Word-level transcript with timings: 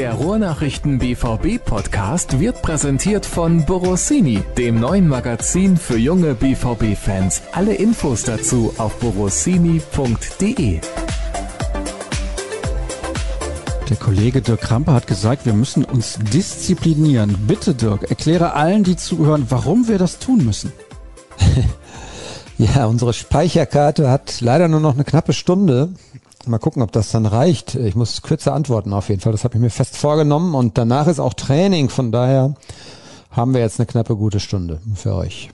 Der 0.00 0.14
Ruhrnachrichten 0.14 0.98
BVB 0.98 1.62
Podcast 1.62 2.40
wird 2.40 2.62
präsentiert 2.62 3.26
von 3.26 3.66
Borossini, 3.66 4.42
dem 4.56 4.80
neuen 4.80 5.06
Magazin 5.06 5.76
für 5.76 5.98
junge 5.98 6.34
BVB 6.34 6.96
Fans. 6.96 7.42
Alle 7.52 7.74
Infos 7.74 8.22
dazu 8.22 8.72
auf 8.78 8.98
borossini.de. 8.98 10.80
Der 13.90 13.96
Kollege 13.98 14.40
Dirk 14.40 14.62
Krampe 14.62 14.94
hat 14.94 15.06
gesagt, 15.06 15.44
wir 15.44 15.52
müssen 15.52 15.84
uns 15.84 16.18
disziplinieren. 16.32 17.36
Bitte 17.46 17.74
Dirk, 17.74 18.04
erkläre 18.08 18.54
allen, 18.54 18.84
die 18.84 18.96
zuhören, 18.96 19.48
warum 19.50 19.86
wir 19.86 19.98
das 19.98 20.18
tun 20.18 20.46
müssen. 20.46 20.72
Ja, 22.56 22.84
unsere 22.84 23.14
Speicherkarte 23.14 24.10
hat 24.10 24.42
leider 24.42 24.68
nur 24.68 24.80
noch 24.80 24.92
eine 24.92 25.04
knappe 25.04 25.32
Stunde. 25.32 25.94
Mal 26.50 26.58
gucken, 26.58 26.82
ob 26.82 26.90
das 26.90 27.12
dann 27.12 27.26
reicht. 27.26 27.76
Ich 27.76 27.94
muss 27.94 28.22
kürzer 28.22 28.52
antworten 28.52 28.92
auf 28.92 29.08
jeden 29.08 29.20
Fall. 29.20 29.30
Das 29.30 29.44
habe 29.44 29.54
ich 29.54 29.60
mir 29.60 29.70
fest 29.70 29.96
vorgenommen. 29.96 30.56
Und 30.56 30.76
danach 30.78 31.06
ist 31.06 31.20
auch 31.20 31.34
Training. 31.34 31.88
Von 31.88 32.10
daher 32.10 32.54
haben 33.30 33.54
wir 33.54 33.60
jetzt 33.60 33.78
eine 33.78 33.86
knappe 33.86 34.16
gute 34.16 34.40
Stunde 34.40 34.80
für 34.94 35.14
euch. 35.14 35.50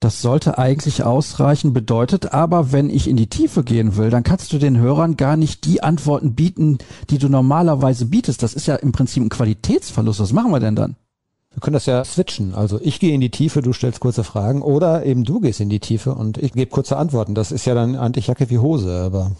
Das 0.00 0.20
sollte 0.20 0.58
eigentlich 0.58 1.02
ausreichen, 1.02 1.72
bedeutet 1.72 2.32
aber, 2.32 2.72
wenn 2.72 2.88
ich 2.88 3.08
in 3.08 3.16
die 3.16 3.28
Tiefe 3.28 3.64
gehen 3.64 3.96
will, 3.96 4.10
dann 4.10 4.22
kannst 4.22 4.52
du 4.52 4.58
den 4.58 4.78
Hörern 4.78 5.16
gar 5.16 5.36
nicht 5.36 5.64
die 5.64 5.82
Antworten 5.82 6.34
bieten, 6.34 6.78
die 7.10 7.18
du 7.18 7.28
normalerweise 7.28 8.06
bietest. 8.06 8.42
Das 8.42 8.54
ist 8.54 8.66
ja 8.66 8.76
im 8.76 8.92
Prinzip 8.92 9.22
ein 9.22 9.28
Qualitätsverlust. 9.28 10.20
Was 10.20 10.32
machen 10.32 10.52
wir 10.52 10.60
denn 10.60 10.76
dann? 10.76 10.96
Wir 11.52 11.60
können 11.60 11.74
das 11.74 11.86
ja 11.86 12.04
switchen. 12.04 12.54
Also 12.54 12.80
ich 12.80 13.00
gehe 13.00 13.14
in 13.14 13.20
die 13.20 13.30
Tiefe, 13.30 13.62
du 13.62 13.72
stellst 13.72 13.98
kurze 13.98 14.22
Fragen 14.22 14.62
oder 14.62 15.04
eben 15.04 15.24
du 15.24 15.40
gehst 15.40 15.60
in 15.60 15.68
die 15.68 15.80
Tiefe 15.80 16.14
und 16.14 16.38
ich 16.38 16.52
gebe 16.52 16.70
kurze 16.70 16.96
Antworten. 16.96 17.34
Das 17.34 17.50
ist 17.50 17.66
ja 17.66 17.74
dann 17.74 17.96
eigentlich 17.96 18.28
Jacke 18.28 18.50
wie 18.50 18.58
Hose, 18.58 19.00
aber 19.00 19.32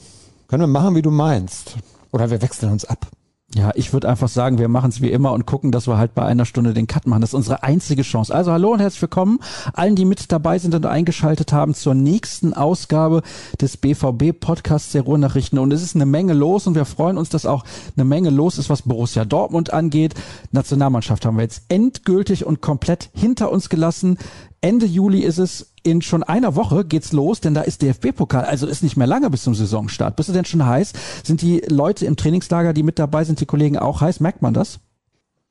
können 0.49 0.63
wir 0.63 0.67
machen, 0.67 0.97
wie 0.97 1.03
du 1.03 1.11
meinst. 1.11 1.77
Oder 2.11 2.31
wir 2.31 2.41
wechseln 2.41 2.73
uns 2.73 2.87
ab. 2.87 3.07
Ja, 3.55 3.71
ich 3.75 3.95
würde 3.95 4.09
einfach 4.09 4.29
sagen, 4.29 4.59
wir 4.59 4.69
machen 4.69 4.91
es 4.91 5.01
wie 5.01 5.11
immer 5.11 5.33
und 5.33 5.47
gucken, 5.47 5.73
dass 5.73 5.87
wir 5.87 5.97
halt 5.97 6.15
bei 6.15 6.23
einer 6.23 6.45
Stunde 6.45 6.75
den 6.75 6.87
Cut 6.87 7.07
machen. 7.07 7.23
Das 7.23 7.31
ist 7.31 7.35
unsere 7.35 7.63
einzige 7.63 8.03
Chance. 8.03 8.35
Also 8.35 8.53
hallo 8.53 8.73
und 8.73 8.81
herzlich 8.81 9.01
willkommen 9.01 9.41
allen, 9.73 9.95
die 9.95 10.05
mit 10.05 10.31
dabei 10.33 10.59
sind 10.59 10.75
und 10.75 10.85
eingeschaltet 10.85 11.53
haben 11.53 11.75
zur 11.75 11.95
nächsten 11.95 12.53
Ausgabe 12.53 13.23
des 13.61 13.79
BVB 13.79 14.39
Podcasts 14.39 14.93
der 14.93 15.03
Ruhrnachrichten. 15.03 15.59
Und 15.59 15.73
es 15.73 15.83
ist 15.83 15.97
eine 15.97 16.05
Menge 16.07 16.35
los 16.35 16.67
und 16.67 16.75
wir 16.75 16.85
freuen 16.85 17.17
uns, 17.17 17.31
dass 17.31 17.47
auch 17.47 17.65
eine 17.97 18.05
Menge 18.05 18.31
los 18.31 18.59
ist, 18.59 18.69
was 18.69 18.83
Borussia 18.83 19.25
Dortmund 19.25 19.73
angeht. 19.73 20.15
Nationalmannschaft 20.53 21.25
haben 21.25 21.37
wir 21.37 21.43
jetzt 21.43 21.63
endgültig 21.69 22.45
und 22.45 22.61
komplett 22.61 23.11
hinter 23.15 23.51
uns 23.51 23.71
gelassen. 23.71 24.19
Ende 24.61 24.87
Juli 24.87 25.21
ist 25.21 25.39
es. 25.39 25.73
In 25.89 26.03
schon 26.03 26.23
einer 26.23 26.55
Woche 26.55 26.85
geht's 26.85 27.13
los, 27.13 27.41
denn 27.41 27.55
da 27.55 27.63
ist 27.63 27.81
DFB-Pokal. 27.81 28.45
Also 28.45 28.67
ist 28.67 28.83
nicht 28.83 28.99
mehr 28.99 29.07
lange 29.07 29.31
bis 29.31 29.45
zum 29.45 29.55
Saisonstart. 29.55 30.17
Bist 30.17 30.29
du 30.29 30.35
denn 30.35 30.45
schon 30.45 30.67
heiß? 30.67 30.93
Sind 31.25 31.41
die 31.41 31.63
Leute 31.67 32.05
im 32.05 32.15
Trainingslager, 32.15 32.75
die 32.75 32.83
mit 32.83 32.99
dabei 32.99 33.25
sind, 33.25 33.41
die 33.41 33.47
Kollegen 33.47 33.79
auch 33.79 34.03
heiß? 34.03 34.21
Merkt 34.21 34.43
man 34.43 34.53
das? 34.53 34.81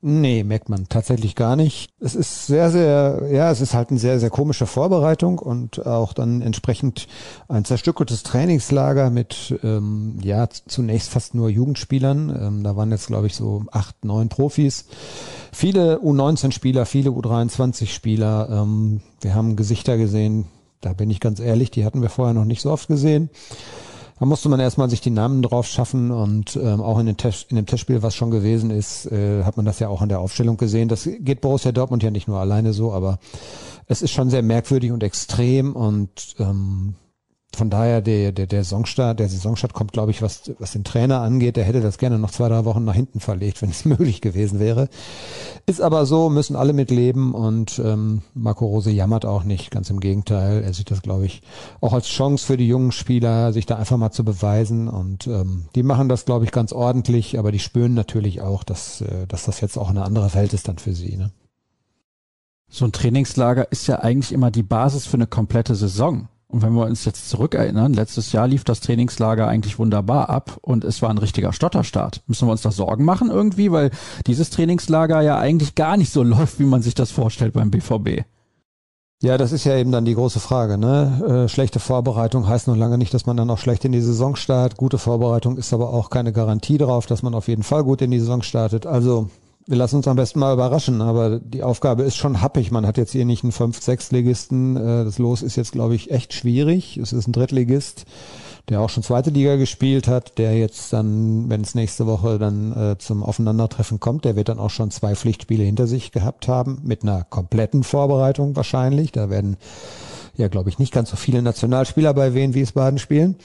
Nee, 0.09 0.45
merkt 0.45 0.69
man 0.69 0.87
tatsächlich 0.87 1.35
gar 1.35 1.57
nicht. 1.57 1.89
Es 1.99 2.15
ist 2.15 2.47
sehr, 2.47 2.71
sehr, 2.71 3.23
ja, 3.29 3.51
es 3.51 3.59
ist 3.59 3.73
halt 3.73 3.89
eine 3.89 3.99
sehr, 3.99 4.21
sehr 4.21 4.29
komische 4.29 4.65
Vorbereitung 4.65 5.37
und 5.37 5.85
auch 5.85 6.13
dann 6.13 6.41
entsprechend 6.41 7.09
ein 7.49 7.65
zerstückeltes 7.65 8.23
Trainingslager 8.23 9.09
mit, 9.09 9.59
ähm, 9.63 10.17
ja, 10.23 10.47
zunächst 10.47 11.09
fast 11.09 11.35
nur 11.35 11.49
Jugendspielern. 11.49 12.29
Ähm, 12.41 12.63
da 12.63 12.77
waren 12.77 12.89
jetzt, 12.91 13.07
glaube 13.07 13.27
ich, 13.27 13.35
so 13.35 13.65
acht, 13.73 14.05
neun 14.05 14.29
Profis. 14.29 14.85
Viele 15.51 15.97
U19-Spieler, 15.97 16.85
viele 16.85 17.09
U23-Spieler. 17.09 18.47
Ähm, 18.49 19.01
wir 19.19 19.35
haben 19.35 19.57
Gesichter 19.57 19.97
gesehen, 19.97 20.45
da 20.79 20.93
bin 20.93 21.09
ich 21.09 21.19
ganz 21.19 21.41
ehrlich, 21.41 21.69
die 21.69 21.83
hatten 21.83 22.01
wir 22.01 22.09
vorher 22.09 22.33
noch 22.33 22.45
nicht 22.45 22.61
so 22.61 22.71
oft 22.71 22.87
gesehen. 22.87 23.29
Da 24.19 24.25
musste 24.25 24.49
man 24.49 24.59
erstmal 24.59 24.89
sich 24.89 25.01
die 25.01 25.11
Namen 25.11 25.43
drauf 25.43 25.67
schaffen 25.67 26.11
und 26.11 26.55
ähm, 26.55 26.81
auch 26.81 26.97
in, 26.99 27.05
den 27.05 27.17
in 27.49 27.55
dem 27.55 27.65
Testspiel, 27.65 28.01
was 28.01 28.15
schon 28.15 28.31
gewesen 28.31 28.71
ist, 28.71 29.11
äh, 29.11 29.43
hat 29.43 29.57
man 29.57 29.65
das 29.65 29.79
ja 29.79 29.89
auch 29.89 30.01
an 30.01 30.09
der 30.09 30.19
Aufstellung 30.19 30.57
gesehen. 30.57 30.87
Das 30.87 31.07
geht 31.19 31.41
Borussia 31.41 31.71
Dortmund 31.71 32.01
ja 32.01 32.09
nicht 32.09 32.27
nur 32.27 32.39
alleine 32.39 32.73
so, 32.73 32.93
aber 32.93 33.19
es 33.85 34.01
ist 34.01 34.11
schon 34.11 34.29
sehr 34.29 34.41
merkwürdig 34.41 34.91
und 34.91 35.03
extrem 35.03 35.75
und 35.75 36.35
ähm, 36.39 36.95
von 37.57 37.69
daher 37.69 38.01
der, 38.01 38.31
der, 38.31 38.45
der 38.45 38.63
Saisonstart, 38.63 39.19
der 39.19 39.27
Saisonstart 39.27 39.73
kommt, 39.73 39.91
glaube 39.91 40.11
ich, 40.11 40.21
was, 40.21 40.51
was 40.59 40.71
den 40.71 40.83
Trainer 40.83 41.21
angeht, 41.21 41.57
der 41.57 41.63
hätte 41.63 41.81
das 41.81 41.97
gerne 41.97 42.19
noch 42.19 42.31
zwei, 42.31 42.47
drei 42.49 42.65
Wochen 42.65 42.85
nach 42.85 42.93
hinten 42.93 43.19
verlegt, 43.19 43.61
wenn 43.61 43.69
es 43.69 43.83
möglich 43.83 44.21
gewesen 44.21 44.59
wäre. 44.59 44.89
Ist 45.65 45.81
aber 45.81 46.05
so, 46.05 46.29
müssen 46.29 46.55
alle 46.55 46.73
mitleben 46.73 47.33
und 47.33 47.79
ähm, 47.83 48.21
Marco 48.33 48.65
Rose 48.65 48.91
jammert 48.91 49.25
auch 49.25 49.43
nicht, 49.43 49.71
ganz 49.71 49.89
im 49.89 49.99
Gegenteil. 49.99 50.63
Er 50.63 50.73
sieht 50.73 50.91
das, 50.91 51.01
glaube 51.01 51.25
ich, 51.25 51.41
auch 51.81 51.93
als 51.93 52.07
Chance 52.07 52.45
für 52.45 52.57
die 52.57 52.67
jungen 52.67 52.91
Spieler, 52.91 53.51
sich 53.51 53.65
da 53.65 53.75
einfach 53.75 53.97
mal 53.97 54.11
zu 54.11 54.23
beweisen. 54.23 54.87
Und 54.87 55.27
ähm, 55.27 55.65
die 55.75 55.83
machen 55.83 56.09
das, 56.09 56.25
glaube 56.25 56.45
ich, 56.45 56.51
ganz 56.51 56.71
ordentlich, 56.71 57.39
aber 57.39 57.51
die 57.51 57.59
spüren 57.59 57.95
natürlich 57.95 58.41
auch, 58.41 58.63
dass, 58.63 59.01
äh, 59.01 59.27
dass 59.27 59.45
das 59.45 59.61
jetzt 59.61 59.77
auch 59.77 59.89
eine 59.89 60.03
andere 60.03 60.33
Welt 60.35 60.53
ist 60.53 60.67
dann 60.67 60.77
für 60.77 60.93
sie. 60.93 61.17
Ne? 61.17 61.31
So 62.69 62.85
ein 62.85 62.91
Trainingslager 62.91 63.71
ist 63.71 63.87
ja 63.87 63.99
eigentlich 63.99 64.31
immer 64.31 64.51
die 64.51 64.63
Basis 64.63 65.07
für 65.07 65.15
eine 65.15 65.27
komplette 65.27 65.75
Saison. 65.75 66.27
Und 66.49 66.61
wenn 66.61 66.73
wir 66.73 66.85
uns 66.85 67.03
jetzt 67.03 67.29
zurückerinnern, 67.29 67.93
letztes 67.93 68.31
Jahr 68.31 68.47
lief 68.47 68.63
das 68.63 68.79
Trainingslager 68.79 69.47
eigentlich 69.47 69.79
wunderbar 69.79 70.29
ab 70.29 70.57
und 70.61 70.85
es 70.85 71.01
war 71.01 71.09
ein 71.09 71.17
richtiger 71.17 71.51
Stotterstart. 71.51 72.21
Müssen 72.27 72.47
wir 72.47 72.53
uns 72.53 72.61
da 72.61 72.71
Sorgen 72.71 73.03
machen 73.03 73.29
irgendwie, 73.29 73.71
weil 73.71 73.91
dieses 74.27 74.49
Trainingslager 74.49 75.21
ja 75.21 75.37
eigentlich 75.37 75.75
gar 75.75 75.97
nicht 75.97 76.11
so 76.11 76.23
läuft, 76.23 76.59
wie 76.59 76.65
man 76.65 76.81
sich 76.81 76.95
das 76.95 77.11
vorstellt 77.11 77.53
beim 77.53 77.69
BVB. 77.69 78.23
Ja, 79.21 79.37
das 79.37 79.51
ist 79.51 79.63
ja 79.63 79.75
eben 79.75 79.91
dann 79.91 80.05
die 80.05 80.13
große 80.13 80.39
Frage. 80.39 80.77
Ne? 80.77 81.45
Äh, 81.45 81.49
schlechte 81.49 81.79
Vorbereitung 81.79 82.47
heißt 82.47 82.67
noch 82.67 82.77
lange 82.77 82.99
nicht, 82.99 83.13
dass 83.13 83.25
man 83.25 83.35
dann 83.35 83.49
auch 83.49 83.57
schlecht 83.57 83.83
in 83.83 83.91
die 83.91 83.99
Saison 83.99 84.35
startet. 84.35 84.77
Gute 84.77 84.99
Vorbereitung 84.99 85.57
ist 85.57 85.73
aber 85.73 85.89
auch 85.89 86.11
keine 86.11 86.31
Garantie 86.31 86.77
darauf, 86.77 87.07
dass 87.07 87.23
man 87.23 87.33
auf 87.33 87.47
jeden 87.47 87.63
Fall 87.63 87.83
gut 87.83 88.01
in 88.03 88.11
die 88.11 88.19
Saison 88.19 88.43
startet. 88.43 88.85
Also 88.85 89.29
wir 89.67 89.77
lassen 89.77 89.97
uns 89.97 90.07
am 90.07 90.15
besten 90.15 90.39
mal 90.39 90.53
überraschen, 90.53 91.01
aber 91.01 91.39
die 91.39 91.61
Aufgabe 91.61 92.03
ist 92.03 92.15
schon 92.15 92.41
happig. 92.41 92.71
Man 92.71 92.87
hat 92.87 92.97
jetzt 92.97 93.11
hier 93.11 93.25
nicht 93.25 93.43
einen 93.43 93.51
5-6-Ligisten. 93.51 94.77
Äh, 94.77 95.03
das 95.03 95.19
Los 95.19 95.41
ist 95.41 95.57
jetzt, 95.57 95.73
glaube 95.73 95.93
ich, 95.93 96.09
echt 96.09 96.33
schwierig. 96.33 96.97
Es 96.97 97.11
ist 97.11 97.27
ein 97.27 97.33
Drittligist, 97.33 98.05
der 98.69 98.79
auch 98.79 98.89
schon 98.89 99.03
zweite 99.03 99.29
Liga 99.29 99.57
gespielt 99.57 100.07
hat, 100.07 100.37
der 100.37 100.57
jetzt 100.57 100.93
dann, 100.93 101.49
wenn 101.49 101.61
es 101.61 101.75
nächste 101.75 102.07
Woche 102.07 102.39
dann 102.39 102.71
äh, 102.71 102.97
zum 102.97 103.23
Aufeinandertreffen 103.23 103.99
kommt, 103.99 104.23
der 104.23 104.37
wird 104.37 104.47
dann 104.47 104.59
auch 104.59 104.69
schon 104.69 104.89
zwei 104.89 105.15
Pflichtspiele 105.15 105.65
hinter 105.65 105.85
sich 105.85 106.13
gehabt 106.13 106.47
haben, 106.47 106.79
mit 106.83 107.03
einer 107.03 107.25
kompletten 107.25 107.83
Vorbereitung 107.83 108.55
wahrscheinlich. 108.55 109.11
Da 109.11 109.29
werden 109.29 109.57
ja, 110.37 110.47
glaube 110.47 110.69
ich, 110.69 110.79
nicht 110.79 110.93
ganz 110.93 111.09
so 111.09 111.17
viele 111.17 111.41
Nationalspieler 111.41 112.13
bei 112.13 112.33
Wien 112.33 112.53
Wiesbaden 112.53 112.99
spielen. 112.99 113.35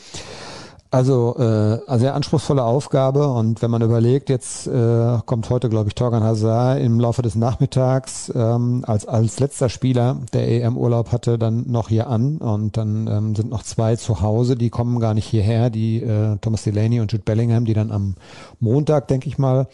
Also 0.92 1.34
äh, 1.38 1.98
sehr 1.98 2.14
anspruchsvolle 2.14 2.62
Aufgabe 2.62 3.26
und 3.26 3.62
wenn 3.62 3.70
man 3.70 3.80
überlegt, 3.80 4.28
jetzt 4.28 4.66
äh, 4.66 5.19
kommt 5.25 5.48
heute, 5.48 5.70
glaube 5.70 5.88
ich, 5.88 5.94
Torgan 5.94 6.22
Hazard 6.22 6.82
im 6.82 7.00
Laufe 7.00 7.22
des 7.22 7.34
Nachmittags 7.34 8.30
ähm, 8.34 8.84
als 8.86 9.06
als 9.06 9.41
letzter 9.41 9.70
Spieler, 9.70 10.19
der 10.34 10.47
EM-Urlaub 10.48 11.10
hatte, 11.10 11.38
dann 11.38 11.64
noch 11.66 11.88
hier 11.88 12.08
an 12.08 12.36
und 12.36 12.76
dann 12.76 13.06
ähm, 13.06 13.34
sind 13.34 13.48
noch 13.48 13.62
zwei 13.62 13.97
zu 13.97 14.20
Hause, 14.20 14.54
die 14.54 14.69
kommen 14.69 15.00
gar 15.00 15.14
nicht 15.14 15.26
hierher, 15.26 15.70
die 15.70 16.02
äh, 16.02 16.36
Thomas 16.42 16.62
Delaney 16.64 17.00
und 17.00 17.10
Jude 17.10 17.25
Bellingham, 17.25 17.64
die 17.64 17.72
dann 17.72 17.91
am 17.91 18.16
Montag, 18.60 19.08
denke 19.08 19.28
ich 19.28 19.38
mal, 19.38 19.69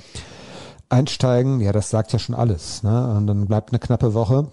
einsteigen. 0.89 1.61
Ja, 1.61 1.73
das 1.73 1.91
sagt 1.91 2.13
ja 2.13 2.21
schon 2.21 2.37
alles. 2.37 2.85
Ne? 2.85 3.17
Und 3.17 3.27
dann 3.27 3.47
bleibt 3.47 3.73
eine 3.73 3.81
knappe 3.81 4.15
Woche. 4.15 4.47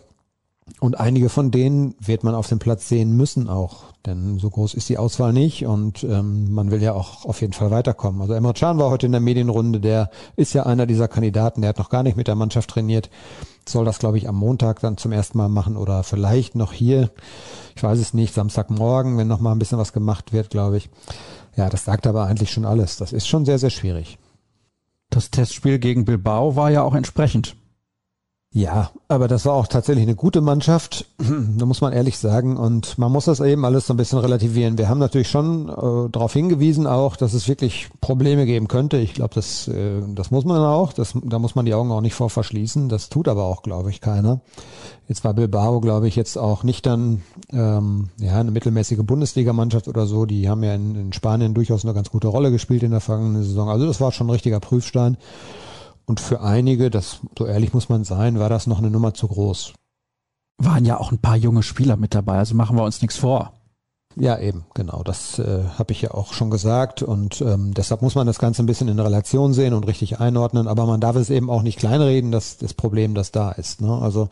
Und 0.79 0.99
einige 0.99 1.29
von 1.29 1.51
denen 1.51 1.93
wird 1.99 2.23
man 2.23 2.33
auf 2.33 2.47
dem 2.47 2.57
Platz 2.57 2.89
sehen 2.89 3.15
müssen 3.15 3.49
auch, 3.49 3.83
denn 4.07 4.39
so 4.39 4.49
groß 4.49 4.73
ist 4.73 4.89
die 4.89 4.97
Auswahl 4.97 5.31
nicht 5.31 5.67
und 5.67 6.03
ähm, 6.03 6.51
man 6.51 6.71
will 6.71 6.81
ja 6.81 6.93
auch 6.93 7.23
auf 7.23 7.41
jeden 7.41 7.53
Fall 7.53 7.69
weiterkommen. 7.69 8.19
Also 8.19 8.33
Emre 8.33 8.53
Can 8.53 8.79
war 8.79 8.89
heute 8.89 9.05
in 9.05 9.11
der 9.11 9.21
Medienrunde, 9.21 9.79
der 9.79 10.09
ist 10.35 10.53
ja 10.53 10.63
einer 10.63 10.87
dieser 10.87 11.07
Kandidaten, 11.07 11.61
der 11.61 11.69
hat 11.69 11.77
noch 11.77 11.89
gar 11.89 12.01
nicht 12.01 12.17
mit 12.17 12.27
der 12.27 12.33
Mannschaft 12.33 12.71
trainiert, 12.71 13.11
soll 13.69 13.85
das 13.85 13.99
glaube 13.99 14.17
ich 14.17 14.27
am 14.27 14.37
Montag 14.37 14.79
dann 14.79 14.97
zum 14.97 15.11
ersten 15.11 15.37
Mal 15.37 15.49
machen 15.49 15.77
oder 15.77 16.01
vielleicht 16.01 16.55
noch 16.55 16.73
hier, 16.73 17.11
ich 17.75 17.83
weiß 17.83 17.99
es 17.99 18.15
nicht, 18.15 18.33
Samstagmorgen, 18.33 19.19
wenn 19.19 19.27
noch 19.27 19.39
mal 19.39 19.51
ein 19.51 19.59
bisschen 19.59 19.77
was 19.77 19.93
gemacht 19.93 20.33
wird, 20.33 20.49
glaube 20.49 20.77
ich. 20.77 20.89
Ja, 21.55 21.69
das 21.69 21.85
sagt 21.85 22.07
aber 22.07 22.25
eigentlich 22.25 22.51
schon 22.51 22.65
alles. 22.65 22.97
Das 22.97 23.13
ist 23.13 23.27
schon 23.27 23.45
sehr, 23.45 23.59
sehr 23.59 23.69
schwierig. 23.69 24.17
Das 25.11 25.29
Testspiel 25.29 25.77
gegen 25.77 26.05
Bilbao 26.05 26.55
war 26.55 26.71
ja 26.71 26.81
auch 26.81 26.95
entsprechend. 26.95 27.55
Ja, 28.55 28.91
aber 29.09 29.27
das 29.27 29.45
war 29.45 29.53
auch 29.53 29.67
tatsächlich 29.67 30.03
eine 30.03 30.15
gute 30.15 30.39
Mannschaft, 30.39 31.07
da 31.57 31.65
muss 31.65 31.81
man 31.81 31.91
ehrlich 31.91 32.17
sagen. 32.17 32.55
Und 32.55 32.97
man 32.97 33.11
muss 33.11 33.25
das 33.25 33.41
eben 33.41 33.65
alles 33.65 33.85
so 33.85 33.93
ein 33.93 33.97
bisschen 33.97 34.19
relativieren. 34.19 34.77
Wir 34.77 34.87
haben 34.87 34.97
natürlich 34.97 35.29
schon 35.29 35.67
äh, 35.67 36.09
darauf 36.09 36.31
hingewiesen 36.31 36.87
auch, 36.87 37.17
dass 37.17 37.33
es 37.33 37.49
wirklich 37.49 37.89
Probleme 37.99 38.45
geben 38.45 38.69
könnte. 38.69 38.95
Ich 38.95 39.13
glaube, 39.13 39.35
das, 39.35 39.67
äh, 39.67 40.01
das 40.07 40.31
muss 40.31 40.45
man 40.45 40.61
auch. 40.61 40.93
Das, 40.93 41.15
da 41.21 41.37
muss 41.37 41.55
man 41.55 41.65
die 41.65 41.73
Augen 41.73 41.91
auch 41.91 41.99
nicht 41.99 42.13
vor 42.13 42.29
verschließen. 42.29 42.87
Das 42.87 43.09
tut 43.09 43.27
aber 43.27 43.43
auch, 43.43 43.61
glaube 43.61 43.89
ich, 43.89 43.99
keiner. 43.99 44.39
Jetzt 45.09 45.25
war 45.25 45.33
Bilbao, 45.33 45.81
glaube 45.81 46.07
ich, 46.07 46.15
jetzt 46.15 46.37
auch 46.37 46.63
nicht 46.63 46.85
dann 46.85 47.23
ähm, 47.51 48.07
ja 48.19 48.39
eine 48.39 48.51
mittelmäßige 48.51 49.03
Bundesligamannschaft 49.03 49.89
oder 49.89 50.05
so. 50.05 50.25
Die 50.25 50.47
haben 50.47 50.63
ja 50.63 50.73
in, 50.75 50.95
in 50.95 51.11
Spanien 51.11 51.55
durchaus 51.55 51.83
eine 51.83 51.93
ganz 51.93 52.09
gute 52.09 52.29
Rolle 52.29 52.51
gespielt 52.51 52.83
in 52.83 52.91
der 52.91 53.01
vergangenen 53.01 53.43
Saison. 53.43 53.67
Also 53.67 53.85
das 53.85 53.99
war 53.99 54.13
schon 54.13 54.27
ein 54.27 54.31
richtiger 54.31 54.61
Prüfstein. 54.61 55.17
Und 56.05 56.19
für 56.19 56.41
einige, 56.41 56.89
das 56.89 57.19
so 57.37 57.45
ehrlich 57.45 57.73
muss 57.73 57.89
man 57.89 58.03
sein, 58.03 58.39
war 58.39 58.49
das 58.49 58.67
noch 58.67 58.77
eine 58.77 58.91
Nummer 58.91 59.13
zu 59.13 59.27
groß. 59.27 59.73
Waren 60.57 60.85
ja 60.85 60.99
auch 60.99 61.11
ein 61.11 61.19
paar 61.19 61.35
junge 61.35 61.63
Spieler 61.63 61.97
mit 61.97 62.15
dabei, 62.15 62.37
also 62.37 62.55
machen 62.55 62.77
wir 62.77 62.83
uns 62.83 63.01
nichts 63.01 63.17
vor. 63.17 63.53
Ja, 64.17 64.39
eben, 64.39 64.65
genau. 64.73 65.03
Das 65.03 65.39
äh, 65.39 65.63
habe 65.77 65.91
ich 65.91 66.01
ja 66.01 66.11
auch 66.11 66.33
schon 66.33 66.49
gesagt. 66.49 67.03
Und 67.03 67.41
ähm, 67.41 67.73
deshalb 67.73 68.01
muss 68.01 68.15
man 68.15 68.25
das 68.25 68.39
Ganze 68.39 68.63
ein 68.63 68.65
bisschen 68.65 68.87
in 68.87 68.99
Relation 68.99 69.53
sehen 69.53 69.73
und 69.73 69.87
richtig 69.87 70.19
einordnen. 70.19 70.67
Aber 70.67 70.85
man 70.85 71.01
darf 71.01 71.17
es 71.17 71.29
eben 71.29 71.49
auch 71.49 71.63
nicht 71.63 71.79
kleinreden, 71.79 72.31
dass 72.31 72.57
das 72.57 72.73
Problem, 72.73 73.13
das 73.13 73.31
da 73.31 73.51
ist. 73.51 73.81
Ne? 73.81 73.91
Also 73.91 74.29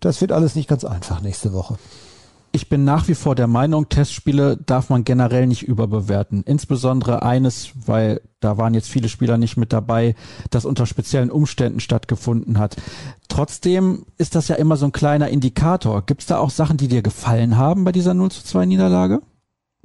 das 0.00 0.20
wird 0.20 0.32
alles 0.32 0.56
nicht 0.56 0.68
ganz 0.68 0.84
einfach 0.84 1.20
nächste 1.20 1.52
Woche. 1.52 1.78
Ich 2.56 2.70
bin 2.70 2.84
nach 2.84 3.06
wie 3.06 3.14
vor 3.14 3.34
der 3.34 3.48
Meinung, 3.48 3.90
Testspiele 3.90 4.56
darf 4.56 4.88
man 4.88 5.04
generell 5.04 5.46
nicht 5.46 5.64
überbewerten. 5.64 6.42
Insbesondere 6.42 7.22
eines, 7.22 7.72
weil 7.84 8.22
da 8.40 8.56
waren 8.56 8.72
jetzt 8.72 8.88
viele 8.88 9.10
Spieler 9.10 9.36
nicht 9.36 9.58
mit 9.58 9.74
dabei, 9.74 10.14
das 10.48 10.64
unter 10.64 10.86
speziellen 10.86 11.30
Umständen 11.30 11.80
stattgefunden 11.80 12.58
hat. 12.58 12.76
Trotzdem 13.28 14.06
ist 14.16 14.36
das 14.36 14.48
ja 14.48 14.56
immer 14.56 14.78
so 14.78 14.86
ein 14.86 14.92
kleiner 14.92 15.28
Indikator. 15.28 16.06
Gibt 16.06 16.22
es 16.22 16.28
da 16.28 16.38
auch 16.38 16.48
Sachen, 16.48 16.78
die 16.78 16.88
dir 16.88 17.02
gefallen 17.02 17.58
haben 17.58 17.84
bei 17.84 17.92
dieser 17.92 18.14
0 18.14 18.30
zu 18.30 18.42
2 18.42 18.64
Niederlage? 18.64 19.20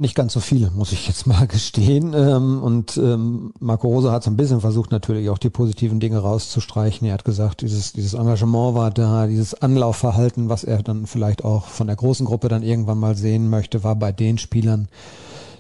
Nicht 0.01 0.15
ganz 0.15 0.33
so 0.33 0.39
viele, 0.39 0.71
muss 0.71 0.93
ich 0.93 1.07
jetzt 1.07 1.27
mal 1.27 1.45
gestehen. 1.47 2.15
Ähm, 2.15 2.63
und 2.63 2.97
ähm, 2.97 3.53
Marco 3.59 3.87
Rose 3.87 4.11
hat 4.11 4.23
so 4.23 4.31
ein 4.31 4.35
bisschen 4.35 4.59
versucht, 4.59 4.89
natürlich 4.91 5.29
auch 5.29 5.37
die 5.37 5.51
positiven 5.51 5.99
Dinge 5.99 6.17
rauszustreichen. 6.17 7.05
Er 7.07 7.13
hat 7.13 7.23
gesagt, 7.23 7.61
dieses, 7.61 7.93
dieses 7.93 8.15
Engagement 8.15 8.73
war 8.73 8.89
da, 8.89 9.27
dieses 9.27 9.53
Anlaufverhalten, 9.53 10.49
was 10.49 10.63
er 10.63 10.81
dann 10.81 11.05
vielleicht 11.05 11.45
auch 11.45 11.67
von 11.67 11.85
der 11.85 11.97
großen 11.97 12.25
Gruppe 12.25 12.47
dann 12.47 12.63
irgendwann 12.63 12.97
mal 12.97 13.15
sehen 13.15 13.47
möchte, 13.47 13.83
war 13.83 13.95
bei 13.95 14.11
den 14.11 14.39
Spielern, 14.39 14.87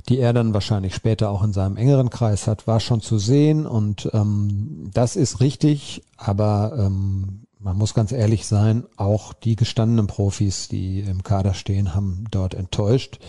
die 0.09 0.17
er 0.17 0.33
dann 0.33 0.55
wahrscheinlich 0.55 0.95
später 0.95 1.29
auch 1.29 1.43
in 1.43 1.53
seinem 1.53 1.77
engeren 1.77 2.09
Kreis 2.09 2.47
hat, 2.47 2.65
war 2.65 2.79
schon 2.79 3.01
zu 3.01 3.19
sehen. 3.19 3.67
Und 3.67 4.09
ähm, 4.11 4.89
das 4.91 5.17
ist 5.17 5.39
richtig, 5.39 6.01
aber 6.17 6.73
ähm, 6.79 7.41
man 7.59 7.77
muss 7.77 7.93
ganz 7.93 8.11
ehrlich 8.11 8.47
sein, 8.47 8.85
auch 8.97 9.33
die 9.33 9.55
gestandenen 9.55 10.07
Profis, 10.07 10.67
die 10.67 11.01
im 11.01 11.21
Kader 11.21 11.53
stehen, 11.53 11.93
haben 11.93 12.23
dort 12.31 12.55
enttäuscht. 12.55 13.19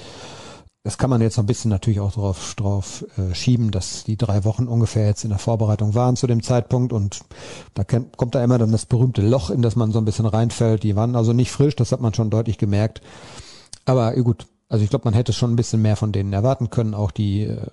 Das 0.84 0.99
kann 0.99 1.11
man 1.11 1.20
jetzt 1.20 1.38
ein 1.38 1.46
bisschen 1.46 1.70
natürlich 1.70 2.00
auch 2.00 2.12
drauf, 2.12 2.55
drauf 2.56 3.05
äh, 3.17 3.34
schieben, 3.37 3.70
dass 3.70 4.02
die 4.02 4.17
drei 4.17 4.44
Wochen 4.44 4.67
ungefähr 4.67 5.06
jetzt 5.06 5.23
in 5.23 5.31
der 5.31 5.38
Vorbereitung 5.38 5.94
waren 5.94 6.17
zu 6.17 6.26
dem 6.26 6.43
Zeitpunkt 6.43 6.93
und 6.93 7.20
da 7.75 7.84
kommt 7.84 8.34
da 8.34 8.43
immer 8.43 8.58
dann 8.58 8.73
das 8.73 8.87
berühmte 8.87 9.23
Loch, 9.23 9.50
in 9.50 9.62
das 9.62 9.76
man 9.76 9.93
so 9.93 9.99
ein 9.99 10.05
bisschen 10.05 10.26
reinfällt. 10.26 10.82
Die 10.82 10.96
waren 10.96 11.14
also 11.14 11.32
nicht 11.32 11.52
frisch, 11.52 11.76
das 11.76 11.93
hat 11.93 12.00
man 12.00 12.14
schon 12.14 12.31
deutlich 12.31 12.58
gemerkt. 12.58 13.00
Aber 13.84 14.12
gut, 14.14 14.46
also 14.69 14.82
ich 14.82 14.90
glaube, 14.90 15.05
man 15.05 15.14
hätte 15.14 15.32
schon 15.32 15.52
ein 15.52 15.56
bisschen 15.56 15.82
mehr 15.82 15.96
von 15.96 16.11
denen 16.11 16.32
erwarten 16.32 16.69
können, 16.69 16.94
auch 16.94 17.12
die 17.12 17.43
äh, 17.43 17.67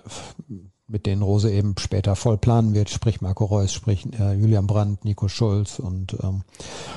mit 0.87 1.07
denen 1.07 1.23
Rose 1.23 1.51
eben 1.51 1.75
später 1.79 2.15
voll 2.15 2.37
planen 2.37 2.75
wird, 2.75 2.89
sprich 2.89 3.21
Marco 3.21 3.45
Reus, 3.45 3.73
sprich 3.73 4.07
äh, 4.19 4.33
Julian 4.33 4.67
Brandt, 4.67 5.03
Nico 5.03 5.27
Schulz 5.27 5.79
und 5.79 6.15
ähm, 6.21 6.41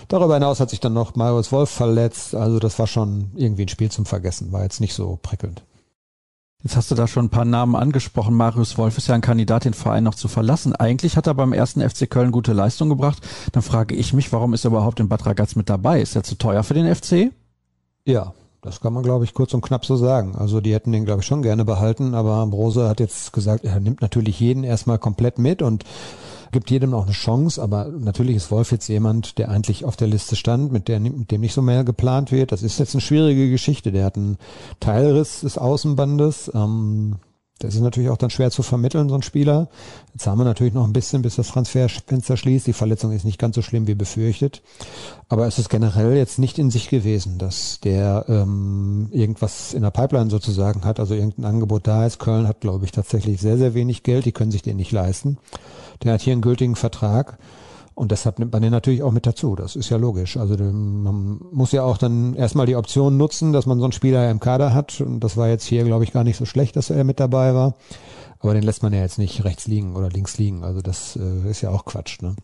darüber 0.08 0.34
hinaus 0.34 0.60
hat 0.60 0.70
sich 0.70 0.80
dann 0.80 0.94
noch 0.94 1.14
Marius 1.14 1.52
Wolf 1.52 1.70
verletzt. 1.70 2.34
Also 2.34 2.58
das 2.58 2.78
war 2.78 2.86
schon 2.86 3.30
irgendwie 3.34 3.62
ein 3.62 3.68
Spiel 3.68 3.90
zum 3.90 4.04
Vergessen, 4.04 4.52
war 4.52 4.62
jetzt 4.62 4.80
nicht 4.80 4.94
so 4.94 5.18
prickelnd. 5.22 5.62
Jetzt 6.62 6.76
hast 6.76 6.90
du 6.90 6.94
da 6.94 7.08
schon 7.08 7.26
ein 7.26 7.30
paar 7.30 7.44
Namen 7.44 7.74
angesprochen. 7.74 8.34
Marius 8.34 8.78
Wolf 8.78 8.96
ist 8.96 9.08
ja 9.08 9.16
ein 9.16 9.20
Kandidat, 9.20 9.64
den 9.64 9.74
Verein 9.74 10.04
noch 10.04 10.14
zu 10.14 10.28
verlassen. 10.28 10.76
Eigentlich 10.76 11.16
hat 11.16 11.26
er 11.26 11.34
beim 11.34 11.52
ersten 11.52 11.80
FC 11.80 12.08
Köln 12.08 12.30
gute 12.30 12.52
Leistung 12.52 12.88
gebracht. 12.88 13.18
Dann 13.50 13.62
frage 13.62 13.96
ich 13.96 14.12
mich, 14.12 14.32
warum 14.32 14.54
ist 14.54 14.64
er 14.64 14.70
überhaupt 14.70 15.00
in 15.00 15.08
Bad 15.08 15.26
Ragaz 15.26 15.56
mit 15.56 15.68
dabei? 15.68 16.00
Ist 16.00 16.14
er 16.14 16.22
zu 16.22 16.36
teuer 16.36 16.62
für 16.62 16.74
den 16.74 16.94
FC? 16.94 17.32
Ja, 18.04 18.32
das 18.60 18.80
kann 18.80 18.92
man, 18.92 19.02
glaube 19.02 19.24
ich, 19.24 19.34
kurz 19.34 19.54
und 19.54 19.62
knapp 19.62 19.84
so 19.84 19.96
sagen. 19.96 20.36
Also 20.36 20.60
die 20.60 20.72
hätten 20.72 20.92
den, 20.92 21.04
glaube 21.04 21.22
ich, 21.22 21.26
schon 21.26 21.42
gerne 21.42 21.64
behalten, 21.64 22.14
aber 22.14 22.46
Brose 22.46 22.88
hat 22.88 23.00
jetzt 23.00 23.32
gesagt, 23.32 23.64
er 23.64 23.80
nimmt 23.80 24.00
natürlich 24.00 24.38
jeden 24.38 24.62
erstmal 24.62 25.00
komplett 25.00 25.38
mit 25.38 25.62
und 25.62 25.84
gibt 26.52 26.70
jedem 26.70 26.94
auch 26.94 27.04
eine 27.04 27.12
Chance, 27.12 27.60
aber 27.60 27.86
natürlich 27.86 28.36
ist 28.36 28.50
Wolf 28.50 28.70
jetzt 28.70 28.88
jemand, 28.88 29.38
der 29.38 29.48
eigentlich 29.48 29.84
auf 29.84 29.96
der 29.96 30.06
Liste 30.08 30.36
stand, 30.36 30.70
mit, 30.70 30.86
der, 30.88 31.00
mit 31.00 31.30
dem 31.30 31.40
nicht 31.40 31.54
so 31.54 31.62
mehr 31.62 31.82
geplant 31.82 32.30
wird. 32.30 32.52
Das 32.52 32.62
ist 32.62 32.78
jetzt 32.78 32.94
eine 32.94 33.00
schwierige 33.00 33.50
Geschichte. 33.50 33.90
Der 33.90 34.04
hat 34.04 34.16
einen 34.16 34.36
Teilriss 34.78 35.40
des 35.40 35.58
Außenbandes. 35.58 36.52
Ähm, 36.54 37.16
das 37.58 37.74
ist 37.74 37.80
natürlich 37.80 38.10
auch 38.10 38.16
dann 38.16 38.30
schwer 38.30 38.50
zu 38.50 38.62
vermitteln, 38.62 39.08
so 39.08 39.14
ein 39.14 39.22
Spieler. 39.22 39.68
Jetzt 40.12 40.26
haben 40.26 40.38
wir 40.38 40.44
natürlich 40.44 40.74
noch 40.74 40.84
ein 40.84 40.92
bisschen, 40.92 41.22
bis 41.22 41.36
das 41.36 41.48
Transferfenster 41.48 42.36
schließt. 42.36 42.66
Die 42.66 42.72
Verletzung 42.72 43.12
ist 43.12 43.24
nicht 43.24 43.38
ganz 43.38 43.54
so 43.54 43.62
schlimm 43.62 43.86
wie 43.86 43.94
befürchtet. 43.94 44.62
Aber 45.28 45.46
es 45.46 45.58
ist 45.58 45.68
generell 45.68 46.16
jetzt 46.16 46.40
nicht 46.40 46.58
in 46.58 46.70
sich 46.70 46.88
gewesen, 46.88 47.38
dass 47.38 47.78
der 47.80 48.24
ähm, 48.28 49.08
irgendwas 49.12 49.74
in 49.74 49.82
der 49.82 49.90
Pipeline 49.90 50.28
sozusagen 50.28 50.84
hat, 50.84 50.98
also 50.98 51.14
irgendein 51.14 51.44
Angebot 51.44 51.86
da 51.86 52.04
ist. 52.04 52.18
Köln 52.18 52.48
hat, 52.48 52.60
glaube 52.60 52.84
ich, 52.84 52.90
tatsächlich 52.90 53.40
sehr, 53.40 53.58
sehr 53.58 53.74
wenig 53.74 54.02
Geld. 54.02 54.24
Die 54.24 54.32
können 54.32 54.50
sich 54.50 54.62
den 54.62 54.76
nicht 54.76 54.92
leisten. 54.92 55.38
Der 56.02 56.14
hat 56.14 56.20
hier 56.20 56.32
einen 56.32 56.42
gültigen 56.42 56.74
Vertrag. 56.74 57.38
Und 57.94 58.10
deshalb 58.10 58.38
nimmt 58.38 58.52
man 58.52 58.62
den 58.62 58.70
natürlich 58.70 59.02
auch 59.02 59.12
mit 59.12 59.26
dazu. 59.26 59.54
Das 59.54 59.76
ist 59.76 59.90
ja 59.90 59.98
logisch. 59.98 60.36
Also 60.36 60.56
man 60.56 61.40
muss 61.52 61.72
ja 61.72 61.82
auch 61.82 61.98
dann 61.98 62.34
erstmal 62.34 62.66
die 62.66 62.76
Option 62.76 63.16
nutzen, 63.16 63.52
dass 63.52 63.66
man 63.66 63.78
so 63.78 63.84
einen 63.84 63.92
Spieler 63.92 64.30
im 64.30 64.40
Kader 64.40 64.72
hat. 64.72 65.00
Und 65.00 65.20
das 65.20 65.36
war 65.36 65.48
jetzt 65.48 65.64
hier, 65.64 65.84
glaube 65.84 66.04
ich, 66.04 66.12
gar 66.12 66.24
nicht 66.24 66.38
so 66.38 66.46
schlecht, 66.46 66.76
dass 66.76 66.90
er 66.90 67.04
mit 67.04 67.20
dabei 67.20 67.54
war. 67.54 67.74
Aber 68.40 68.54
den 68.54 68.62
lässt 68.62 68.82
man 68.82 68.92
ja 68.92 69.00
jetzt 69.00 69.18
nicht 69.18 69.44
rechts 69.44 69.66
liegen 69.66 69.94
oder 69.94 70.08
links 70.08 70.38
liegen. 70.38 70.64
Also 70.64 70.80
das 70.80 71.16
äh, 71.16 71.50
ist 71.50 71.60
ja 71.60 71.70
auch 71.70 71.84
Quatsch. 71.84 72.22
Ne? 72.22 72.34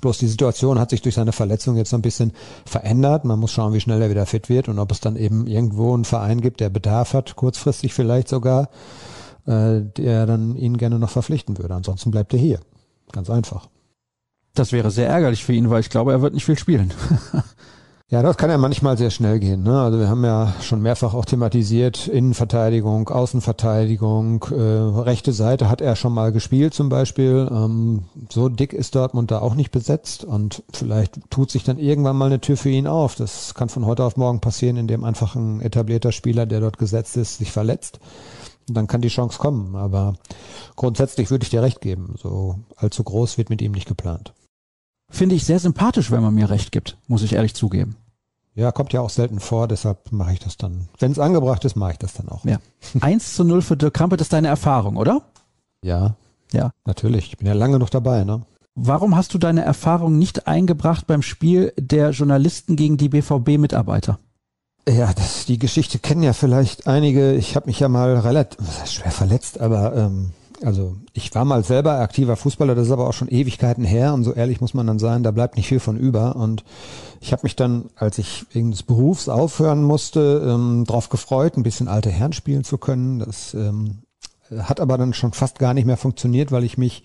Bloß 0.00 0.18
die 0.18 0.26
Situation 0.26 0.78
hat 0.78 0.90
sich 0.90 1.02
durch 1.02 1.14
seine 1.14 1.32
Verletzung 1.32 1.76
jetzt 1.76 1.94
ein 1.94 2.02
bisschen 2.02 2.32
verändert. 2.66 3.24
Man 3.24 3.38
muss 3.38 3.52
schauen, 3.52 3.72
wie 3.72 3.80
schnell 3.80 4.02
er 4.02 4.10
wieder 4.10 4.26
fit 4.26 4.48
wird 4.48 4.68
und 4.68 4.78
ob 4.78 4.90
es 4.90 5.00
dann 5.00 5.16
eben 5.16 5.46
irgendwo 5.46 5.94
einen 5.94 6.04
Verein 6.04 6.40
gibt, 6.40 6.60
der 6.60 6.70
Bedarf 6.70 7.14
hat, 7.14 7.36
kurzfristig 7.36 7.94
vielleicht 7.94 8.28
sogar, 8.28 8.68
äh, 9.46 9.80
der 9.80 10.26
dann 10.26 10.56
ihn 10.56 10.76
gerne 10.76 10.98
noch 10.98 11.10
verpflichten 11.10 11.56
würde. 11.58 11.74
Ansonsten 11.74 12.10
bleibt 12.10 12.32
er 12.32 12.40
hier. 12.40 12.60
Ganz 13.12 13.30
einfach. 13.30 13.68
Das 14.54 14.72
wäre 14.72 14.90
sehr 14.90 15.08
ärgerlich 15.08 15.44
für 15.44 15.54
ihn, 15.54 15.70
weil 15.70 15.80
ich 15.80 15.90
glaube, 15.90 16.12
er 16.12 16.22
wird 16.22 16.34
nicht 16.34 16.44
viel 16.44 16.58
spielen. 16.58 16.92
Ja, 18.12 18.20
das 18.20 18.36
kann 18.36 18.50
ja 18.50 18.58
manchmal 18.58 18.98
sehr 18.98 19.08
schnell 19.08 19.40
gehen. 19.40 19.62
Ne? 19.62 19.80
Also 19.80 19.98
wir 19.98 20.10
haben 20.10 20.22
ja 20.22 20.52
schon 20.60 20.82
mehrfach 20.82 21.14
auch 21.14 21.24
thematisiert, 21.24 22.08
Innenverteidigung, 22.08 23.08
Außenverteidigung, 23.08 24.44
äh, 24.50 25.00
rechte 25.00 25.32
Seite 25.32 25.70
hat 25.70 25.80
er 25.80 25.96
schon 25.96 26.12
mal 26.12 26.30
gespielt 26.30 26.74
zum 26.74 26.90
Beispiel. 26.90 27.48
Ähm, 27.50 28.02
so 28.30 28.50
dick 28.50 28.74
ist 28.74 28.96
Dortmund 28.96 29.30
da 29.30 29.38
auch 29.38 29.54
nicht 29.54 29.70
besetzt 29.70 30.24
und 30.24 30.62
vielleicht 30.74 31.20
tut 31.30 31.50
sich 31.50 31.64
dann 31.64 31.78
irgendwann 31.78 32.16
mal 32.16 32.26
eine 32.26 32.42
Tür 32.42 32.58
für 32.58 32.68
ihn 32.68 32.86
auf. 32.86 33.14
Das 33.14 33.54
kann 33.54 33.70
von 33.70 33.86
heute 33.86 34.04
auf 34.04 34.18
morgen 34.18 34.42
passieren, 34.42 34.76
indem 34.76 35.04
einfach 35.04 35.34
ein 35.34 35.62
etablierter 35.62 36.12
Spieler, 36.12 36.44
der 36.44 36.60
dort 36.60 36.76
gesetzt 36.76 37.16
ist, 37.16 37.38
sich 37.38 37.50
verletzt. 37.50 37.98
Und 38.68 38.76
dann 38.76 38.88
kann 38.88 39.00
die 39.00 39.08
Chance 39.08 39.38
kommen. 39.38 39.74
Aber 39.74 40.16
grundsätzlich 40.76 41.30
würde 41.30 41.44
ich 41.44 41.50
dir 41.50 41.62
recht 41.62 41.80
geben. 41.80 42.16
So 42.22 42.56
allzu 42.76 43.04
groß 43.04 43.38
wird 43.38 43.48
mit 43.48 43.62
ihm 43.62 43.72
nicht 43.72 43.88
geplant 43.88 44.34
finde 45.12 45.34
ich 45.34 45.44
sehr 45.44 45.58
sympathisch, 45.58 46.10
wenn 46.10 46.22
man 46.22 46.34
mir 46.34 46.50
recht 46.50 46.72
gibt, 46.72 46.96
muss 47.06 47.22
ich 47.22 47.34
ehrlich 47.34 47.54
zugeben. 47.54 47.96
Ja, 48.54 48.70
kommt 48.70 48.92
ja 48.92 49.00
auch 49.00 49.10
selten 49.10 49.40
vor, 49.40 49.66
deshalb 49.66 50.12
mache 50.12 50.34
ich 50.34 50.40
das 50.40 50.56
dann. 50.56 50.88
Wenn 50.98 51.12
es 51.12 51.18
angebracht 51.18 51.64
ist, 51.64 51.74
mache 51.76 51.92
ich 51.92 51.98
das 51.98 52.12
dann 52.12 52.28
auch. 52.28 52.44
Ja. 52.44 52.58
1 53.00 53.34
zu 53.34 53.44
0 53.44 53.62
für 53.62 53.76
Dirk 53.76 53.94
Krampe, 53.94 54.16
das 54.16 54.26
ist 54.26 54.32
deine 54.32 54.48
Erfahrung, 54.48 54.96
oder? 54.96 55.22
Ja. 55.82 56.16
Ja. 56.52 56.70
Natürlich. 56.84 57.32
Ich 57.32 57.38
bin 57.38 57.46
ja 57.46 57.54
lange 57.54 57.78
noch 57.78 57.88
dabei, 57.88 58.24
ne? 58.24 58.42
Warum 58.74 59.16
hast 59.16 59.32
du 59.34 59.38
deine 59.38 59.64
Erfahrung 59.64 60.18
nicht 60.18 60.46
eingebracht 60.46 61.06
beim 61.06 61.22
Spiel 61.22 61.72
der 61.78 62.10
Journalisten 62.10 62.76
gegen 62.76 62.96
die 62.96 63.08
BVB-Mitarbeiter? 63.08 64.18
Ja, 64.88 65.12
das, 65.12 65.46
die 65.46 65.58
Geschichte 65.58 65.98
kennen 65.98 66.22
ja 66.22 66.32
vielleicht 66.32 66.86
einige. 66.86 67.34
Ich 67.34 67.54
habe 67.54 67.66
mich 67.66 67.80
ja 67.80 67.88
mal 67.88 68.16
relativ, 68.18 68.58
schwer 68.86 69.12
verletzt, 69.12 69.60
aber 69.60 69.94
ähm, 69.94 70.32
also 70.64 70.96
ich 71.12 71.34
war 71.34 71.44
mal 71.44 71.64
selber 71.64 72.00
aktiver 72.00 72.36
Fußballer, 72.36 72.74
das 72.74 72.86
ist 72.86 72.92
aber 72.92 73.08
auch 73.08 73.12
schon 73.12 73.28
Ewigkeiten 73.28 73.84
her 73.84 74.14
und 74.14 74.24
so 74.24 74.32
ehrlich 74.32 74.60
muss 74.60 74.74
man 74.74 74.86
dann 74.86 74.98
sein, 74.98 75.22
da 75.22 75.30
bleibt 75.30 75.56
nicht 75.56 75.68
viel 75.68 75.80
von 75.80 75.96
über. 75.96 76.36
Und 76.36 76.64
ich 77.20 77.32
habe 77.32 77.42
mich 77.44 77.56
dann, 77.56 77.90
als 77.96 78.18
ich 78.18 78.46
wegen 78.52 78.70
des 78.70 78.82
Berufs 78.82 79.28
aufhören 79.28 79.82
musste, 79.82 80.42
ähm, 80.46 80.84
darauf 80.86 81.08
gefreut, 81.08 81.56
ein 81.56 81.62
bisschen 81.62 81.88
alte 81.88 82.10
Herren 82.10 82.32
spielen 82.32 82.64
zu 82.64 82.78
können. 82.78 83.18
Das 83.20 83.54
ähm, 83.54 84.02
hat 84.56 84.80
aber 84.80 84.98
dann 84.98 85.14
schon 85.14 85.32
fast 85.32 85.58
gar 85.58 85.74
nicht 85.74 85.86
mehr 85.86 85.96
funktioniert, 85.96 86.52
weil 86.52 86.64
ich 86.64 86.78
mich 86.78 87.04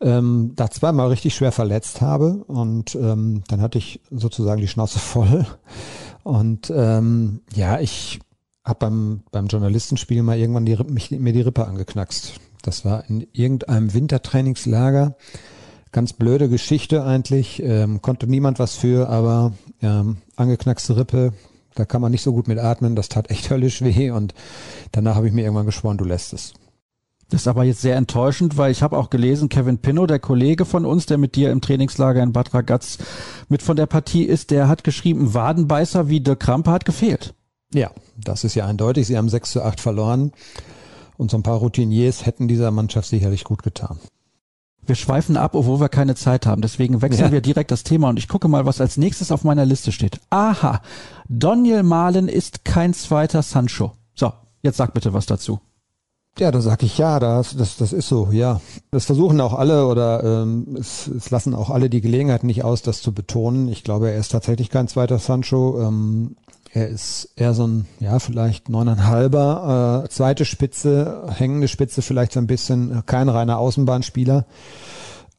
ähm, 0.00 0.52
da 0.54 0.70
zweimal 0.70 1.08
richtig 1.08 1.34
schwer 1.34 1.52
verletzt 1.52 2.00
habe 2.00 2.44
und 2.46 2.94
ähm, 2.94 3.42
dann 3.48 3.60
hatte 3.60 3.78
ich 3.78 4.00
sozusagen 4.10 4.60
die 4.60 4.68
Schnauze 4.68 4.98
voll. 5.00 5.46
Und 6.22 6.72
ähm, 6.74 7.40
ja, 7.54 7.80
ich 7.80 8.20
habe 8.64 8.78
beim, 8.80 9.22
beim 9.32 9.46
Journalistenspiel 9.46 10.22
mal 10.22 10.38
irgendwann 10.38 10.66
die, 10.66 10.76
mich, 10.76 11.10
mir 11.10 11.32
die 11.32 11.40
Rippe 11.40 11.66
angeknackst. 11.66 12.34
Das 12.62 12.84
war 12.84 13.08
in 13.08 13.26
irgendeinem 13.32 13.94
Wintertrainingslager. 13.94 15.16
Ganz 15.92 16.12
blöde 16.12 16.48
Geschichte 16.48 17.04
eigentlich. 17.04 17.62
Ähm, 17.62 18.02
konnte 18.02 18.26
niemand 18.26 18.58
was 18.58 18.74
für, 18.74 19.08
aber 19.08 19.52
ähm, 19.80 20.18
angeknackste 20.36 20.96
Rippe, 20.96 21.32
da 21.74 21.84
kann 21.84 22.02
man 22.02 22.10
nicht 22.10 22.22
so 22.22 22.32
gut 22.32 22.48
mit 22.48 22.58
atmen. 22.58 22.96
Das 22.96 23.08
tat 23.08 23.30
echt 23.30 23.50
höllisch 23.50 23.82
weh 23.82 24.10
und 24.10 24.34
danach 24.92 25.16
habe 25.16 25.26
ich 25.26 25.32
mir 25.32 25.42
irgendwann 25.42 25.66
geschworen, 25.66 25.98
du 25.98 26.04
lässt 26.04 26.32
es. 26.32 26.52
Das 27.30 27.42
ist 27.42 27.48
aber 27.48 27.64
jetzt 27.64 27.82
sehr 27.82 27.96
enttäuschend, 27.96 28.56
weil 28.56 28.72
ich 28.72 28.82
habe 28.82 28.96
auch 28.96 29.10
gelesen, 29.10 29.50
Kevin 29.50 29.78
Pinnow, 29.78 30.06
der 30.06 30.18
Kollege 30.18 30.64
von 30.64 30.86
uns, 30.86 31.04
der 31.04 31.18
mit 31.18 31.36
dir 31.36 31.50
im 31.50 31.60
Trainingslager 31.60 32.22
in 32.22 32.32
Bad 32.32 32.54
Ragaz 32.54 32.96
mit 33.50 33.60
von 33.60 33.76
der 33.76 33.84
Partie 33.84 34.24
ist, 34.24 34.50
der 34.50 34.66
hat 34.66 34.82
geschrieben, 34.82 35.34
Wadenbeißer 35.34 36.08
wie 36.08 36.20
der 36.20 36.36
Krampe 36.36 36.70
hat 36.70 36.86
gefehlt. 36.86 37.34
Ja, 37.74 37.90
das 38.16 38.44
ist 38.44 38.54
ja 38.54 38.66
eindeutig. 38.66 39.06
Sie 39.06 39.18
haben 39.18 39.28
6 39.28 39.50
zu 39.50 39.62
8 39.62 39.78
verloren. 39.78 40.32
Und 41.18 41.30
so 41.30 41.36
ein 41.36 41.42
paar 41.42 41.58
Routiniers 41.58 42.24
hätten 42.24 42.48
dieser 42.48 42.70
Mannschaft 42.70 43.10
sicherlich 43.10 43.44
gut 43.44 43.62
getan. 43.62 43.98
Wir 44.86 44.94
schweifen 44.94 45.36
ab, 45.36 45.54
obwohl 45.54 45.80
wir 45.80 45.90
keine 45.90 46.14
Zeit 46.14 46.46
haben. 46.46 46.62
Deswegen 46.62 47.02
wechseln 47.02 47.26
ja. 47.26 47.32
wir 47.32 47.42
direkt 47.42 47.70
das 47.70 47.84
Thema 47.84 48.08
und 48.08 48.18
ich 48.18 48.28
gucke 48.28 48.48
mal, 48.48 48.64
was 48.64 48.80
als 48.80 48.96
nächstes 48.96 49.30
auf 49.30 49.44
meiner 49.44 49.66
Liste 49.66 49.92
steht. 49.92 50.18
Aha, 50.30 50.80
Daniel 51.28 51.82
Mahlen 51.82 52.28
ist 52.28 52.64
kein 52.64 52.94
zweiter 52.94 53.42
Sancho. 53.42 53.92
Jetzt 54.62 54.76
sag 54.76 54.92
bitte 54.92 55.12
was 55.12 55.26
dazu. 55.26 55.60
Ja, 56.38 56.52
da 56.52 56.60
sag 56.60 56.82
ich 56.84 56.98
ja, 56.98 57.18
das, 57.18 57.56
das, 57.56 57.76
das 57.76 57.92
ist 57.92 58.08
so, 58.08 58.30
ja. 58.30 58.60
Das 58.92 59.06
versuchen 59.06 59.40
auch 59.40 59.54
alle 59.54 59.86
oder 59.86 60.22
ähm, 60.22 60.76
es, 60.78 61.08
es 61.08 61.30
lassen 61.30 61.54
auch 61.54 61.70
alle 61.70 61.90
die 61.90 62.00
Gelegenheit 62.00 62.44
nicht 62.44 62.62
aus, 62.62 62.82
das 62.82 63.02
zu 63.02 63.12
betonen. 63.12 63.68
Ich 63.68 63.82
glaube, 63.82 64.10
er 64.10 64.18
ist 64.18 64.30
tatsächlich 64.30 64.70
kein 64.70 64.86
zweiter 64.86 65.18
Sancho. 65.18 65.80
Ähm, 65.80 66.36
er 66.72 66.88
ist 66.88 67.30
eher 67.36 67.54
so 67.54 67.66
ein, 67.66 67.86
ja, 68.00 68.18
vielleicht 68.18 68.68
neuneinhalber, 68.68 70.04
äh, 70.04 70.08
zweite 70.08 70.44
Spitze, 70.44 71.24
hängende 71.28 71.68
Spitze, 71.68 72.02
vielleicht 72.02 72.32
so 72.32 72.40
ein 72.40 72.46
bisschen, 72.46 73.04
kein 73.06 73.28
reiner 73.28 73.58
Außenbahnspieler 73.58 74.46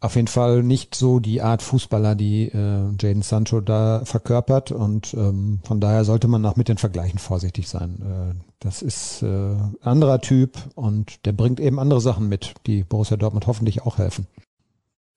auf 0.01 0.15
jeden 0.15 0.27
Fall 0.27 0.63
nicht 0.63 0.95
so 0.95 1.19
die 1.19 1.41
Art 1.41 1.61
Fußballer, 1.61 2.15
die 2.15 2.45
äh, 2.45 2.91
Jaden 2.99 3.21
Sancho 3.21 3.59
da 3.59 4.01
verkörpert 4.05 4.71
und 4.71 5.13
ähm, 5.13 5.59
von 5.63 5.81
daher 5.81 6.05
sollte 6.05 6.29
man 6.29 6.45
auch 6.45 6.55
mit 6.55 6.69
den 6.69 6.77
Vergleichen 6.77 7.19
vorsichtig 7.19 7.67
sein. 7.67 8.01
Äh, 8.01 8.39
das 8.59 8.81
ist 8.81 9.21
äh, 9.23 9.55
anderer 9.81 10.21
Typ 10.21 10.57
und 10.75 11.25
der 11.25 11.33
bringt 11.33 11.59
eben 11.59 11.79
andere 11.79 11.99
Sachen 11.99 12.29
mit, 12.29 12.53
die 12.65 12.83
Borussia 12.83 13.17
Dortmund 13.17 13.47
hoffentlich 13.47 13.81
auch 13.81 13.97
helfen. 13.97 14.27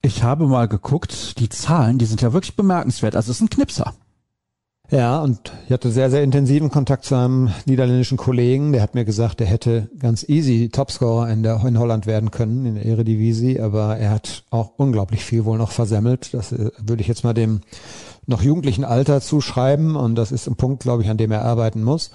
Ich 0.01 0.21
habe 0.21 0.47
mal 0.47 0.67
geguckt, 0.67 1.39
die 1.39 1.47
Zahlen, 1.47 1.97
die 1.97 2.05
sind 2.05 2.21
ja 2.21 2.33
wirklich 2.33 2.57
bemerkenswert. 2.57 3.15
Also 3.15 3.31
es 3.31 3.37
ist 3.37 3.41
ein 3.41 3.49
Knipser. 3.49 3.93
Ja, 4.93 5.23
und 5.23 5.51
ich 5.65 5.71
hatte 5.71 5.89
sehr, 5.89 6.11
sehr 6.11 6.21
intensiven 6.21 6.69
Kontakt 6.69 7.03
zu 7.03 7.15
einem 7.15 7.49
niederländischen 7.65 8.15
Kollegen. 8.15 8.73
Der 8.73 8.83
hat 8.83 8.93
mir 8.93 9.05
gesagt, 9.05 9.41
er 9.41 9.47
hätte 9.47 9.89
ganz 9.97 10.23
easy 10.29 10.69
Topscorer 10.69 11.31
in, 11.31 11.41
der, 11.41 11.65
in 11.65 11.79
Holland 11.79 12.05
werden 12.05 12.29
können, 12.29 12.67
in 12.67 12.75
der 12.75 12.85
Eredivisie, 12.85 13.59
aber 13.59 13.97
er 13.97 14.11
hat 14.11 14.43
auch 14.51 14.73
unglaublich 14.77 15.25
viel 15.25 15.45
wohl 15.45 15.57
noch 15.57 15.71
versemmelt. 15.71 16.35
Das 16.35 16.51
äh, 16.51 16.69
würde 16.77 17.01
ich 17.01 17.07
jetzt 17.07 17.23
mal 17.23 17.33
dem 17.33 17.61
noch 18.27 18.43
jugendlichen 18.43 18.83
Alter 18.83 19.19
zuschreiben 19.19 19.95
und 19.95 20.13
das 20.13 20.31
ist 20.31 20.45
ein 20.45 20.57
Punkt, 20.57 20.83
glaube 20.83 21.01
ich, 21.01 21.09
an 21.09 21.17
dem 21.17 21.31
er 21.31 21.43
arbeiten 21.43 21.81
muss. 21.81 22.11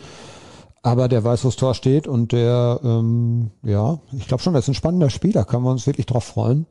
Aber 0.81 1.09
der 1.09 1.25
weiß, 1.25 1.43
wo 1.43 1.49
das 1.49 1.57
Tor 1.57 1.75
steht 1.75 2.07
und 2.07 2.31
der, 2.31 2.79
ähm, 2.85 3.51
ja, 3.65 3.99
ich 4.17 4.29
glaube 4.29 4.45
schon, 4.45 4.55
das 4.55 4.67
ist 4.67 4.69
ein 4.69 4.75
spannender 4.75 5.11
Spieler, 5.11 5.45
können 5.45 5.65
wir 5.65 5.73
uns 5.73 5.89
wirklich 5.89 6.07
drauf 6.07 6.23
freuen. 6.23 6.67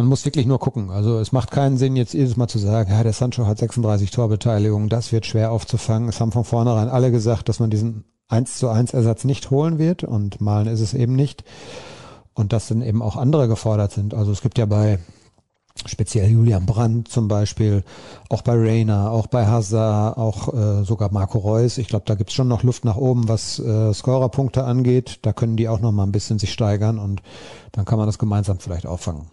Man 0.00 0.08
muss 0.08 0.24
wirklich 0.24 0.46
nur 0.46 0.58
gucken. 0.58 0.88
Also 0.88 1.18
es 1.18 1.30
macht 1.30 1.50
keinen 1.50 1.76
Sinn, 1.76 1.94
jetzt 1.94 2.14
jedes 2.14 2.38
Mal 2.38 2.48
zu 2.48 2.58
sagen, 2.58 2.90
ja, 2.90 3.02
der 3.02 3.12
Sancho 3.12 3.44
hat 3.44 3.58
36 3.58 4.10
Torbeteiligungen, 4.10 4.88
das 4.88 5.12
wird 5.12 5.26
schwer 5.26 5.52
aufzufangen. 5.52 6.08
Es 6.08 6.22
haben 6.22 6.32
von 6.32 6.44
vornherein 6.44 6.88
alle 6.88 7.10
gesagt, 7.10 7.50
dass 7.50 7.60
man 7.60 7.68
diesen 7.68 8.04
1 8.28 8.56
zu 8.56 8.70
1 8.70 8.94
Ersatz 8.94 9.24
nicht 9.24 9.50
holen 9.50 9.78
wird 9.78 10.02
und 10.02 10.40
malen 10.40 10.68
ist 10.68 10.80
es 10.80 10.94
eben 10.94 11.14
nicht. 11.14 11.44
Und 12.32 12.54
dass 12.54 12.68
dann 12.68 12.80
eben 12.80 13.02
auch 13.02 13.16
andere 13.16 13.46
gefordert 13.46 13.92
sind. 13.92 14.14
Also 14.14 14.32
es 14.32 14.40
gibt 14.40 14.56
ja 14.56 14.64
bei 14.64 15.00
speziell 15.84 16.30
Julian 16.30 16.64
Brandt 16.64 17.08
zum 17.08 17.28
Beispiel, 17.28 17.84
auch 18.30 18.40
bei 18.40 18.54
Rainer, 18.54 19.10
auch 19.10 19.26
bei 19.26 19.46
Hazard, 19.46 20.16
auch 20.16 20.54
äh, 20.54 20.82
sogar 20.82 21.12
Marco 21.12 21.36
Reus. 21.36 21.76
Ich 21.76 21.88
glaube, 21.88 22.06
da 22.06 22.14
gibt's 22.14 22.32
schon 22.32 22.48
noch 22.48 22.62
Luft 22.62 22.86
nach 22.86 22.96
oben, 22.96 23.28
was 23.28 23.58
äh, 23.58 23.92
Scorerpunkte 23.92 24.64
angeht. 24.64 25.18
Da 25.20 25.34
können 25.34 25.58
die 25.58 25.68
auch 25.68 25.80
noch 25.80 25.92
mal 25.92 26.04
ein 26.04 26.12
bisschen 26.12 26.38
sich 26.38 26.54
steigern 26.54 26.98
und 26.98 27.20
dann 27.72 27.84
kann 27.84 27.98
man 27.98 28.06
das 28.06 28.18
gemeinsam 28.18 28.60
vielleicht 28.60 28.86
auffangen. 28.86 29.26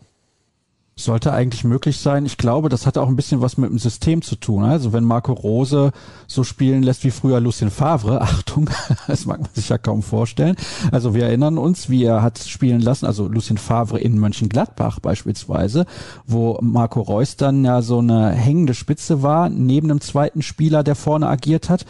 Sollte 1.00 1.32
eigentlich 1.32 1.64
möglich 1.64 2.00
sein. 2.00 2.26
Ich 2.26 2.38
glaube, 2.38 2.70
das 2.70 2.88
hat 2.88 2.98
auch 2.98 3.08
ein 3.08 3.16
bisschen 3.16 3.40
was 3.40 3.58
mit 3.58 3.70
dem 3.70 3.78
System 3.78 4.24
zu 4.24 4.36
tun. 4.36 4.64
Also 4.64 4.94
wenn 4.94 5.04
Marco 5.04 5.32
Rose 5.32 5.92
so 6.26 6.44
spielen 6.44 6.82
lässt 6.82 7.04
wie 7.04 7.12
früher 7.12 7.40
Lucien 7.40 7.70
Favre, 7.70 8.20
Achtung, 8.24 8.68
das 9.06 9.28
mag 9.28 9.40
man 9.40 9.50
sich 9.54 9.70
ja 9.70 9.78
kaum 9.78 10.02
vorstellen. 10.02 10.56
Also 10.92 11.14
wir 11.14 11.26
erinnern 11.26 11.60
uns, 11.60 11.90
wie 11.90 12.04
er 12.04 12.24
hat 12.24 12.40
spielen 12.40 12.82
lassen, 12.82 13.06
also 13.06 13.28
Lucien 13.28 13.60
Favre 13.60 14.00
in 14.00 14.18
Mönchengladbach 14.18 15.00
beispielsweise, 15.00 15.86
wo 16.26 16.58
Marco 16.62 17.02
Reus 17.02 17.38
dann 17.38 17.64
ja 17.64 17.84
so 17.84 18.00
eine 18.00 18.32
hängende 18.32 18.74
Spitze 18.74 19.22
war, 19.22 19.50
neben 19.50 19.92
einem 19.92 20.02
zweiten 20.02 20.42
Spieler, 20.42 20.84
der 20.84 20.96
vorne 20.96 21.30
agiert 21.30 21.70
hat. 21.70 21.86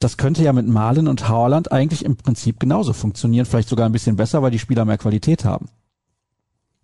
Das 0.00 0.16
könnte 0.16 0.42
ja 0.42 0.52
mit 0.52 0.66
Malen 0.66 1.06
und 1.08 1.28
Haaland 1.28 1.70
eigentlich 1.70 2.04
im 2.04 2.16
Prinzip 2.16 2.58
genauso 2.58 2.94
funktionieren, 2.94 3.46
vielleicht 3.46 3.68
sogar 3.68 3.86
ein 3.86 3.92
bisschen 3.92 4.16
besser, 4.16 4.42
weil 4.42 4.50
die 4.50 4.58
Spieler 4.58 4.84
mehr 4.84 4.98
Qualität 4.98 5.44
haben. 5.44 5.68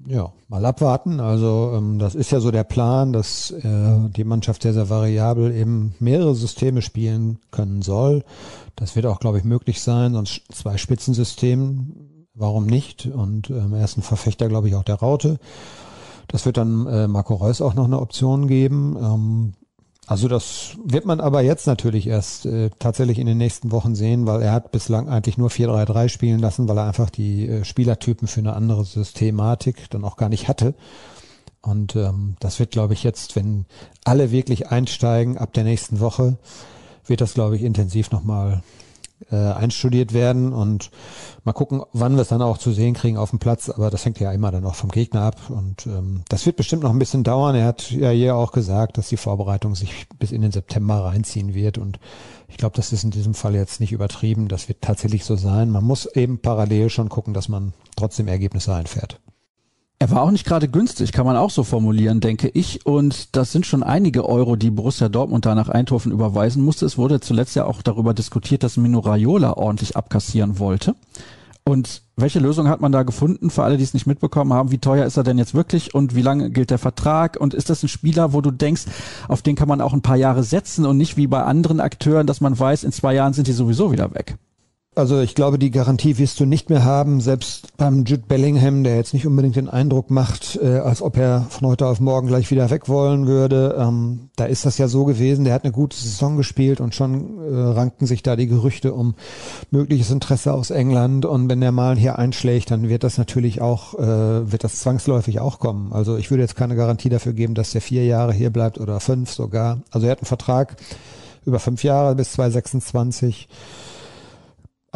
Ja, 0.08 0.32
mal 0.48 0.64
abwarten. 0.64 1.18
Also 1.18 1.72
ähm, 1.74 1.98
das 1.98 2.14
ist 2.14 2.30
ja 2.30 2.38
so 2.38 2.50
der 2.50 2.64
Plan, 2.64 3.12
dass 3.12 3.50
äh, 3.50 4.08
die 4.16 4.24
Mannschaft 4.24 4.62
sehr, 4.62 4.72
sehr 4.72 4.88
variabel 4.88 5.52
eben 5.52 5.94
mehrere 5.98 6.34
Systeme 6.34 6.80
spielen 6.80 7.38
können 7.50 7.82
soll. 7.82 8.24
Das 8.76 8.94
wird 8.94 9.06
auch, 9.06 9.18
glaube 9.18 9.38
ich, 9.38 9.44
möglich 9.44 9.80
sein. 9.82 10.12
Sonst 10.12 10.42
zwei 10.52 10.76
Spitzensystemen, 10.76 12.26
warum 12.34 12.66
nicht? 12.66 13.06
Und 13.06 13.50
ähm, 13.50 13.74
er 13.74 13.84
ist 13.84 13.96
ein 13.96 14.02
Verfechter, 14.02 14.48
glaube 14.48 14.68
ich, 14.68 14.76
auch 14.76 14.84
der 14.84 14.96
Raute. 14.96 15.38
Das 16.28 16.46
wird 16.46 16.56
dann 16.56 16.86
äh, 16.86 17.08
Marco 17.08 17.34
Reus 17.34 17.60
auch 17.60 17.74
noch 17.74 17.86
eine 17.86 18.00
Option 18.00 18.46
geben. 18.46 18.96
Ähm, 19.00 19.52
also 20.06 20.28
das 20.28 20.76
wird 20.84 21.04
man 21.04 21.20
aber 21.20 21.42
jetzt 21.42 21.66
natürlich 21.66 22.06
erst 22.06 22.46
äh, 22.46 22.70
tatsächlich 22.78 23.18
in 23.18 23.26
den 23.26 23.38
nächsten 23.38 23.72
Wochen 23.72 23.96
sehen, 23.96 24.26
weil 24.26 24.40
er 24.40 24.52
hat 24.52 24.70
bislang 24.70 25.08
eigentlich 25.08 25.36
nur 25.36 25.50
4-3-3 25.50 26.08
spielen 26.08 26.38
lassen, 26.38 26.68
weil 26.68 26.78
er 26.78 26.86
einfach 26.86 27.10
die 27.10 27.48
äh, 27.48 27.64
Spielertypen 27.64 28.28
für 28.28 28.40
eine 28.40 28.54
andere 28.54 28.84
Systematik 28.84 29.90
dann 29.90 30.04
auch 30.04 30.16
gar 30.16 30.28
nicht 30.28 30.46
hatte. 30.46 30.74
Und 31.60 31.96
ähm, 31.96 32.36
das 32.38 32.60
wird, 32.60 32.70
glaube 32.70 32.94
ich, 32.94 33.02
jetzt, 33.02 33.34
wenn 33.34 33.66
alle 34.04 34.30
wirklich 34.30 34.68
einsteigen 34.68 35.36
ab 35.38 35.52
der 35.52 35.64
nächsten 35.64 35.98
Woche, 35.98 36.38
wird 37.06 37.20
das, 37.20 37.34
glaube 37.34 37.56
ich, 37.56 37.62
intensiv 37.62 38.12
nochmal 38.12 38.62
äh, 39.30 39.36
einstudiert 39.36 40.12
werden 40.12 40.52
und 40.52 40.90
mal 41.44 41.52
gucken, 41.52 41.82
wann 41.92 42.14
wir 42.14 42.22
es 42.22 42.28
dann 42.28 42.42
auch 42.42 42.58
zu 42.58 42.72
sehen 42.72 42.94
kriegen 42.94 43.16
auf 43.16 43.30
dem 43.30 43.38
Platz. 43.38 43.70
Aber 43.70 43.90
das 43.90 44.04
hängt 44.04 44.20
ja 44.20 44.32
immer 44.32 44.50
dann 44.50 44.64
auch 44.64 44.74
vom 44.74 44.90
Gegner 44.90 45.22
ab 45.22 45.36
und 45.48 45.86
ähm, 45.86 46.22
das 46.28 46.46
wird 46.46 46.56
bestimmt 46.56 46.82
noch 46.82 46.90
ein 46.90 46.98
bisschen 46.98 47.24
dauern. 47.24 47.54
Er 47.54 47.66
hat 47.66 47.90
ja 47.90 48.10
hier 48.10 48.36
auch 48.36 48.52
gesagt, 48.52 48.98
dass 48.98 49.08
die 49.08 49.16
Vorbereitung 49.16 49.74
sich 49.74 50.06
bis 50.18 50.32
in 50.32 50.42
den 50.42 50.52
September 50.52 51.04
reinziehen 51.04 51.54
wird 51.54 51.78
und 51.78 51.98
ich 52.48 52.58
glaube, 52.58 52.76
das 52.76 52.92
ist 52.92 53.04
in 53.04 53.10
diesem 53.10 53.34
Fall 53.34 53.54
jetzt 53.54 53.80
nicht 53.80 53.92
übertrieben. 53.92 54.48
Das 54.48 54.68
wird 54.68 54.80
tatsächlich 54.80 55.24
so 55.24 55.36
sein. 55.36 55.70
Man 55.70 55.84
muss 55.84 56.06
eben 56.06 56.38
parallel 56.38 56.90
schon 56.90 57.08
gucken, 57.08 57.34
dass 57.34 57.48
man 57.48 57.72
trotzdem 57.96 58.28
Ergebnisse 58.28 58.74
einfährt. 58.74 59.20
Er 59.98 60.10
war 60.10 60.22
auch 60.22 60.30
nicht 60.30 60.44
gerade 60.44 60.68
günstig, 60.68 61.10
kann 61.12 61.24
man 61.24 61.36
auch 61.36 61.50
so 61.50 61.64
formulieren, 61.64 62.20
denke 62.20 62.48
ich. 62.48 62.84
Und 62.84 63.34
das 63.34 63.52
sind 63.52 63.64
schon 63.64 63.82
einige 63.82 64.28
Euro, 64.28 64.54
die 64.54 64.70
Borussia 64.70 65.08
Dortmund 65.08 65.46
da 65.46 65.54
nach 65.54 65.70
Eindhoven 65.70 66.12
überweisen 66.12 66.62
musste. 66.62 66.84
Es 66.84 66.98
wurde 66.98 67.20
zuletzt 67.20 67.56
ja 67.56 67.64
auch 67.64 67.80
darüber 67.80 68.12
diskutiert, 68.12 68.62
dass 68.62 68.76
Mino 68.76 68.98
Raiola 68.98 69.54
ordentlich 69.54 69.96
abkassieren 69.96 70.58
wollte. 70.58 70.94
Und 71.64 72.02
welche 72.14 72.38
Lösung 72.38 72.68
hat 72.68 72.80
man 72.80 72.92
da 72.92 73.02
gefunden 73.02 73.50
für 73.50 73.64
alle, 73.64 73.78
die 73.78 73.82
es 73.84 73.94
nicht 73.94 74.06
mitbekommen 74.06 74.52
haben? 74.52 74.70
Wie 74.70 74.78
teuer 74.78 75.06
ist 75.06 75.16
er 75.16 75.24
denn 75.24 75.38
jetzt 75.38 75.54
wirklich 75.54 75.94
und 75.94 76.14
wie 76.14 76.22
lange 76.22 76.50
gilt 76.50 76.70
der 76.70 76.78
Vertrag? 76.78 77.36
Und 77.40 77.54
ist 77.54 77.70
das 77.70 77.82
ein 77.82 77.88
Spieler, 77.88 78.32
wo 78.32 78.40
du 78.40 78.50
denkst, 78.50 78.84
auf 79.28 79.42
den 79.42 79.56
kann 79.56 79.66
man 79.66 79.80
auch 79.80 79.92
ein 79.92 80.02
paar 80.02 80.16
Jahre 80.16 80.44
setzen 80.44 80.86
und 80.86 80.96
nicht 80.98 81.16
wie 81.16 81.26
bei 81.26 81.42
anderen 81.42 81.80
Akteuren, 81.80 82.26
dass 82.26 82.40
man 82.40 82.56
weiß, 82.56 82.84
in 82.84 82.92
zwei 82.92 83.14
Jahren 83.14 83.32
sind 83.32 83.48
die 83.48 83.52
sowieso 83.52 83.90
wieder 83.90 84.14
weg? 84.14 84.36
Also 84.96 85.20
ich 85.20 85.34
glaube, 85.34 85.58
die 85.58 85.70
Garantie 85.70 86.16
wirst 86.16 86.40
du 86.40 86.46
nicht 86.46 86.70
mehr 86.70 86.82
haben, 86.82 87.20
selbst 87.20 87.76
beim 87.76 88.06
Jude 88.06 88.22
Bellingham, 88.26 88.82
der 88.82 88.96
jetzt 88.96 89.12
nicht 89.12 89.26
unbedingt 89.26 89.54
den 89.54 89.68
Eindruck 89.68 90.10
macht, 90.10 90.58
äh, 90.62 90.78
als 90.78 91.02
ob 91.02 91.18
er 91.18 91.42
von 91.50 91.68
heute 91.68 91.86
auf 91.86 92.00
morgen 92.00 92.28
gleich 92.28 92.50
wieder 92.50 92.70
weg 92.70 92.88
wollen 92.88 93.26
würde. 93.26 93.76
Ähm, 93.78 94.30
da 94.36 94.46
ist 94.46 94.64
das 94.64 94.78
ja 94.78 94.88
so 94.88 95.04
gewesen, 95.04 95.44
der 95.44 95.52
hat 95.52 95.64
eine 95.64 95.72
gute 95.74 95.94
Saison 95.94 96.38
gespielt 96.38 96.80
und 96.80 96.94
schon 96.94 97.38
äh, 97.44 97.54
rankten 97.54 98.06
sich 98.06 98.22
da 98.22 98.36
die 98.36 98.46
Gerüchte 98.46 98.94
um 98.94 99.16
mögliches 99.70 100.10
Interesse 100.10 100.54
aus 100.54 100.70
England. 100.70 101.26
Und 101.26 101.50
wenn 101.50 101.60
der 101.60 101.72
mal 101.72 101.98
hier 101.98 102.18
einschlägt, 102.18 102.70
dann 102.70 102.88
wird 102.88 103.04
das 103.04 103.18
natürlich 103.18 103.60
auch, 103.60 103.98
äh, 103.98 104.50
wird 104.50 104.64
das 104.64 104.80
zwangsläufig 104.80 105.40
auch 105.40 105.58
kommen. 105.58 105.92
Also 105.92 106.16
ich 106.16 106.30
würde 106.30 106.42
jetzt 106.42 106.56
keine 106.56 106.74
Garantie 106.74 107.10
dafür 107.10 107.34
geben, 107.34 107.52
dass 107.52 107.72
der 107.72 107.82
vier 107.82 108.06
Jahre 108.06 108.32
hier 108.32 108.48
bleibt 108.48 108.80
oder 108.80 108.98
fünf 109.00 109.30
sogar. 109.30 109.82
Also 109.90 110.06
er 110.06 110.12
hat 110.12 110.20
einen 110.20 110.26
Vertrag 110.26 110.76
über 111.44 111.58
fünf 111.58 111.84
Jahre 111.84 112.14
bis 112.14 112.32
2026. 112.32 113.46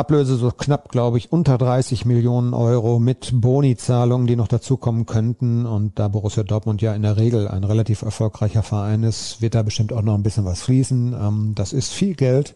Ablöse 0.00 0.36
so 0.36 0.50
knapp, 0.50 0.88
glaube 0.88 1.18
ich, 1.18 1.30
unter 1.30 1.58
30 1.58 2.06
Millionen 2.06 2.54
Euro 2.54 2.98
mit 2.98 3.30
Boni-Zahlungen, 3.34 4.26
die 4.26 4.34
noch 4.34 4.48
dazukommen 4.48 5.04
könnten. 5.04 5.66
Und 5.66 5.98
da 5.98 6.08
Borussia 6.08 6.42
Dortmund 6.42 6.80
ja 6.80 6.94
in 6.94 7.02
der 7.02 7.18
Regel 7.18 7.46
ein 7.46 7.64
relativ 7.64 8.00
erfolgreicher 8.00 8.62
Verein 8.62 9.02
ist, 9.02 9.42
wird 9.42 9.54
da 9.54 9.62
bestimmt 9.62 9.92
auch 9.92 10.00
noch 10.00 10.14
ein 10.14 10.22
bisschen 10.22 10.46
was 10.46 10.62
fließen. 10.62 11.12
Ähm, 11.12 11.52
das 11.54 11.74
ist 11.74 11.92
viel 11.92 12.14
Geld. 12.14 12.54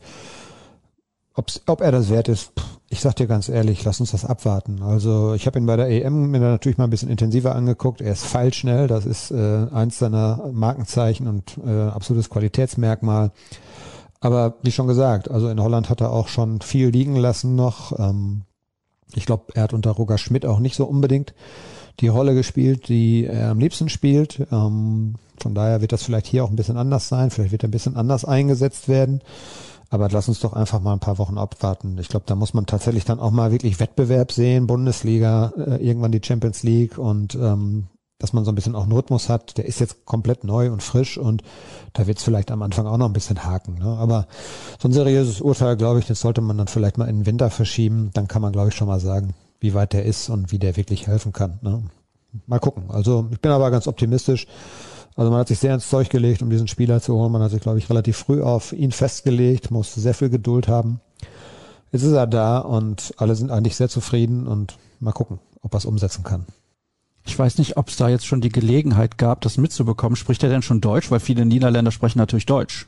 Ob's, 1.36 1.60
ob 1.66 1.82
er 1.82 1.92
das 1.92 2.08
wert 2.08 2.28
ist, 2.28 2.52
ich 2.88 3.00
sag 3.00 3.16
dir 3.16 3.26
ganz 3.26 3.48
ehrlich, 3.48 3.84
lass 3.84 4.00
uns 4.00 4.12
das 4.12 4.24
abwarten. 4.24 4.82
Also 4.82 5.34
ich 5.34 5.46
habe 5.46 5.58
ihn 5.58 5.66
bei 5.66 5.76
der 5.76 5.88
EM 5.88 6.30
mir 6.30 6.40
natürlich 6.40 6.78
mal 6.78 6.84
ein 6.84 6.90
bisschen 6.90 7.10
intensiver 7.10 7.54
angeguckt. 7.54 8.00
Er 8.00 8.12
ist 8.12 8.24
feilschnell, 8.24 8.86
das 8.86 9.04
ist 9.04 9.32
äh, 9.32 9.66
eins 9.70 9.98
seiner 9.98 10.48
Markenzeichen 10.52 11.26
und 11.26 11.58
äh, 11.66 11.88
absolutes 11.88 12.30
Qualitätsmerkmal. 12.30 13.32
Aber 14.24 14.54
wie 14.62 14.72
schon 14.72 14.86
gesagt, 14.86 15.30
also 15.30 15.50
in 15.50 15.60
Holland 15.60 15.90
hat 15.90 16.00
er 16.00 16.10
auch 16.10 16.28
schon 16.28 16.62
viel 16.62 16.88
liegen 16.88 17.14
lassen 17.14 17.56
noch. 17.56 17.92
Ähm, 17.98 18.44
ich 19.14 19.26
glaube, 19.26 19.52
er 19.52 19.64
hat 19.64 19.74
unter 19.74 19.90
Roger 19.90 20.16
Schmidt 20.16 20.46
auch 20.46 20.60
nicht 20.60 20.76
so 20.76 20.86
unbedingt 20.86 21.34
die 22.00 22.08
Rolle 22.08 22.34
gespielt, 22.34 22.88
die 22.88 23.26
er 23.26 23.50
am 23.50 23.58
liebsten 23.58 23.90
spielt. 23.90 24.46
Ähm, 24.50 25.16
von 25.36 25.54
daher 25.54 25.82
wird 25.82 25.92
das 25.92 26.04
vielleicht 26.04 26.26
hier 26.26 26.42
auch 26.42 26.48
ein 26.48 26.56
bisschen 26.56 26.78
anders 26.78 27.06
sein. 27.06 27.30
Vielleicht 27.30 27.52
wird 27.52 27.64
er 27.64 27.68
ein 27.68 27.72
bisschen 27.72 27.98
anders 27.98 28.24
eingesetzt 28.24 28.88
werden. 28.88 29.20
Aber 29.90 30.08
lass 30.08 30.26
uns 30.26 30.40
doch 30.40 30.54
einfach 30.54 30.80
mal 30.80 30.94
ein 30.94 31.00
paar 31.00 31.18
Wochen 31.18 31.36
abwarten. 31.36 31.98
Ich 31.98 32.08
glaube, 32.08 32.24
da 32.26 32.34
muss 32.34 32.54
man 32.54 32.64
tatsächlich 32.64 33.04
dann 33.04 33.20
auch 33.20 33.30
mal 33.30 33.52
wirklich 33.52 33.78
Wettbewerb 33.78 34.32
sehen, 34.32 34.66
Bundesliga, 34.66 35.52
äh, 35.58 35.86
irgendwann 35.86 36.12
die 36.12 36.22
Champions 36.24 36.62
League 36.62 36.96
und 36.96 37.34
ähm, 37.34 37.88
dass 38.18 38.32
man 38.32 38.44
so 38.44 38.52
ein 38.52 38.54
bisschen 38.54 38.74
auch 38.74 38.84
einen 38.84 38.92
Rhythmus 38.92 39.28
hat. 39.28 39.58
Der 39.58 39.66
ist 39.66 39.80
jetzt 39.80 40.04
komplett 40.04 40.44
neu 40.44 40.70
und 40.70 40.82
frisch 40.82 41.18
und 41.18 41.42
da 41.92 42.06
wird 42.06 42.18
es 42.18 42.24
vielleicht 42.24 42.50
am 42.50 42.62
Anfang 42.62 42.86
auch 42.86 42.96
noch 42.96 43.06
ein 43.06 43.12
bisschen 43.12 43.44
haken. 43.44 43.78
Ne? 43.78 43.86
Aber 43.86 44.26
so 44.78 44.88
ein 44.88 44.92
seriöses 44.92 45.40
Urteil, 45.40 45.76
glaube 45.76 45.98
ich, 45.98 46.06
das 46.06 46.20
sollte 46.20 46.40
man 46.40 46.56
dann 46.56 46.68
vielleicht 46.68 46.98
mal 46.98 47.08
in 47.08 47.20
den 47.20 47.26
Winter 47.26 47.50
verschieben. 47.50 48.10
Dann 48.14 48.28
kann 48.28 48.42
man, 48.42 48.52
glaube 48.52 48.68
ich, 48.68 48.74
schon 48.74 48.88
mal 48.88 49.00
sagen, 49.00 49.34
wie 49.60 49.74
weit 49.74 49.92
der 49.92 50.04
ist 50.04 50.28
und 50.28 50.52
wie 50.52 50.58
der 50.58 50.76
wirklich 50.76 51.06
helfen 51.06 51.32
kann. 51.32 51.58
Ne? 51.62 51.82
Mal 52.46 52.60
gucken. 52.60 52.84
Also 52.88 53.28
ich 53.30 53.40
bin 53.40 53.50
aber 53.50 53.70
ganz 53.70 53.86
optimistisch. 53.86 54.46
Also 55.16 55.30
man 55.30 55.40
hat 55.40 55.48
sich 55.48 55.58
sehr 55.58 55.74
ins 55.74 55.88
Zeug 55.88 56.10
gelegt, 56.10 56.42
um 56.42 56.50
diesen 56.50 56.66
Spieler 56.66 57.00
zu 57.00 57.14
holen. 57.14 57.30
Man 57.30 57.42
hat 57.42 57.52
sich, 57.52 57.60
glaube 57.60 57.78
ich, 57.78 57.88
relativ 57.88 58.16
früh 58.16 58.42
auf 58.42 58.72
ihn 58.72 58.90
festgelegt, 58.90 59.70
musste 59.70 60.00
sehr 60.00 60.14
viel 60.14 60.28
Geduld 60.28 60.66
haben. 60.66 61.00
Jetzt 61.92 62.02
ist 62.02 62.12
er 62.12 62.26
da 62.26 62.58
und 62.58 63.14
alle 63.18 63.36
sind 63.36 63.52
eigentlich 63.52 63.76
sehr 63.76 63.88
zufrieden 63.88 64.48
und 64.48 64.76
mal 64.98 65.12
gucken, 65.12 65.38
ob 65.62 65.74
er 65.74 65.78
es 65.78 65.84
umsetzen 65.84 66.24
kann. 66.24 66.46
Ich 67.26 67.38
weiß 67.38 67.58
nicht, 67.58 67.76
ob 67.76 67.88
es 67.88 67.96
da 67.96 68.08
jetzt 68.08 68.26
schon 68.26 68.40
die 68.40 68.50
Gelegenheit 68.50 69.18
gab, 69.18 69.40
das 69.40 69.56
mitzubekommen. 69.56 70.16
Spricht 70.16 70.42
er 70.42 70.50
denn 70.50 70.62
schon 70.62 70.80
Deutsch? 70.80 71.10
Weil 71.10 71.20
viele 71.20 71.46
Niederländer 71.46 71.90
sprechen 71.90 72.18
natürlich 72.18 72.46
Deutsch. 72.46 72.86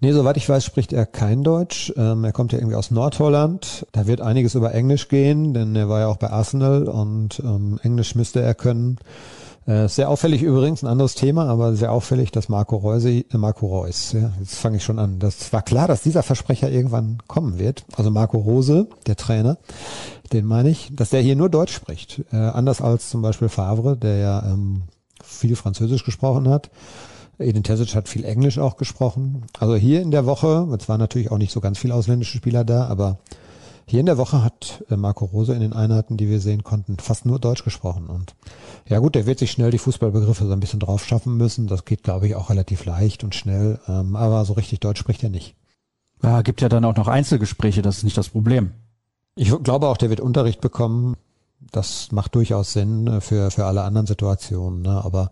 Nee, 0.00 0.12
soweit 0.12 0.36
ich 0.36 0.46
weiß, 0.46 0.62
spricht 0.64 0.92
er 0.92 1.06
kein 1.06 1.42
Deutsch. 1.42 1.92
Ähm, 1.96 2.24
er 2.24 2.32
kommt 2.32 2.52
ja 2.52 2.58
irgendwie 2.58 2.76
aus 2.76 2.90
Nordholland. 2.90 3.86
Da 3.92 4.06
wird 4.06 4.20
einiges 4.20 4.54
über 4.54 4.74
Englisch 4.74 5.08
gehen, 5.08 5.54
denn 5.54 5.74
er 5.74 5.88
war 5.88 6.00
ja 6.00 6.08
auch 6.08 6.18
bei 6.18 6.28
Arsenal 6.28 6.86
und 6.86 7.40
ähm, 7.40 7.80
Englisch 7.82 8.14
müsste 8.14 8.42
er 8.42 8.54
können. 8.54 8.98
Äh, 9.66 9.88
sehr 9.88 10.08
auffällig 10.08 10.42
übrigens, 10.42 10.84
ein 10.84 10.86
anderes 10.86 11.16
Thema, 11.16 11.48
aber 11.48 11.74
sehr 11.74 11.90
auffällig, 11.90 12.30
dass 12.30 12.48
Marco 12.48 12.76
Reus, 12.76 13.04
äh, 13.04 13.24
Marco 13.32 13.66
Reus, 13.66 14.12
ja, 14.12 14.30
jetzt 14.38 14.54
fange 14.54 14.76
ich 14.76 14.84
schon 14.84 15.00
an. 15.00 15.18
Das 15.18 15.52
war 15.52 15.62
klar, 15.62 15.88
dass 15.88 16.02
dieser 16.02 16.22
Versprecher 16.22 16.70
irgendwann 16.70 17.18
kommen 17.26 17.58
wird. 17.58 17.84
Also 17.96 18.12
Marco 18.12 18.38
Rose, 18.38 18.86
der 19.06 19.16
Trainer, 19.16 19.58
den 20.32 20.44
meine 20.44 20.70
ich, 20.70 20.90
dass 20.94 21.10
der 21.10 21.20
hier 21.20 21.34
nur 21.34 21.48
Deutsch 21.48 21.74
spricht. 21.74 22.22
Äh, 22.32 22.36
anders 22.36 22.80
als 22.80 23.10
zum 23.10 23.22
Beispiel 23.22 23.48
Favre, 23.48 23.96
der 23.96 24.16
ja 24.18 24.42
ähm, 24.46 24.82
viel 25.24 25.56
Französisch 25.56 26.04
gesprochen 26.04 26.48
hat. 26.48 26.70
Edin 27.38 27.64
Terzic 27.64 27.94
hat 27.96 28.08
viel 28.08 28.24
Englisch 28.24 28.58
auch 28.58 28.76
gesprochen. 28.76 29.42
Also 29.58 29.74
hier 29.74 30.00
in 30.00 30.12
der 30.12 30.26
Woche, 30.26 30.68
es 30.78 30.88
waren 30.88 31.00
natürlich 31.00 31.30
auch 31.32 31.38
nicht 31.38 31.52
so 31.52 31.60
ganz 31.60 31.78
viele 31.78 31.94
ausländische 31.94 32.38
Spieler 32.38 32.64
da, 32.64 32.86
aber 32.86 33.18
hier 33.88 34.00
in 34.00 34.06
der 34.06 34.18
Woche 34.18 34.42
hat 34.42 34.84
äh, 34.90 34.96
Marco 34.96 35.26
Rose 35.26 35.54
in 35.54 35.60
den 35.60 35.72
Einheiten, 35.72 36.16
die 36.16 36.28
wir 36.28 36.40
sehen 36.40 36.64
konnten, 36.64 36.98
fast 36.98 37.24
nur 37.24 37.38
Deutsch 37.38 37.62
gesprochen. 37.62 38.08
Und 38.08 38.34
ja 38.88 38.98
gut, 38.98 39.14
der 39.14 39.26
wird 39.26 39.38
sich 39.38 39.52
schnell 39.52 39.70
die 39.70 39.78
Fußballbegriffe 39.78 40.44
so 40.44 40.52
ein 40.52 40.60
bisschen 40.60 40.80
drauf 40.80 41.04
schaffen 41.04 41.36
müssen. 41.36 41.68
Das 41.68 41.84
geht, 41.84 42.02
glaube 42.02 42.26
ich, 42.26 42.34
auch 42.34 42.50
relativ 42.50 42.84
leicht 42.84 43.22
und 43.22 43.36
schnell. 43.36 43.78
Ähm, 43.86 44.16
aber 44.16 44.44
so 44.44 44.54
richtig 44.54 44.80
Deutsch 44.80 44.98
spricht 44.98 45.22
er 45.22 45.30
nicht. 45.30 45.54
Ja, 46.22 46.42
gibt 46.42 46.60
ja 46.62 46.68
dann 46.68 46.84
auch 46.84 46.96
noch 46.96 47.06
Einzelgespräche, 47.06 47.82
das 47.82 47.98
ist 47.98 48.04
nicht 48.04 48.18
das 48.18 48.30
Problem. 48.30 48.72
Ich 49.36 49.52
glaube 49.62 49.86
auch, 49.86 49.98
der 49.98 50.10
wird 50.10 50.20
Unterricht 50.20 50.60
bekommen. 50.60 51.16
Das 51.70 52.10
macht 52.10 52.34
durchaus 52.34 52.72
Sinn 52.72 53.06
äh, 53.06 53.20
für, 53.20 53.52
für 53.52 53.66
alle 53.66 53.82
anderen 53.82 54.08
Situationen. 54.08 54.82
Ne? 54.82 55.04
Aber 55.04 55.30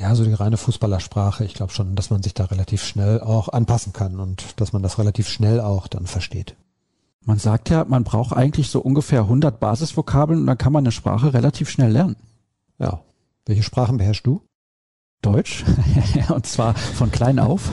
ja, 0.00 0.16
so 0.16 0.24
die 0.24 0.32
reine 0.32 0.56
Fußballersprache, 0.56 1.44
ich 1.44 1.54
glaube 1.54 1.72
schon, 1.72 1.94
dass 1.94 2.10
man 2.10 2.24
sich 2.24 2.34
da 2.34 2.46
relativ 2.46 2.82
schnell 2.82 3.20
auch 3.20 3.48
anpassen 3.48 3.92
kann 3.92 4.18
und 4.18 4.60
dass 4.60 4.72
man 4.72 4.82
das 4.82 4.98
relativ 4.98 5.28
schnell 5.28 5.60
auch 5.60 5.86
dann 5.86 6.06
versteht. 6.06 6.56
Man 7.28 7.38
sagt 7.38 7.68
ja, 7.68 7.84
man 7.84 8.04
braucht 8.04 8.34
eigentlich 8.34 8.70
so 8.70 8.80
ungefähr 8.80 9.20
100 9.20 9.60
Basisvokabeln 9.60 10.40
und 10.40 10.46
dann 10.46 10.56
kann 10.56 10.72
man 10.72 10.84
eine 10.84 10.92
Sprache 10.92 11.34
relativ 11.34 11.68
schnell 11.68 11.92
lernen. 11.92 12.16
Ja. 12.78 13.02
Welche 13.44 13.62
Sprachen 13.62 13.98
beherrschst 13.98 14.26
du? 14.26 14.40
Deutsch, 15.20 15.62
und 16.30 16.46
zwar 16.46 16.74
von 16.74 17.10
klein 17.10 17.38
auf. 17.38 17.70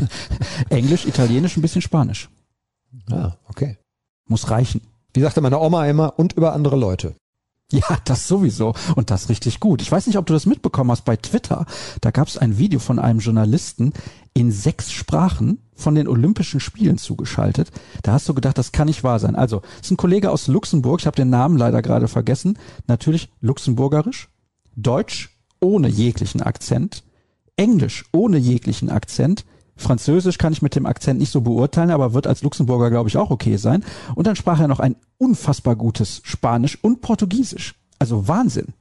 Englisch, 0.70 1.04
Italienisch, 1.04 1.58
ein 1.58 1.60
bisschen 1.60 1.82
Spanisch. 1.82 2.30
Ah, 3.10 3.32
okay. 3.48 3.76
Muss 4.26 4.50
reichen. 4.50 4.80
Wie 5.12 5.20
sagte 5.20 5.42
meine 5.42 5.58
Oma 5.58 5.86
immer, 5.86 6.18
und 6.18 6.32
über 6.32 6.54
andere 6.54 6.76
Leute. 6.76 7.16
Ja, 7.72 7.98
das 8.04 8.26
sowieso. 8.26 8.74
Und 8.96 9.10
das 9.10 9.28
richtig 9.28 9.60
gut. 9.60 9.80
Ich 9.80 9.90
weiß 9.90 10.06
nicht, 10.06 10.18
ob 10.18 10.26
du 10.26 10.32
das 10.32 10.46
mitbekommen 10.46 10.90
hast 10.90 11.04
bei 11.04 11.16
Twitter. 11.16 11.66
Da 12.00 12.10
gab 12.10 12.28
es 12.28 12.36
ein 12.36 12.58
Video 12.58 12.80
von 12.80 12.98
einem 12.98 13.20
Journalisten 13.20 13.92
in 14.34 14.50
sechs 14.50 14.90
Sprachen 14.92 15.58
von 15.74 15.94
den 15.94 16.08
Olympischen 16.08 16.60
Spielen 16.60 16.98
zugeschaltet. 16.98 17.70
Da 18.02 18.12
hast 18.12 18.28
du 18.28 18.34
gedacht, 18.34 18.58
das 18.58 18.72
kann 18.72 18.88
nicht 18.88 19.04
wahr 19.04 19.18
sein. 19.18 19.36
Also, 19.36 19.62
es 19.76 19.86
ist 19.86 19.92
ein 19.92 19.96
Kollege 19.96 20.30
aus 20.30 20.48
Luxemburg. 20.48 21.00
Ich 21.00 21.06
habe 21.06 21.16
den 21.16 21.30
Namen 21.30 21.56
leider 21.56 21.80
gerade 21.82 22.08
vergessen. 22.08 22.58
Natürlich 22.86 23.30
Luxemburgerisch, 23.40 24.28
Deutsch 24.76 25.36
ohne 25.60 25.88
jeglichen 25.88 26.42
Akzent, 26.42 27.04
Englisch 27.56 28.04
ohne 28.12 28.38
jeglichen 28.38 28.90
Akzent, 28.90 29.44
Französisch 29.80 30.38
kann 30.38 30.52
ich 30.52 30.62
mit 30.62 30.74
dem 30.74 30.86
Akzent 30.86 31.18
nicht 31.18 31.32
so 31.32 31.40
beurteilen, 31.40 31.90
aber 31.90 32.14
wird 32.14 32.26
als 32.26 32.42
Luxemburger, 32.42 32.90
glaube 32.90 33.08
ich, 33.08 33.16
auch 33.16 33.30
okay 33.30 33.56
sein. 33.56 33.84
Und 34.14 34.26
dann 34.26 34.36
sprach 34.36 34.60
er 34.60 34.68
noch 34.68 34.80
ein 34.80 34.96
unfassbar 35.18 35.76
gutes 35.76 36.20
Spanisch 36.24 36.78
und 36.82 37.00
Portugiesisch. 37.00 37.74
Also 37.98 38.28
Wahnsinn. 38.28 38.74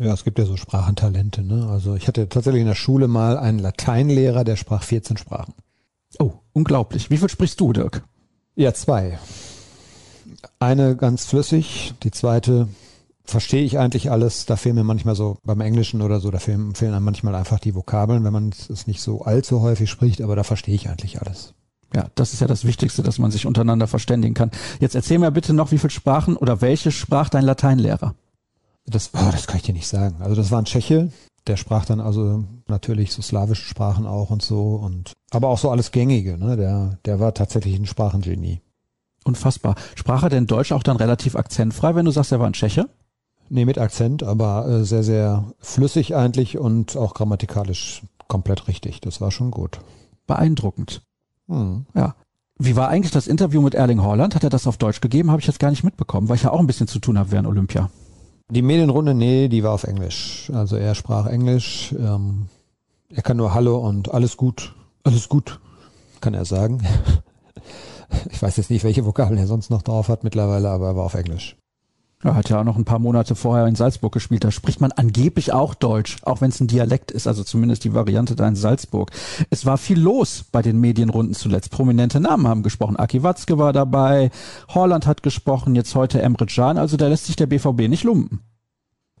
Ja, 0.00 0.12
es 0.12 0.24
gibt 0.24 0.38
ja 0.38 0.46
so 0.46 0.56
Sprachentalente. 0.56 1.42
Ne? 1.42 1.66
Also 1.68 1.94
ich 1.94 2.08
hatte 2.08 2.28
tatsächlich 2.28 2.62
in 2.62 2.66
der 2.66 2.74
Schule 2.74 3.08
mal 3.08 3.38
einen 3.38 3.58
Lateinlehrer, 3.58 4.44
der 4.44 4.56
sprach 4.56 4.82
14 4.82 5.16
Sprachen. 5.16 5.54
Oh, 6.18 6.32
unglaublich. 6.52 7.10
Wie 7.10 7.18
viel 7.18 7.28
sprichst 7.28 7.60
du, 7.60 7.72
Dirk? 7.72 8.02
Ja, 8.54 8.74
zwei. 8.74 9.18
Eine 10.58 10.96
ganz 10.96 11.26
flüssig, 11.26 11.94
die 12.02 12.10
zweite 12.10 12.68
verstehe 13.24 13.62
ich 13.64 13.78
eigentlich 13.78 14.10
alles. 14.10 14.46
Da 14.46 14.56
fehlen 14.56 14.74
mir 14.74 14.84
manchmal 14.84 15.14
so 15.14 15.36
beim 15.44 15.60
Englischen 15.60 16.02
oder 16.02 16.20
so, 16.20 16.30
da 16.30 16.38
fehlen, 16.38 16.74
fehlen 16.74 16.94
einem 16.94 17.04
manchmal 17.04 17.34
einfach 17.34 17.58
die 17.58 17.74
Vokabeln, 17.74 18.24
wenn 18.24 18.32
man 18.32 18.50
es 18.50 18.86
nicht 18.86 19.00
so 19.00 19.22
allzu 19.22 19.60
häufig 19.60 19.90
spricht, 19.90 20.20
aber 20.20 20.36
da 20.36 20.42
verstehe 20.42 20.74
ich 20.74 20.88
eigentlich 20.88 21.20
alles. 21.20 21.54
Ja, 21.94 22.06
das 22.14 22.32
ist 22.32 22.40
ja 22.40 22.46
das 22.46 22.64
Wichtigste, 22.64 23.02
dass 23.02 23.18
man 23.18 23.30
sich 23.30 23.46
untereinander 23.46 23.86
verständigen 23.86 24.34
kann. 24.34 24.50
Jetzt 24.80 24.94
erzähl 24.94 25.18
mir 25.18 25.30
bitte 25.30 25.52
noch, 25.52 25.72
wie 25.72 25.78
viele 25.78 25.90
Sprachen 25.90 26.36
oder 26.36 26.60
welche 26.60 26.90
sprach 26.90 27.28
dein 27.28 27.44
Lateinlehrer? 27.44 28.14
Das, 28.86 29.10
oh, 29.14 29.30
das 29.30 29.46
kann 29.46 29.58
ich 29.58 29.62
dir 29.62 29.74
nicht 29.74 29.86
sagen. 29.86 30.16
Also 30.20 30.34
das 30.34 30.50
war 30.50 30.60
ein 30.60 30.64
Tscheche, 30.64 31.10
der 31.46 31.56
sprach 31.56 31.84
dann 31.84 32.00
also 32.00 32.44
natürlich 32.66 33.12
so 33.12 33.20
slawische 33.20 33.64
Sprachen 33.64 34.06
auch 34.06 34.30
und 34.30 34.42
so 34.42 34.74
und 34.76 35.12
aber 35.30 35.48
auch 35.48 35.58
so 35.58 35.70
alles 35.70 35.92
Gängige. 35.92 36.38
Ne? 36.38 36.56
Der, 36.56 36.98
der 37.04 37.20
war 37.20 37.34
tatsächlich 37.34 37.78
ein 37.78 37.86
Sprachengenie. 37.86 38.60
Unfassbar. 39.24 39.76
Sprach 39.94 40.24
er 40.24 40.30
denn 40.30 40.46
Deutsch 40.46 40.72
auch 40.72 40.82
dann 40.82 40.96
relativ 40.96 41.36
akzentfrei, 41.36 41.94
wenn 41.94 42.06
du 42.06 42.10
sagst, 42.10 42.32
er 42.32 42.40
war 42.40 42.46
ein 42.46 42.54
Tscheche? 42.54 42.88
Nee, 43.54 43.66
mit 43.66 43.76
Akzent, 43.76 44.22
aber 44.22 44.66
äh, 44.66 44.84
sehr, 44.84 45.02
sehr 45.02 45.44
flüssig 45.58 46.16
eigentlich 46.16 46.56
und 46.56 46.96
auch 46.96 47.12
grammatikalisch 47.12 48.00
komplett 48.26 48.66
richtig. 48.66 49.02
Das 49.02 49.20
war 49.20 49.30
schon 49.30 49.50
gut. 49.50 49.80
Beeindruckend. 50.26 51.02
Hm. 51.48 51.84
Ja. 51.94 52.14
Wie 52.58 52.76
war 52.76 52.88
eigentlich 52.88 53.12
das 53.12 53.26
Interview 53.26 53.60
mit 53.60 53.74
Erling 53.74 54.02
Haaland? 54.02 54.34
Hat 54.34 54.42
er 54.42 54.48
das 54.48 54.66
auf 54.66 54.78
Deutsch 54.78 55.02
gegeben? 55.02 55.30
Habe 55.30 55.42
ich 55.42 55.46
jetzt 55.46 55.58
gar 55.58 55.68
nicht 55.68 55.84
mitbekommen, 55.84 56.30
weil 56.30 56.36
ich 56.36 56.44
ja 56.44 56.50
auch 56.50 56.60
ein 56.60 56.66
bisschen 56.66 56.86
zu 56.86 56.98
tun 56.98 57.18
habe 57.18 57.30
während 57.30 57.46
Olympia. 57.46 57.90
Die 58.50 58.62
Medienrunde, 58.62 59.12
nee, 59.12 59.48
die 59.48 59.62
war 59.62 59.72
auf 59.72 59.84
Englisch. 59.84 60.50
Also 60.54 60.76
er 60.76 60.94
sprach 60.94 61.26
Englisch. 61.26 61.94
Ähm, 61.98 62.46
er 63.10 63.22
kann 63.22 63.36
nur 63.36 63.52
Hallo 63.52 63.76
und 63.86 64.14
alles 64.14 64.38
gut, 64.38 64.74
alles 65.04 65.28
gut, 65.28 65.60
kann 66.22 66.32
er 66.32 66.46
sagen. 66.46 66.82
ich 68.30 68.40
weiß 68.40 68.56
jetzt 68.56 68.70
nicht, 68.70 68.82
welche 68.82 69.04
Vokabeln 69.04 69.38
er 69.38 69.46
sonst 69.46 69.68
noch 69.68 69.82
drauf 69.82 70.08
hat 70.08 70.24
mittlerweile, 70.24 70.70
aber 70.70 70.86
er 70.86 70.96
war 70.96 71.04
auf 71.04 71.14
Englisch. 71.14 71.58
Er 72.24 72.36
hat 72.36 72.48
ja 72.48 72.60
auch 72.60 72.64
noch 72.64 72.76
ein 72.76 72.84
paar 72.84 73.00
Monate 73.00 73.34
vorher 73.34 73.66
in 73.66 73.74
Salzburg 73.74 74.12
gespielt. 74.12 74.44
Da 74.44 74.52
spricht 74.52 74.80
man 74.80 74.92
angeblich 74.92 75.52
auch 75.52 75.74
Deutsch, 75.74 76.18
auch 76.22 76.40
wenn 76.40 76.50
es 76.50 76.60
ein 76.60 76.68
Dialekt 76.68 77.10
ist, 77.10 77.26
also 77.26 77.42
zumindest 77.42 77.82
die 77.84 77.94
Variante 77.94 78.36
da 78.36 78.46
in 78.46 78.54
Salzburg. 78.54 79.10
Es 79.50 79.66
war 79.66 79.76
viel 79.76 79.98
los 79.98 80.44
bei 80.50 80.62
den 80.62 80.78
Medienrunden 80.78 81.34
zuletzt. 81.34 81.70
Prominente 81.70 82.20
Namen 82.20 82.46
haben 82.46 82.62
gesprochen. 82.62 82.96
Aki 82.96 83.24
Watzke 83.24 83.58
war 83.58 83.72
dabei, 83.72 84.30
Holland 84.68 85.06
hat 85.06 85.24
gesprochen, 85.24 85.74
jetzt 85.74 85.94
heute 85.96 86.22
Emre 86.22 86.46
Can. 86.46 86.78
Also 86.78 86.96
da 86.96 87.08
lässt 87.08 87.26
sich 87.26 87.36
der 87.36 87.46
BVB 87.46 87.88
nicht 87.88 88.04
lumpen. 88.04 88.40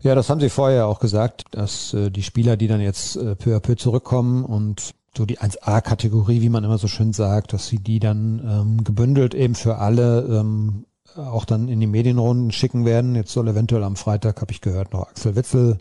Ja, 0.00 0.14
das 0.14 0.30
haben 0.30 0.40
sie 0.40 0.50
vorher 0.50 0.86
auch 0.86 0.98
gesagt, 1.00 1.44
dass 1.52 1.94
äh, 1.94 2.10
die 2.10 2.24
Spieler, 2.24 2.56
die 2.56 2.66
dann 2.66 2.80
jetzt 2.80 3.16
äh, 3.16 3.36
peu 3.36 3.56
à 3.56 3.60
peu 3.60 3.76
zurückkommen 3.76 4.44
und 4.44 4.94
so 5.16 5.26
die 5.26 5.38
1A-Kategorie, 5.38 6.40
wie 6.40 6.48
man 6.48 6.64
immer 6.64 6.78
so 6.78 6.88
schön 6.88 7.12
sagt, 7.12 7.52
dass 7.52 7.68
sie 7.68 7.78
die 7.78 8.00
dann 8.00 8.40
ähm, 8.44 8.84
gebündelt 8.84 9.34
eben 9.34 9.54
für 9.54 9.76
alle 9.78 10.22
ähm, 10.22 10.86
auch 11.16 11.44
dann 11.44 11.68
in 11.68 11.80
die 11.80 11.86
Medienrunden 11.86 12.52
schicken 12.52 12.84
werden. 12.84 13.14
Jetzt 13.14 13.32
soll 13.32 13.48
eventuell 13.48 13.84
am 13.84 13.96
Freitag, 13.96 14.40
habe 14.40 14.52
ich 14.52 14.60
gehört, 14.60 14.92
noch 14.92 15.08
Axel 15.08 15.36
Witzel 15.36 15.78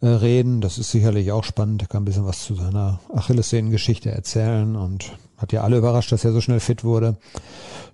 äh, 0.00 0.08
reden. 0.08 0.60
Das 0.60 0.78
ist 0.78 0.90
sicherlich 0.90 1.32
auch 1.32 1.44
spannend. 1.44 1.82
Er 1.82 1.88
kann 1.88 2.02
ein 2.02 2.04
bisschen 2.06 2.26
was 2.26 2.44
zu 2.44 2.54
seiner 2.54 3.00
Achillessehnengeschichte 3.14 4.10
erzählen 4.10 4.76
und 4.76 5.12
hat 5.36 5.52
ja 5.52 5.62
alle 5.62 5.78
überrascht, 5.78 6.12
dass 6.12 6.24
er 6.24 6.32
so 6.32 6.40
schnell 6.40 6.60
fit 6.60 6.84
wurde. 6.84 7.16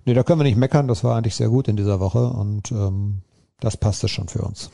Nee, 0.05 0.13
da 0.13 0.23
können 0.23 0.39
wir 0.39 0.45
nicht 0.45 0.57
meckern. 0.57 0.87
Das 0.87 1.03
war 1.03 1.15
eigentlich 1.15 1.35
sehr 1.35 1.49
gut 1.49 1.67
in 1.67 1.77
dieser 1.77 1.99
Woche 1.99 2.27
und 2.27 2.71
ähm, 2.71 3.21
das 3.59 3.77
passte 3.77 4.07
schon 4.07 4.27
für 4.27 4.41
uns. 4.41 4.69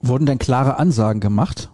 Wurden 0.00 0.26
denn 0.26 0.38
klare 0.38 0.78
Ansagen 0.78 1.20
gemacht? 1.20 1.70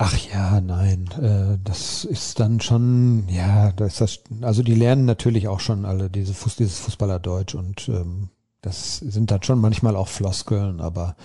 Ach 0.00 0.16
ja, 0.32 0.60
nein, 0.60 1.08
äh, 1.20 1.58
das 1.64 2.04
ist 2.04 2.38
dann 2.38 2.60
schon, 2.60 3.28
ja, 3.28 3.72
das 3.72 4.00
ist 4.00 4.22
das, 4.30 4.44
also 4.44 4.62
die 4.62 4.74
lernen 4.76 5.06
natürlich 5.06 5.48
auch 5.48 5.58
schon 5.58 5.84
alle 5.84 6.08
diese 6.08 6.34
Fuß, 6.34 6.54
dieses 6.56 6.78
Fußballerdeutsch 6.78 7.56
und 7.56 7.88
ähm, 7.88 8.28
das 8.60 8.98
sind 8.98 9.30
dann 9.32 9.42
schon 9.42 9.60
manchmal 9.60 9.96
auch 9.96 10.08
Floskeln, 10.08 10.80
aber 10.80 11.16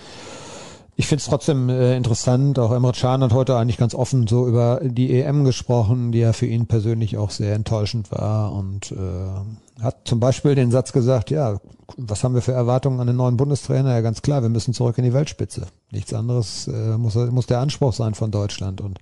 Ich 0.96 1.06
finde 1.08 1.22
es 1.22 1.26
trotzdem 1.26 1.68
äh, 1.68 1.96
interessant. 1.96 2.58
Auch 2.58 2.72
Emre 2.72 2.92
Can 2.92 3.22
hat 3.22 3.32
heute 3.32 3.56
eigentlich 3.56 3.78
ganz 3.78 3.94
offen 3.94 4.26
so 4.28 4.46
über 4.46 4.80
die 4.82 5.12
EM 5.12 5.44
gesprochen, 5.44 6.12
die 6.12 6.20
ja 6.20 6.32
für 6.32 6.46
ihn 6.46 6.66
persönlich 6.66 7.16
auch 7.16 7.30
sehr 7.30 7.54
enttäuschend 7.54 8.12
war 8.12 8.52
und 8.52 8.92
äh, 8.92 9.63
hat 9.80 10.06
zum 10.06 10.20
Beispiel 10.20 10.54
den 10.54 10.70
Satz 10.70 10.92
gesagt, 10.92 11.30
ja, 11.30 11.58
was 11.96 12.24
haben 12.24 12.34
wir 12.34 12.42
für 12.42 12.52
Erwartungen 12.52 13.00
an 13.00 13.06
den 13.06 13.16
neuen 13.16 13.36
Bundestrainer? 13.36 13.92
Ja, 13.92 14.00
ganz 14.00 14.22
klar, 14.22 14.42
wir 14.42 14.48
müssen 14.48 14.74
zurück 14.74 14.98
in 14.98 15.04
die 15.04 15.12
Weltspitze. 15.12 15.66
Nichts 15.90 16.12
anderes 16.12 16.68
äh, 16.68 16.96
muss, 16.96 17.14
muss 17.14 17.46
der 17.46 17.58
Anspruch 17.60 17.92
sein 17.92 18.14
von 18.14 18.30
Deutschland 18.30 18.80
und 18.80 18.98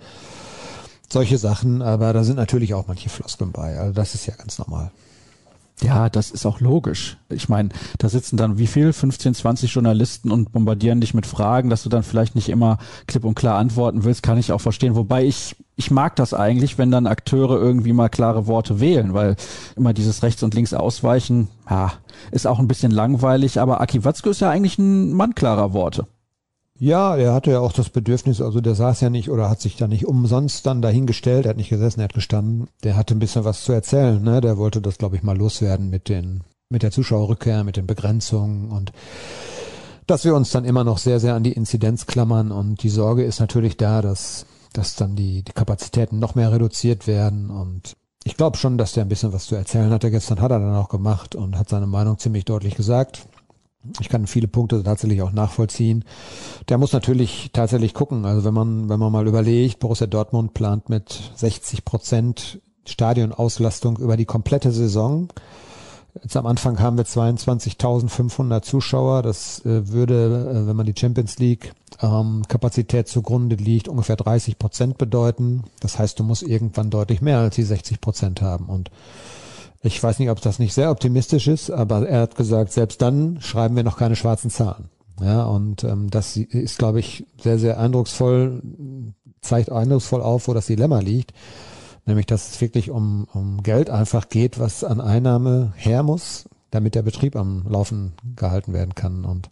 solche 1.11 1.39
Sachen, 1.39 1.83
aber 1.83 2.13
da 2.13 2.25
sind 2.25 2.37
natürlich 2.37 2.75
auch 2.75 2.87
manche 2.89 3.11
Floskeln 3.11 3.53
bei. 3.53 3.79
Also 3.79 3.93
das 3.93 4.15
ist 4.15 4.27
ja 4.27 4.35
ganz 4.35 4.59
normal. 4.59 4.91
Ja, 5.83 6.09
das 6.09 6.31
ist 6.31 6.47
auch 6.47 6.61
logisch. 6.61 7.17
Ich 7.29 7.49
meine, 7.49 7.71
da 7.99 8.09
sitzen 8.09 8.37
dann 8.37 8.59
wie 8.59 8.67
viel? 8.67 8.93
15, 8.93 9.35
20 9.35 9.75
Journalisten 9.75 10.31
und 10.31 10.53
bombardieren 10.53 11.01
dich 11.01 11.13
mit 11.13 11.27
Fragen, 11.27 11.71
dass 11.71 11.83
du 11.83 11.89
dann 11.89 12.03
vielleicht 12.03 12.35
nicht 12.35 12.49
immer 12.49 12.79
klipp 13.07 13.25
und 13.25 13.35
klar 13.35 13.59
antworten 13.59 14.05
willst, 14.05 14.23
kann 14.23 14.39
ich 14.39 14.53
auch 14.53 14.61
verstehen. 14.61 14.95
Wobei 14.95 15.25
ich, 15.25 15.57
ich 15.77 15.91
mag 15.91 16.15
das 16.17 16.35
eigentlich, 16.35 16.79
wenn 16.79 16.91
dann 16.91 17.07
Akteure 17.07 17.59
irgendwie 17.59 17.93
mal 17.93 18.09
klare 18.09 18.47
Worte 18.47 18.79
wählen, 18.81 19.13
weil 19.15 19.37
immer 19.77 19.93
dieses 19.93 20.23
rechts 20.23 20.43
und 20.43 20.55
links 20.55 20.73
ausweichen, 20.73 21.49
ja, 21.69 21.93
ist 22.31 22.47
auch 22.47 22.59
ein 22.59 22.69
bisschen 22.69 22.93
langweilig, 22.93 23.59
aber 23.59 23.81
Aki 23.81 24.05
Watzke 24.05 24.31
ist 24.31 24.41
ja 24.41 24.51
eigentlich 24.51 24.79
ein 24.79 25.13
Mann 25.13 25.35
klarer 25.35 25.73
Worte. 25.73 26.07
Ja, 26.79 27.17
er 27.17 27.33
hatte 27.33 27.53
ja 27.53 27.61
auch 27.61 27.73
das 27.73 27.91
Bedürfnis, 27.91 28.41
also 28.41 28.61
der 28.61 28.75
saß 28.75 29.03
ja 29.03 29.11
nicht 29.11 29.31
oder 29.31 29.49
hat 29.49 29.61
sich 29.61 29.77
da 29.77 29.87
nicht 29.87 30.07
umsonst 30.07 30.67
dann 30.67 30.83
dahingestellt, 30.83 31.47
er 31.47 31.51
hat 31.51 31.57
nicht 31.57 31.69
gesessen, 31.69 32.01
er 32.01 32.05
hat 32.05 32.15
gestanden. 32.15 32.69
Der 32.83 32.97
hatte 32.97 33.15
ein 33.15 33.21
bisschen 33.21 33.45
was 33.45 33.63
zu 33.63 33.73
erzählen, 33.73 34.23
ne? 34.23 34.41
Der 34.41 34.57
wollte 34.57 34.81
das, 34.81 34.99
glaube 34.99 35.17
ich, 35.17 35.23
mal 35.23 35.37
loswerden 35.37 35.91
mit 35.91 36.09
den, 36.09 36.43
mit 36.71 36.83
der 36.83 36.91
Zuschauerrückkehr, 36.91 37.63
mit 37.63 37.77
den 37.77 37.87
Begrenzungen 37.87 38.71
und 38.71 38.93
dass 40.07 40.25
wir 40.25 40.35
uns 40.35 40.51
dann 40.51 40.65
immer 40.65 40.83
noch 40.83 40.99
sehr, 40.99 41.21
sehr 41.21 41.35
an 41.35 41.45
die 41.45 41.53
Inzidenz 41.53 42.07
klammern 42.07 42.51
und 42.51 42.83
die 42.83 42.89
Sorge 42.89 43.23
ist 43.23 43.39
natürlich 43.39 43.77
da, 43.77 44.03
dass, 44.03 44.47
dass 44.73 44.97
dann 44.97 45.15
die, 45.15 45.45
die 45.45 45.53
Kapazitäten 45.53 46.19
noch 46.19 46.35
mehr 46.35 46.51
reduziert 46.51 47.07
werden 47.07 47.51
und 47.51 47.97
ich 48.25 48.37
glaube 48.37 48.57
schon, 48.57 48.79
dass 48.79 48.93
der 48.93 49.05
ein 49.05 49.09
bisschen 49.09 49.33
was 49.33 49.47
zu 49.47 49.57
erzählen 49.57 49.91
hatte. 49.91 50.11
Gestern 50.11 50.41
hat 50.41 50.51
er 50.51 50.61
dann 50.61 50.77
auch 50.77 50.89
gemacht 50.89 51.35
und 51.35 51.59
hat 51.59 51.69
seine 51.69 51.87
Meinung 51.87 52.19
ziemlich 52.19 52.45
deutlich 52.45 52.77
gesagt. 52.77 53.27
Ich 54.01 54.09
kann 54.09 54.27
viele 54.27 54.49
Punkte 54.49 54.83
tatsächlich 54.83 55.23
auch 55.23 55.33
nachvollziehen. 55.33 56.05
Der 56.69 56.79
muss 56.79 56.93
natürlich 56.93 57.51
tatsächlich 57.53 57.95
gucken. 57.95 58.25
Also 58.25 58.45
wenn 58.45 58.55
man, 58.55 58.89
wenn 58.89 59.01
man 59.01 59.11
mal 59.11 59.27
überlegt, 59.27 59.81
Borussia 59.81 60.07
Dortmund 60.07 60.55
plant 60.55 60.89
mit 60.89 61.33
60 61.37 61.85
Prozent 61.85 62.61
Stadionauslastung 62.87 63.99
über 63.99 64.17
die 64.17 64.25
komplette 64.25 64.73
Saison. 64.73 65.29
Jetzt 66.23 66.37
am 66.37 66.47
Anfang 66.47 66.79
haben 66.79 66.99
wir 66.99 67.07
22.500 67.07 68.63
Zuschauer. 68.63 69.23
Das 69.23 69.65
äh, 69.65 69.89
würde, 69.89 70.51
äh, 70.51 70.67
wenn 70.67 70.77
man 70.77 70.87
die 70.87 70.95
Champions 70.97 71.39
League 71.39 71.73
ähm, 72.01 72.43
zugrunde 73.05 73.57
liegt, 73.57 73.89
ungefähr 73.89 74.17
30 74.17 74.59
Prozent 74.59 74.99
bedeuten. 74.99 75.65
Das 75.81 75.99
heißt, 75.99 76.19
du 76.19 76.25
musst 76.25 76.43
irgendwann 76.43 76.91
deutlich 76.91 77.23
mehr 77.23 77.39
als 77.39 77.55
die 77.55 77.63
60 77.63 78.01
Prozent 78.01 78.43
haben. 78.43 78.67
Und 78.67 78.91
ich 79.83 80.03
weiß 80.03 80.19
nicht, 80.19 80.31
ob 80.31 80.41
das 80.41 80.59
nicht 80.59 80.75
sehr 80.75 80.91
optimistisch 80.91 81.49
ist, 81.49 81.71
aber 81.71 82.09
er 82.09 82.21
hat 82.23 82.37
gesagt, 82.37 82.73
selbst 82.73 83.03
dann 83.03 83.41
schreiben 83.41 83.77
wir 83.77 83.83
noch 83.83 83.97
keine 83.97 84.17
schwarzen 84.17 84.51
Zahlen. 84.51 84.89
Ja, 85.21 85.45
und 85.45 85.85
ähm, 85.85 86.11
das 86.11 86.37
ist, 86.37 86.79
glaube 86.79 87.01
ich, 87.01 87.27
sehr, 87.41 87.59
sehr 87.59 87.79
eindrucksvoll, 87.79 88.63
zeigt 89.41 89.71
eindrucksvoll 89.71 90.23
auf, 90.23 90.49
wo 90.49 90.55
das 90.55 90.67
Dilemma 90.67 91.01
liegt. 91.01 91.33
Nämlich, 92.07 92.27
dass 92.27 92.51
es 92.51 92.61
wirklich 92.61 92.91
um, 92.91 93.29
um 93.33 93.63
Geld 93.63 93.91
einfach 93.91 94.29
geht, 94.29 94.59
was 94.59 94.83
an 94.83 95.01
Einnahme 95.01 95.73
her 95.77 96.03
muss, 96.03 96.49
damit 96.71 96.95
der 96.95 97.03
Betrieb 97.03 97.37
am 97.37 97.65
Laufen 97.69 98.13
gehalten 98.35 98.73
werden 98.73 98.95
kann. 98.95 99.25
Und 99.25 99.51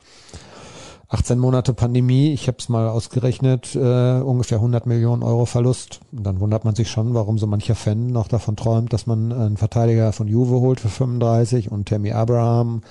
18 1.13 1.41
Monate 1.41 1.75
Pandemie, 1.75 2.33
ich 2.33 2.47
habe 2.47 2.59
es 2.61 2.69
mal 2.69 2.89
ausgerechnet, 2.89 3.75
äh, 3.75 4.21
ungefähr 4.21 4.59
100 4.59 4.87
Millionen 4.87 5.25
Euro 5.25 5.45
Verlust. 5.45 6.01
Und 6.13 6.25
dann 6.25 6.39
wundert 6.39 6.65
man 6.65 6.77
sich 6.77 6.89
schon, 6.89 7.15
warum 7.15 7.37
so 7.37 7.49
mancher 7.49 7.75
Fan 7.75 8.07
noch 8.07 8.29
davon 8.29 8.55
träumt, 8.55 8.93
dass 8.93 9.09
man 9.09 9.33
einen 9.33 9.57
Verteidiger 9.57 10.13
von 10.13 10.29
Juve 10.29 10.61
holt 10.61 10.79
für 10.79 10.89
35 10.89 11.73
und 11.73 11.89
Tammy 11.89 12.13
Abraham 12.13 12.83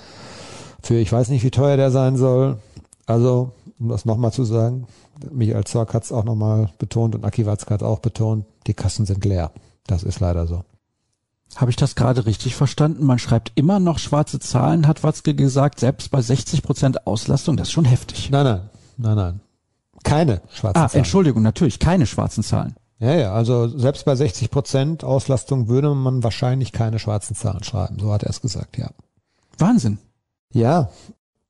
für 0.82 0.96
ich 0.96 1.10
weiß 1.10 1.28
nicht, 1.30 1.44
wie 1.44 1.50
teuer 1.50 1.76
der 1.76 1.90
sein 1.90 2.16
soll. 2.16 2.58
Also, 3.06 3.52
um 3.78 3.88
das 3.88 4.04
nochmal 4.04 4.32
zu 4.32 4.44
sagen, 4.44 4.86
Michael 5.30 5.64
Zorc 5.64 5.94
hat 5.94 6.04
es 6.04 6.12
auch 6.12 6.24
nochmal 6.24 6.70
betont 6.78 7.14
und 7.14 7.24
Aki 7.24 7.46
Watzke 7.46 7.74
hat 7.74 7.82
auch 7.82 7.98
betont, 7.98 8.44
die 8.66 8.74
Kassen 8.74 9.06
sind 9.06 9.24
leer. 9.24 9.50
Das 9.86 10.02
ist 10.02 10.20
leider 10.20 10.46
so. 10.46 10.62
Habe 11.56 11.70
ich 11.70 11.76
das 11.76 11.94
gerade 11.94 12.26
richtig 12.26 12.54
verstanden? 12.54 13.04
Man 13.04 13.18
schreibt 13.18 13.52
immer 13.56 13.80
noch 13.80 13.98
schwarze 13.98 14.38
Zahlen, 14.38 14.86
hat 14.86 15.02
Watzke 15.02 15.34
gesagt, 15.34 15.80
selbst 15.80 16.10
bei 16.10 16.22
60 16.22 16.62
Prozent 16.62 17.06
Auslastung. 17.06 17.56
Das 17.56 17.68
ist 17.68 17.72
schon 17.72 17.84
heftig. 17.84 18.30
Nein, 18.30 18.44
nein, 18.44 18.70
nein, 18.96 19.16
nein. 19.16 19.40
Keine 20.04 20.42
schwarzen 20.50 20.82
ah, 20.82 20.88
Zahlen. 20.88 21.00
Entschuldigung, 21.00 21.42
natürlich, 21.42 21.78
keine 21.78 22.06
schwarzen 22.06 22.42
Zahlen. 22.42 22.76
Ja, 22.98 23.14
ja, 23.14 23.32
also 23.32 23.66
selbst 23.66 24.04
bei 24.04 24.14
60 24.14 24.50
Prozent 24.50 25.04
Auslastung 25.04 25.68
würde 25.68 25.94
man 25.94 26.22
wahrscheinlich 26.22 26.72
keine 26.72 26.98
schwarzen 26.98 27.34
Zahlen 27.34 27.64
schreiben. 27.64 27.98
So 27.98 28.12
hat 28.12 28.22
er 28.22 28.30
es 28.30 28.40
gesagt, 28.40 28.78
ja. 28.78 28.90
Wahnsinn. 29.58 29.98
Ja, 30.52 30.90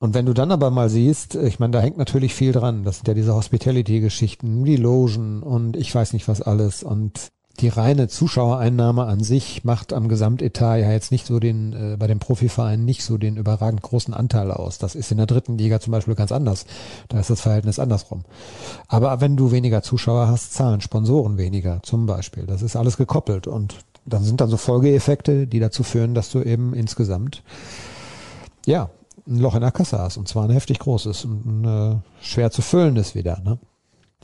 und 0.01 0.15
wenn 0.15 0.25
du 0.25 0.33
dann 0.33 0.51
aber 0.51 0.71
mal 0.71 0.89
siehst, 0.89 1.35
ich 1.35 1.59
meine, 1.59 1.73
da 1.73 1.81
hängt 1.81 1.99
natürlich 1.99 2.35
viel 2.35 2.53
dran. 2.53 2.85
Das 2.85 2.97
sind 2.97 3.09
ja 3.09 3.13
diese 3.13 3.35
Hospitality-Geschichten, 3.35 4.65
die 4.65 4.77
Logen 4.77 5.43
und 5.43 5.77
ich 5.77 5.95
weiß 5.95 6.15
nicht 6.15 6.27
was 6.27 6.41
alles. 6.41 6.83
Und 6.83 7.29
die 7.59 7.69
reine 7.69 8.09
Zuschauereinnahme 8.09 9.05
an 9.05 9.21
sich 9.21 9.65
macht 9.65 9.93
am 9.93 10.09
Gesamtetat 10.09 10.81
ja 10.81 10.93
jetzt 10.93 11.13
nicht 11.13 11.27
so 11.27 11.41
den, 11.41 11.73
äh, 11.73 11.97
bei 11.99 12.07
den 12.07 12.19
Profivereinen 12.19 12.85
nicht 12.85 13.05
so 13.05 13.19
den 13.19 13.37
überragend 13.37 13.83
großen 13.83 14.15
Anteil 14.15 14.51
aus. 14.51 14.79
Das 14.79 14.95
ist 14.95 15.11
in 15.11 15.19
der 15.19 15.27
dritten 15.27 15.59
Liga 15.59 15.81
zum 15.81 15.91
Beispiel 15.91 16.15
ganz 16.15 16.33
anders. 16.33 16.65
Da 17.09 17.21
ist 17.21 17.29
das 17.29 17.41
Verhältnis 17.41 17.79
andersrum. 17.79 18.25
Aber 18.89 19.21
wenn 19.21 19.37
du 19.37 19.51
weniger 19.51 19.83
Zuschauer 19.83 20.29
hast, 20.29 20.55
zahlen 20.55 20.81
Sponsoren 20.81 21.37
weniger 21.37 21.81
zum 21.83 22.07
Beispiel. 22.07 22.47
Das 22.47 22.63
ist 22.63 22.77
alles 22.77 22.97
gekoppelt 22.97 23.47
und 23.47 23.77
dann 24.07 24.25
sind 24.25 24.41
dann 24.41 24.49
so 24.49 24.57
Folgeeffekte, 24.57 25.47
die 25.47 25.61
dazu 25.61 25.83
führen, 25.83 26.15
dass 26.15 26.31
du 26.31 26.43
eben 26.43 26.73
insgesamt, 26.73 27.43
ja, 28.65 28.91
ein 29.29 29.39
Loch 29.39 29.55
in 29.55 29.61
der 29.61 29.71
Kasse 29.71 29.99
hast 29.99 30.17
und 30.17 30.29
zwar 30.29 30.45
ein 30.45 30.51
heftig 30.51 30.79
großes 30.79 31.25
und 31.27 31.45
ein, 31.45 31.65
äh, 31.65 31.97
schwer 32.25 32.51
zu 32.51 32.63
füllendes 32.63 33.15
wieder, 33.15 33.41
ne? 33.45 33.59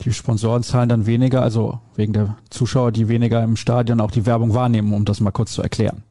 Die 0.01 0.13
Sponsoren 0.13 0.63
zahlen 0.63 0.89
dann 0.89 1.05
weniger, 1.05 1.41
also 1.41 1.79
wegen 1.95 2.13
der 2.13 2.37
Zuschauer, 2.49 2.91
die 2.91 3.07
weniger 3.07 3.43
im 3.43 3.55
Stadion 3.55 3.99
auch 3.99 4.11
die 4.11 4.25
Werbung 4.25 4.53
wahrnehmen, 4.53 4.93
um 4.93 5.05
das 5.05 5.19
mal 5.19 5.31
kurz 5.31 5.53
zu 5.53 5.61
erklären. 5.61 6.03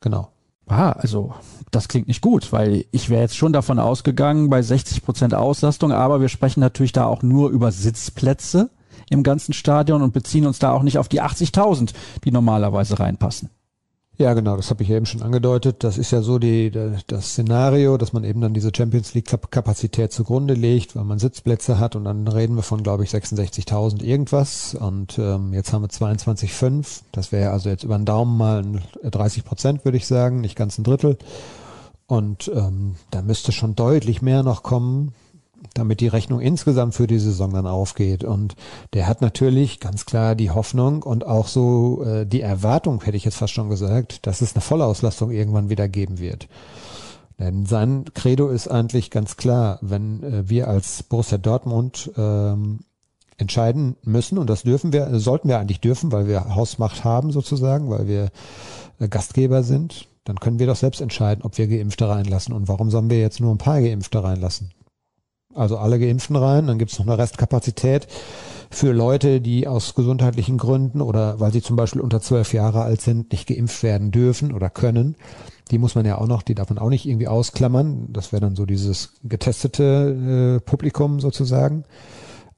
Genau. 0.00 0.30
Ah, 0.66 0.92
also 0.92 1.34
das 1.70 1.88
klingt 1.88 2.08
nicht 2.08 2.22
gut, 2.22 2.52
weil 2.52 2.86
ich 2.90 3.08
wäre 3.08 3.22
jetzt 3.22 3.36
schon 3.36 3.52
davon 3.52 3.78
ausgegangen, 3.78 4.50
bei 4.50 4.62
60 4.62 5.04
Prozent 5.04 5.34
Auslastung, 5.34 5.92
aber 5.92 6.20
wir 6.20 6.28
sprechen 6.28 6.60
natürlich 6.60 6.92
da 6.92 7.04
auch 7.04 7.22
nur 7.22 7.50
über 7.50 7.70
Sitzplätze 7.70 8.70
im 9.08 9.22
ganzen 9.22 9.52
Stadion 9.52 10.02
und 10.02 10.12
beziehen 10.12 10.46
uns 10.46 10.58
da 10.58 10.72
auch 10.72 10.82
nicht 10.82 10.98
auf 10.98 11.08
die 11.08 11.22
80.000, 11.22 11.92
die 12.24 12.32
normalerweise 12.32 12.98
reinpassen. 12.98 13.50
Ja, 14.18 14.32
genau, 14.32 14.56
das 14.56 14.70
habe 14.70 14.82
ich 14.82 14.88
eben 14.88 15.04
schon 15.04 15.20
angedeutet. 15.20 15.84
Das 15.84 15.98
ist 15.98 16.10
ja 16.10 16.22
so 16.22 16.38
die, 16.38 16.70
das 16.70 17.28
Szenario, 17.32 17.98
dass 17.98 18.14
man 18.14 18.24
eben 18.24 18.40
dann 18.40 18.54
diese 18.54 18.72
Champions 18.74 19.12
League 19.12 19.26
Kapazität 19.50 20.10
zugrunde 20.10 20.54
legt, 20.54 20.96
weil 20.96 21.04
man 21.04 21.18
Sitzplätze 21.18 21.78
hat 21.78 21.96
und 21.96 22.04
dann 22.04 22.26
reden 22.26 22.56
wir 22.56 22.62
von, 22.62 22.82
glaube 22.82 23.04
ich, 23.04 23.10
66.000 23.10 24.02
irgendwas 24.02 24.74
und 24.74 25.18
ähm, 25.18 25.52
jetzt 25.52 25.74
haben 25.74 25.82
wir 25.82 25.90
22,5. 25.90 27.02
Das 27.12 27.30
wäre 27.30 27.50
also 27.50 27.68
jetzt 27.68 27.84
über 27.84 27.98
den 27.98 28.06
Daumen 28.06 28.38
mal 28.38 28.64
30 29.02 29.44
Prozent, 29.44 29.84
würde 29.84 29.98
ich 29.98 30.06
sagen, 30.06 30.40
nicht 30.40 30.56
ganz 30.56 30.78
ein 30.78 30.84
Drittel. 30.84 31.18
Und 32.06 32.50
ähm, 32.54 32.94
da 33.10 33.20
müsste 33.20 33.52
schon 33.52 33.74
deutlich 33.74 34.22
mehr 34.22 34.42
noch 34.42 34.62
kommen 34.62 35.12
damit 35.74 36.00
die 36.00 36.08
Rechnung 36.08 36.40
insgesamt 36.40 36.94
für 36.94 37.06
die 37.06 37.18
Saison 37.18 37.52
dann 37.52 37.66
aufgeht. 37.66 38.24
Und 38.24 38.54
der 38.94 39.06
hat 39.06 39.20
natürlich 39.20 39.80
ganz 39.80 40.06
klar 40.06 40.34
die 40.34 40.50
Hoffnung 40.50 41.02
und 41.02 41.26
auch 41.26 41.48
so 41.48 42.02
äh, 42.04 42.26
die 42.26 42.40
Erwartung, 42.40 43.02
hätte 43.02 43.16
ich 43.16 43.24
jetzt 43.24 43.36
fast 43.36 43.52
schon 43.52 43.68
gesagt, 43.68 44.26
dass 44.26 44.40
es 44.40 44.54
eine 44.54 44.62
Vollauslastung 44.62 45.30
irgendwann 45.30 45.70
wieder 45.70 45.88
geben 45.88 46.18
wird. 46.18 46.48
Denn 47.38 47.66
sein 47.66 48.06
Credo 48.14 48.48
ist 48.48 48.68
eigentlich 48.68 49.10
ganz 49.10 49.36
klar, 49.36 49.78
wenn 49.82 50.22
äh, 50.22 50.48
wir 50.48 50.68
als 50.68 51.02
Borussia 51.02 51.38
Dortmund 51.38 52.10
ähm, 52.16 52.80
entscheiden 53.36 53.96
müssen, 54.02 54.38
und 54.38 54.48
das 54.48 54.62
dürfen 54.62 54.92
wir, 54.92 55.20
sollten 55.20 55.48
wir 55.48 55.58
eigentlich 55.58 55.80
dürfen, 55.80 56.12
weil 56.12 56.26
wir 56.26 56.54
Hausmacht 56.54 57.04
haben 57.04 57.32
sozusagen, 57.32 57.90
weil 57.90 58.08
wir 58.08 58.30
äh, 58.98 59.08
Gastgeber 59.08 59.62
sind, 59.62 60.08
dann 60.24 60.40
können 60.40 60.58
wir 60.58 60.66
doch 60.66 60.76
selbst 60.76 61.00
entscheiden, 61.00 61.44
ob 61.44 61.58
wir 61.58 61.68
Geimpfte 61.68 62.08
reinlassen. 62.08 62.54
Und 62.54 62.68
warum 62.68 62.90
sollen 62.90 63.10
wir 63.10 63.20
jetzt 63.20 63.40
nur 63.40 63.54
ein 63.54 63.58
paar 63.58 63.80
Geimpfte 63.80 64.24
reinlassen? 64.24 64.70
Also 65.56 65.78
alle 65.78 65.98
Geimpften 65.98 66.36
rein. 66.36 66.66
Dann 66.66 66.78
gibt 66.78 66.92
es 66.92 66.98
noch 66.98 67.06
eine 67.06 67.18
Restkapazität 67.18 68.06
für 68.70 68.92
Leute, 68.92 69.40
die 69.40 69.66
aus 69.66 69.94
gesundheitlichen 69.94 70.58
Gründen 70.58 71.00
oder 71.00 71.40
weil 71.40 71.52
sie 71.52 71.62
zum 71.62 71.76
Beispiel 71.76 72.00
unter 72.00 72.20
zwölf 72.20 72.52
Jahre 72.52 72.82
alt 72.82 73.00
sind, 73.00 73.32
nicht 73.32 73.46
geimpft 73.46 73.82
werden 73.82 74.10
dürfen 74.10 74.52
oder 74.52 74.70
können. 74.70 75.16
Die 75.70 75.78
muss 75.78 75.94
man 75.94 76.06
ja 76.06 76.18
auch 76.18 76.26
noch, 76.26 76.42
die 76.42 76.54
darf 76.54 76.68
man 76.68 76.78
auch 76.78 76.90
nicht 76.90 77.06
irgendwie 77.06 77.28
ausklammern. 77.28 78.08
Das 78.12 78.32
wäre 78.32 78.40
dann 78.40 78.56
so 78.56 78.66
dieses 78.66 79.14
getestete 79.24 80.58
äh, 80.58 80.60
Publikum 80.60 81.20
sozusagen. 81.20 81.84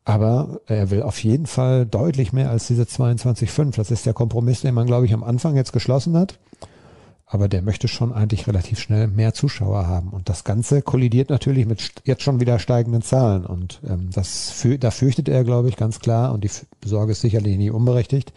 Aber 0.05 0.61
er 0.67 0.91
will 0.91 1.03
auf 1.03 1.23
jeden 1.23 1.47
Fall 1.47 1.85
deutlich 1.85 2.33
mehr 2.33 2.51
als 2.51 2.67
diese 2.67 2.85
22,5. 2.85 3.77
Das 3.77 3.91
ist 3.91 4.07
der 4.07 4.15
Kompromiss, 4.15 4.63
den 4.63 4.75
man, 4.75 4.87
glaube 4.87 5.05
ich, 5.05 5.13
am 5.13 5.23
Anfang 5.23 5.55
jetzt 5.55 5.73
geschlossen 5.73 6.17
hat. 6.17 6.39
Aber 7.31 7.49
der 7.49 7.63
möchte 7.63 7.89
schon 7.89 8.13
eigentlich 8.13 8.47
relativ 8.47 8.79
schnell 8.79 9.07
mehr 9.07 9.35
Zuschauer 9.35 9.87
haben. 9.87 10.09
Und 10.09 10.29
das 10.31 10.45
Ganze 10.45 10.81
kollidiert 10.81 11.29
natürlich 11.29 11.67
mit 11.67 11.93
jetzt 12.05 12.23
schon 12.23 12.41
wieder 12.41 12.59
steigenden 12.59 13.03
Zahlen. 13.03 13.45
Und 13.45 13.81
ähm, 13.87 14.09
das 14.11 14.51
für, 14.51 14.79
da 14.79 14.91
fürchtet 14.91 15.29
er, 15.29 15.45
glaube 15.45 15.69
ich, 15.69 15.77
ganz 15.77 16.01
klar, 16.01 16.33
und 16.33 16.43
die 16.43 16.51
Sorge 16.85 17.13
ist 17.13 17.21
sicherlich 17.21 17.59
nie 17.59 17.71
unberechtigt, 17.71 18.33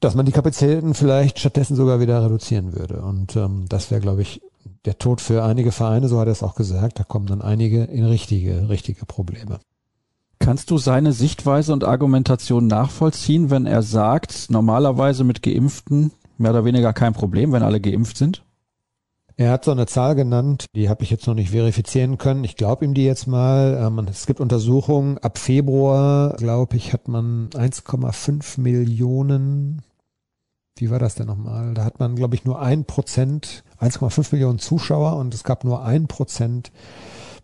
dass 0.00 0.14
man 0.14 0.24
die 0.24 0.32
Kapazitäten 0.32 0.94
vielleicht 0.94 1.38
stattdessen 1.38 1.76
sogar 1.76 2.00
wieder 2.00 2.24
reduzieren 2.24 2.74
würde. 2.74 3.02
Und 3.02 3.36
ähm, 3.36 3.66
das 3.68 3.90
wäre, 3.90 4.00
glaube 4.00 4.22
ich, 4.22 4.40
der 4.86 4.98
Tod 4.98 5.20
für 5.20 5.44
einige 5.44 5.72
Vereine, 5.72 6.08
so 6.08 6.18
hat 6.18 6.28
er 6.28 6.32
es 6.32 6.42
auch 6.42 6.54
gesagt. 6.54 6.98
Da 6.98 7.04
kommen 7.04 7.26
dann 7.26 7.42
einige 7.42 7.84
in 7.84 8.04
richtige, 8.04 8.70
richtige 8.70 9.04
Probleme. 9.04 9.60
Kannst 10.38 10.70
du 10.70 10.78
seine 10.78 11.12
Sichtweise 11.12 11.72
und 11.72 11.84
Argumentation 11.84 12.66
nachvollziehen, 12.66 13.50
wenn 13.50 13.66
er 13.66 13.82
sagt, 13.82 14.46
normalerweise 14.50 15.24
mit 15.24 15.42
Geimpften 15.42 16.12
mehr 16.38 16.50
oder 16.50 16.64
weniger 16.64 16.92
kein 16.92 17.12
Problem, 17.12 17.52
wenn 17.52 17.62
alle 17.62 17.80
geimpft 17.80 18.16
sind? 18.16 18.44
Er 19.36 19.50
hat 19.50 19.64
so 19.64 19.72
eine 19.72 19.86
Zahl 19.86 20.14
genannt, 20.14 20.66
die 20.76 20.88
habe 20.88 21.02
ich 21.02 21.10
jetzt 21.10 21.26
noch 21.26 21.34
nicht 21.34 21.50
verifizieren 21.50 22.18
können. 22.18 22.44
Ich 22.44 22.54
glaube 22.54 22.84
ihm 22.84 22.94
die 22.94 23.04
jetzt 23.04 23.26
mal. 23.26 23.76
Ähm, 23.80 24.06
es 24.08 24.26
gibt 24.26 24.38
Untersuchungen. 24.38 25.18
Ab 25.18 25.38
Februar, 25.38 26.34
glaube 26.36 26.76
ich, 26.76 26.92
hat 26.92 27.08
man 27.08 27.48
1,5 27.50 28.60
Millionen. 28.60 29.82
Wie 30.76 30.90
war 30.90 31.00
das 31.00 31.16
denn 31.16 31.26
nochmal? 31.26 31.74
Da 31.74 31.84
hat 31.84 31.98
man, 31.98 32.14
glaube 32.14 32.36
ich, 32.36 32.44
nur 32.44 32.60
ein 32.60 32.84
Prozent, 32.84 33.64
1,5 33.80 34.28
Millionen 34.32 34.60
Zuschauer 34.60 35.16
und 35.16 35.34
es 35.34 35.42
gab 35.42 35.64
nur 35.64 35.82
ein 35.82 36.06
Prozent 36.06 36.70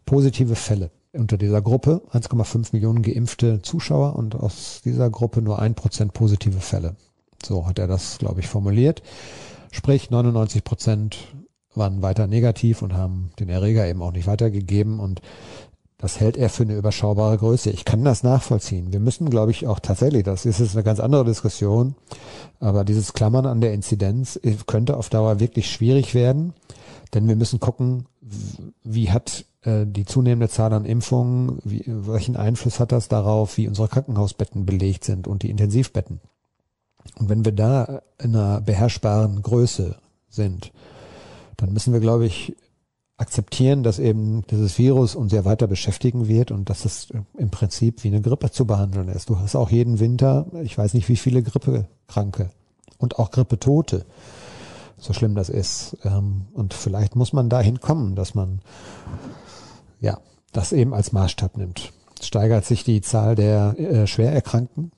positive 0.05 0.55
Fälle 0.55 0.93
unter 1.13 1.39
dieser 1.39 1.61
Gruppe. 1.61 2.03
1,5 2.13 2.69
Millionen 2.73 3.03
geimpfte 3.03 3.63
Zuschauer 3.63 4.15
und 4.15 4.37
aus 4.37 4.81
dieser 4.85 5.11
Gruppe 5.11 5.43
nur 5.43 5.59
ein 5.59 5.75
Prozent 5.75 6.13
positive 6.13 6.61
Fälle. 6.61 6.95
So 7.45 7.67
hat 7.67 7.79
er 7.79 7.87
das, 7.87 8.19
glaube 8.19 8.41
ich, 8.41 8.49
formuliert. 8.49 9.03
Sprich, 9.73 10.11
99 10.11 10.65
Prozent 10.65 11.19
waren 11.75 12.03
weiter 12.03 12.27
negativ 12.27 12.83
und 12.83 12.95
haben 12.95 13.31
den 13.39 13.49
Erreger 13.49 13.87
eben 13.87 14.03
auch 14.03 14.13
nicht 14.13 14.27
weitergegeben 14.27 14.99
und 14.99 15.21
das 15.99 16.19
hält 16.19 16.39
er 16.39 16.49
für 16.49 16.63
eine 16.63 16.77
überschaubare 16.77 17.37
Größe. 17.37 17.71
Ich 17.71 17.85
kann 17.85 18.03
das 18.05 18.23
nachvollziehen. 18.23 18.91
Wir 18.91 19.01
müssen, 19.01 19.29
glaube 19.29 19.51
ich, 19.51 19.67
auch 19.67 19.81
tatsächlich, 19.81 20.25
das 20.25 20.47
ist 20.47 20.59
jetzt 20.59 20.75
eine 20.75 20.83
ganz 20.83 20.99
andere 20.99 21.27
Diskussion, 21.27 21.95
aber 22.59 22.85
dieses 22.85 23.13
Klammern 23.13 23.45
an 23.45 23.61
der 23.61 23.75
Inzidenz 23.75 24.41
könnte 24.67 24.97
auf 24.97 25.11
Dauer 25.11 25.41
wirklich 25.41 25.71
schwierig 25.71 26.15
werden, 26.15 26.55
denn 27.13 27.29
wir 27.29 27.37
müssen 27.37 27.61
gucken, 27.61 28.07
wie 28.83 29.11
hat 29.11 29.45
äh, 29.63 29.85
die 29.87 30.07
zunehmende 30.07 30.49
Zahl 30.49 30.73
an 30.73 30.87
Impfungen, 30.87 31.59
wie, 31.65 31.85
welchen 31.87 32.37
Einfluss 32.37 32.81
hat 32.81 32.93
das 32.93 33.09
darauf, 33.09 33.57
wie 33.59 33.69
unsere 33.69 33.89
Krankenhausbetten 33.89 34.65
belegt 34.65 35.05
sind 35.05 35.29
und 35.29 35.43
die 35.43 35.51
Intensivbetten. 35.51 36.21
Und 37.19 37.29
wenn 37.29 37.45
wir 37.45 37.53
da 37.53 38.03
in 38.19 38.35
einer 38.35 38.61
beherrschbaren 38.61 39.43
Größe 39.43 39.97
sind, 40.29 40.73
dann 41.57 41.73
müssen 41.73 41.93
wir, 41.93 42.01
glaube 42.01 42.27
ich, 42.27 42.57
akzeptieren, 43.21 43.83
dass 43.83 43.99
eben 43.99 44.43
dieses 44.51 44.79
Virus 44.79 45.15
uns 45.15 45.33
ja 45.33 45.45
weiter 45.45 45.67
beschäftigen 45.67 46.27
wird 46.27 46.51
und 46.51 46.71
dass 46.71 46.87
es 46.87 47.09
im 47.37 47.51
Prinzip 47.51 48.03
wie 48.03 48.09
eine 48.09 48.23
Grippe 48.23 48.51
zu 48.51 48.65
behandeln 48.65 49.09
ist. 49.09 49.29
Du 49.29 49.39
hast 49.39 49.57
auch 49.57 49.71
jeden 49.71 50.01
Winter, 50.01 50.47
ich 50.63 50.79
weiß 50.79 50.95
nicht 50.95 51.09
wie 51.11 51.17
viele 51.17 51.43
Grippekranke 51.43 52.51
und 52.97 53.19
auch 53.19 53.31
Grippetote, 53.31 54.07
so 54.97 55.13
schlimm 55.13 55.35
das 55.35 55.51
ist. 55.51 55.99
Ähm, 56.05 56.47
und 56.55 56.73
vielleicht 56.73 57.15
muss 57.15 57.35
man 57.35 57.51
dahin 57.51 57.81
kommen, 57.81 58.15
dass 58.15 58.35
man 58.35 58.61
ja 60.01 60.19
das 60.53 60.73
eben 60.73 60.95
als 60.95 61.13
Maßstab 61.13 61.59
nimmt. 61.59 61.93
Es 62.19 62.27
steigert 62.27 62.65
sich 62.65 62.85
die 62.85 63.03
Zahl 63.03 63.35
der 63.35 63.79
äh, 63.79 64.07
Schwererkrankten 64.07 64.93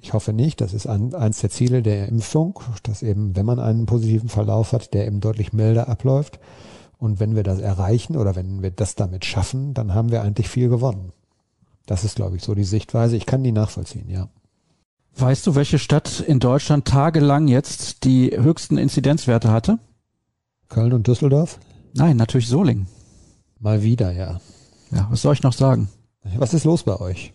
ich 0.00 0.12
hoffe 0.12 0.32
nicht. 0.32 0.60
Das 0.60 0.74
ist 0.74 0.86
ein, 0.86 1.14
eins 1.14 1.40
der 1.40 1.50
Ziele 1.50 1.82
der 1.82 2.08
Impfung, 2.08 2.60
dass 2.82 3.02
eben, 3.02 3.34
wenn 3.34 3.46
man 3.46 3.58
einen 3.58 3.86
positiven 3.86 4.28
Verlauf 4.28 4.72
hat, 4.72 4.94
der 4.94 5.06
eben 5.06 5.20
deutlich 5.20 5.52
milder 5.52 5.88
abläuft. 5.88 6.38
Und 6.98 7.20
wenn 7.20 7.36
wir 7.36 7.42
das 7.42 7.60
erreichen 7.60 8.16
oder 8.16 8.36
wenn 8.36 8.62
wir 8.62 8.70
das 8.70 8.94
damit 8.94 9.24
schaffen, 9.24 9.74
dann 9.74 9.94
haben 9.94 10.10
wir 10.10 10.22
eigentlich 10.22 10.48
viel 10.48 10.68
gewonnen. 10.68 11.12
Das 11.84 12.04
ist, 12.04 12.16
glaube 12.16 12.36
ich, 12.36 12.42
so 12.42 12.54
die 12.54 12.64
Sichtweise. 12.64 13.16
Ich 13.16 13.26
kann 13.26 13.42
die 13.42 13.52
nachvollziehen, 13.52 14.08
ja. 14.08 14.28
Weißt 15.18 15.46
du, 15.46 15.54
welche 15.54 15.78
Stadt 15.78 16.20
in 16.20 16.40
Deutschland 16.40 16.86
tagelang 16.86 17.48
jetzt 17.48 18.04
die 18.04 18.36
höchsten 18.36 18.76
Inzidenzwerte 18.76 19.50
hatte? 19.50 19.78
Köln 20.68 20.92
und 20.92 21.06
Düsseldorf? 21.06 21.58
Nein, 21.94 22.16
natürlich 22.16 22.48
Solingen. 22.48 22.86
Mal 23.58 23.82
wieder, 23.82 24.12
ja. 24.12 24.40
Ja, 24.90 25.06
was 25.10 25.22
soll 25.22 25.34
ich 25.34 25.42
noch 25.42 25.54
sagen? 25.54 25.88
Was 26.36 26.54
ist 26.54 26.64
los 26.64 26.82
bei 26.82 26.98
euch? 27.00 27.32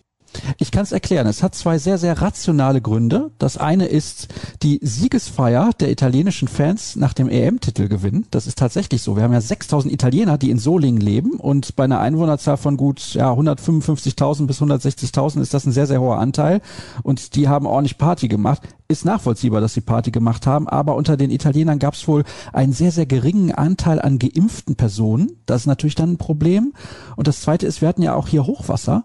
Ich 0.58 0.70
kann 0.70 0.82
es 0.82 0.92
erklären. 0.92 1.26
Es 1.26 1.42
hat 1.42 1.54
zwei 1.54 1.78
sehr, 1.78 1.98
sehr 1.98 2.20
rationale 2.20 2.80
Gründe. 2.80 3.30
Das 3.38 3.56
eine 3.56 3.86
ist 3.86 4.28
die 4.62 4.78
Siegesfeier 4.82 5.70
der 5.78 5.90
italienischen 5.90 6.48
Fans 6.48 6.96
nach 6.96 7.12
dem 7.12 7.28
EM-Titelgewinn. 7.28 8.26
Das 8.30 8.46
ist 8.46 8.58
tatsächlich 8.58 9.02
so. 9.02 9.16
Wir 9.16 9.24
haben 9.24 9.32
ja 9.32 9.40
6000 9.40 9.92
Italiener, 9.92 10.38
die 10.38 10.50
in 10.50 10.58
Solingen 10.58 11.00
leben 11.00 11.32
und 11.32 11.76
bei 11.76 11.84
einer 11.84 12.00
Einwohnerzahl 12.00 12.56
von 12.56 12.76
gut 12.76 13.14
ja, 13.14 13.32
155.000 13.32 14.46
bis 14.46 14.60
160.000 14.60 15.40
ist 15.40 15.54
das 15.54 15.66
ein 15.66 15.72
sehr, 15.72 15.86
sehr 15.86 16.00
hoher 16.00 16.18
Anteil. 16.18 16.60
Und 17.02 17.34
die 17.34 17.48
haben 17.48 17.66
ordentlich 17.66 17.98
Party 17.98 18.28
gemacht. 18.28 18.62
Ist 18.88 19.04
nachvollziehbar, 19.04 19.60
dass 19.60 19.74
sie 19.74 19.80
Party 19.80 20.10
gemacht 20.10 20.46
haben, 20.46 20.68
aber 20.68 20.96
unter 20.96 21.16
den 21.16 21.30
Italienern 21.30 21.78
gab 21.78 21.94
es 21.94 22.06
wohl 22.06 22.24
einen 22.52 22.72
sehr, 22.72 22.92
sehr 22.92 23.06
geringen 23.06 23.52
Anteil 23.52 24.00
an 24.00 24.18
geimpften 24.18 24.76
Personen. 24.76 25.32
Das 25.46 25.62
ist 25.62 25.66
natürlich 25.66 25.94
dann 25.94 26.12
ein 26.12 26.18
Problem. 26.18 26.74
Und 27.16 27.26
das 27.26 27.40
zweite 27.40 27.66
ist, 27.66 27.80
wir 27.80 27.88
hatten 27.88 28.02
ja 28.02 28.14
auch 28.14 28.28
hier 28.28 28.46
Hochwasser. 28.46 29.04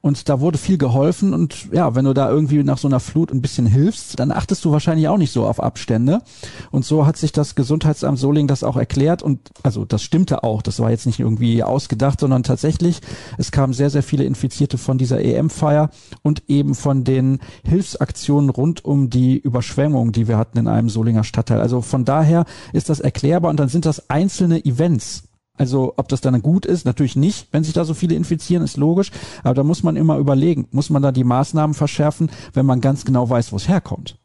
Und 0.00 0.28
da 0.28 0.40
wurde 0.40 0.58
viel 0.58 0.78
geholfen 0.78 1.34
und 1.34 1.72
ja, 1.72 1.94
wenn 1.94 2.04
du 2.04 2.14
da 2.14 2.30
irgendwie 2.30 2.62
nach 2.62 2.78
so 2.78 2.88
einer 2.88 3.00
Flut 3.00 3.32
ein 3.32 3.42
bisschen 3.42 3.66
hilfst, 3.66 4.18
dann 4.20 4.30
achtest 4.30 4.64
du 4.64 4.72
wahrscheinlich 4.72 5.08
auch 5.08 5.18
nicht 5.18 5.32
so 5.32 5.46
auf 5.46 5.60
Abstände. 5.60 6.22
Und 6.70 6.84
so 6.84 7.06
hat 7.06 7.16
sich 7.16 7.32
das 7.32 7.54
Gesundheitsamt 7.54 8.18
Soling 8.18 8.46
das 8.46 8.62
auch 8.62 8.76
erklärt 8.76 9.22
und 9.22 9.40
also 9.62 9.84
das 9.84 10.02
stimmte 10.02 10.44
auch. 10.44 10.62
Das 10.62 10.80
war 10.80 10.90
jetzt 10.90 11.06
nicht 11.06 11.20
irgendwie 11.20 11.62
ausgedacht, 11.62 12.20
sondern 12.20 12.42
tatsächlich, 12.42 13.00
es 13.38 13.50
kamen 13.50 13.72
sehr, 13.72 13.90
sehr 13.90 14.02
viele 14.02 14.24
Infizierte 14.24 14.78
von 14.78 14.98
dieser 14.98 15.20
EM-Feier 15.20 15.90
und 16.22 16.42
eben 16.48 16.74
von 16.74 17.04
den 17.04 17.38
Hilfsaktionen 17.64 18.50
rund 18.50 18.84
um 18.84 19.10
die 19.10 19.36
Überschwemmung, 19.36 20.12
die 20.12 20.28
wir 20.28 20.38
hatten 20.38 20.58
in 20.58 20.68
einem 20.68 20.88
Solinger 20.88 21.24
Stadtteil. 21.24 21.60
Also 21.60 21.80
von 21.80 22.04
daher 22.04 22.44
ist 22.72 22.88
das 22.88 23.00
erklärbar 23.00 23.50
und 23.50 23.58
dann 23.58 23.68
sind 23.68 23.84
das 23.84 24.10
einzelne 24.10 24.64
Events. 24.64 25.27
Also 25.58 25.94
ob 25.96 26.08
das 26.08 26.20
dann 26.20 26.40
gut 26.40 26.64
ist, 26.64 26.86
natürlich 26.86 27.16
nicht, 27.16 27.48
wenn 27.52 27.64
sich 27.64 27.74
da 27.74 27.84
so 27.84 27.94
viele 27.94 28.14
infizieren, 28.14 28.64
ist 28.64 28.76
logisch. 28.76 29.10
Aber 29.42 29.54
da 29.54 29.64
muss 29.64 29.82
man 29.82 29.96
immer 29.96 30.16
überlegen, 30.18 30.68
muss 30.70 30.90
man 30.90 31.02
da 31.02 31.12
die 31.12 31.24
Maßnahmen 31.24 31.74
verschärfen, 31.74 32.30
wenn 32.54 32.64
man 32.64 32.80
ganz 32.80 33.04
genau 33.04 33.28
weiß, 33.28 33.52
wo 33.52 33.56
es 33.56 33.68
herkommt. 33.68 34.16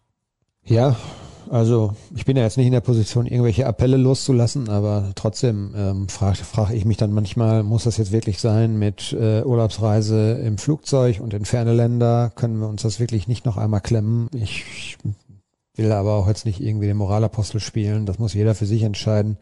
Ja, 0.64 0.96
also 1.50 1.94
ich 2.16 2.26
bin 2.26 2.38
ja 2.38 2.44
jetzt 2.44 2.58
nicht 2.58 2.68
in 2.68 2.74
der 2.74 2.82
Position, 2.82 3.26
irgendwelche 3.26 3.68
Appelle 3.68 3.98
loszulassen, 3.98 4.70
aber 4.70 5.12
trotzdem 5.16 5.74
ähm, 5.76 6.10
frage 6.10 6.38
frag 6.38 6.72
ich 6.72 6.86
mich 6.86 6.98
dann 6.98 7.12
manchmal, 7.12 7.64
muss 7.64 7.84
das 7.84 7.98
jetzt 7.98 8.12
wirklich 8.12 8.40
sein 8.40 8.80
mit 8.80 9.14
äh, 9.14 9.44
Urlaubsreise 9.44 10.34
im 10.44 10.58
Flugzeug 10.58 11.20
und 11.20 11.34
in 11.34 11.46
ferne 11.46 11.74
Länder? 11.74 12.32
Können 12.34 12.60
wir 12.60 12.68
uns 12.68 12.84
das 12.84 13.00
wirklich 13.00 13.28
nicht 13.28 13.46
noch 13.46 13.58
einmal 13.58 13.82
klemmen? 13.82 14.30
Ich 14.34 14.98
will 15.76 15.92
aber 15.92 16.14
auch 16.14 16.28
jetzt 16.28 16.46
nicht 16.46 16.62
irgendwie 16.62 16.88
den 16.88 16.98
Moralapostel 16.98 17.60
spielen, 17.60 18.06
das 18.06 18.20
muss 18.20 18.34
jeder 18.34 18.56
für 18.56 18.66
sich 18.66 18.84
entscheiden. 18.84 19.38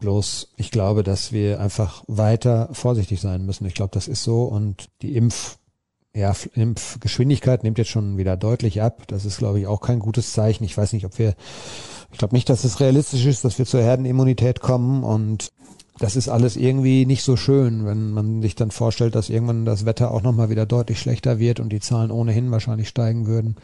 Bloß 0.00 0.48
ich 0.56 0.70
glaube, 0.70 1.02
dass 1.02 1.30
wir 1.30 1.60
einfach 1.60 2.02
weiter 2.06 2.70
vorsichtig 2.72 3.20
sein 3.20 3.44
müssen. 3.44 3.66
Ich 3.66 3.74
glaube, 3.74 3.92
das 3.92 4.08
ist 4.08 4.24
so 4.24 4.44
und 4.44 4.88
die 5.02 5.14
Impf 5.14 5.58
ja, 6.14 6.34
Impfgeschwindigkeit 6.54 7.62
nimmt 7.62 7.78
jetzt 7.78 7.90
schon 7.90 8.18
wieder 8.18 8.36
deutlich 8.36 8.82
ab. 8.82 9.04
Das 9.06 9.24
ist, 9.24 9.38
glaube 9.38 9.60
ich, 9.60 9.66
auch 9.66 9.80
kein 9.80 10.00
gutes 10.00 10.32
Zeichen. 10.32 10.64
Ich 10.64 10.76
weiß 10.76 10.92
nicht, 10.92 11.04
ob 11.06 11.18
wir, 11.18 11.34
ich 12.10 12.18
glaube 12.18 12.34
nicht, 12.34 12.48
dass 12.48 12.64
es 12.64 12.80
realistisch 12.80 13.24
ist, 13.26 13.44
dass 13.44 13.58
wir 13.58 13.66
zur 13.66 13.82
Herdenimmunität 13.82 14.60
kommen 14.60 15.04
und 15.04 15.52
das 15.98 16.16
ist 16.16 16.28
alles 16.28 16.56
irgendwie 16.56 17.04
nicht 17.04 17.22
so 17.22 17.36
schön, 17.36 17.84
wenn 17.84 18.10
man 18.10 18.40
sich 18.40 18.54
dann 18.54 18.70
vorstellt, 18.70 19.14
dass 19.14 19.28
irgendwann 19.28 19.66
das 19.66 19.84
Wetter 19.84 20.10
auch 20.10 20.22
nochmal 20.22 20.48
wieder 20.48 20.64
deutlich 20.64 20.98
schlechter 20.98 21.38
wird 21.38 21.60
und 21.60 21.68
die 21.68 21.80
Zahlen 21.80 22.10
ohnehin 22.10 22.50
wahrscheinlich 22.50 22.88
steigen 22.88 23.26
würden. 23.26 23.56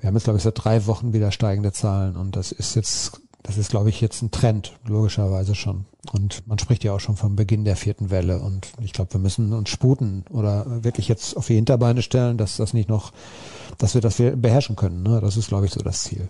Wir 0.00 0.06
haben 0.06 0.14
jetzt, 0.14 0.24
glaube 0.24 0.36
ich, 0.36 0.44
seit 0.44 0.64
drei 0.64 0.86
Wochen 0.86 1.12
wieder 1.12 1.32
steigende 1.32 1.72
Zahlen 1.72 2.16
und 2.16 2.36
das 2.36 2.52
ist 2.52 2.76
jetzt 2.76 3.20
das 3.42 3.56
ist, 3.56 3.70
glaube 3.70 3.88
ich, 3.88 4.00
jetzt 4.00 4.22
ein 4.22 4.30
Trend, 4.30 4.72
logischerweise 4.86 5.54
schon. 5.54 5.84
Und 6.12 6.46
man 6.46 6.58
spricht 6.58 6.84
ja 6.84 6.92
auch 6.92 7.00
schon 7.00 7.16
vom 7.16 7.36
Beginn 7.36 7.64
der 7.64 7.76
vierten 7.76 8.10
Welle. 8.10 8.40
Und 8.40 8.68
ich 8.80 8.92
glaube, 8.92 9.14
wir 9.14 9.20
müssen 9.20 9.52
uns 9.52 9.68
sputen 9.70 10.24
oder 10.30 10.84
wirklich 10.84 11.08
jetzt 11.08 11.36
auf 11.36 11.46
die 11.46 11.54
Hinterbeine 11.54 12.02
stellen, 12.02 12.36
dass 12.36 12.56
das 12.56 12.74
nicht 12.74 12.88
noch, 12.88 13.12
dass 13.78 13.94
wir 13.94 14.00
das 14.00 14.16
beherrschen 14.16 14.76
können. 14.76 15.02
Ne? 15.02 15.20
Das 15.20 15.36
ist, 15.36 15.48
glaube 15.48 15.66
ich, 15.66 15.72
so 15.72 15.80
das 15.80 16.02
Ziel. 16.02 16.28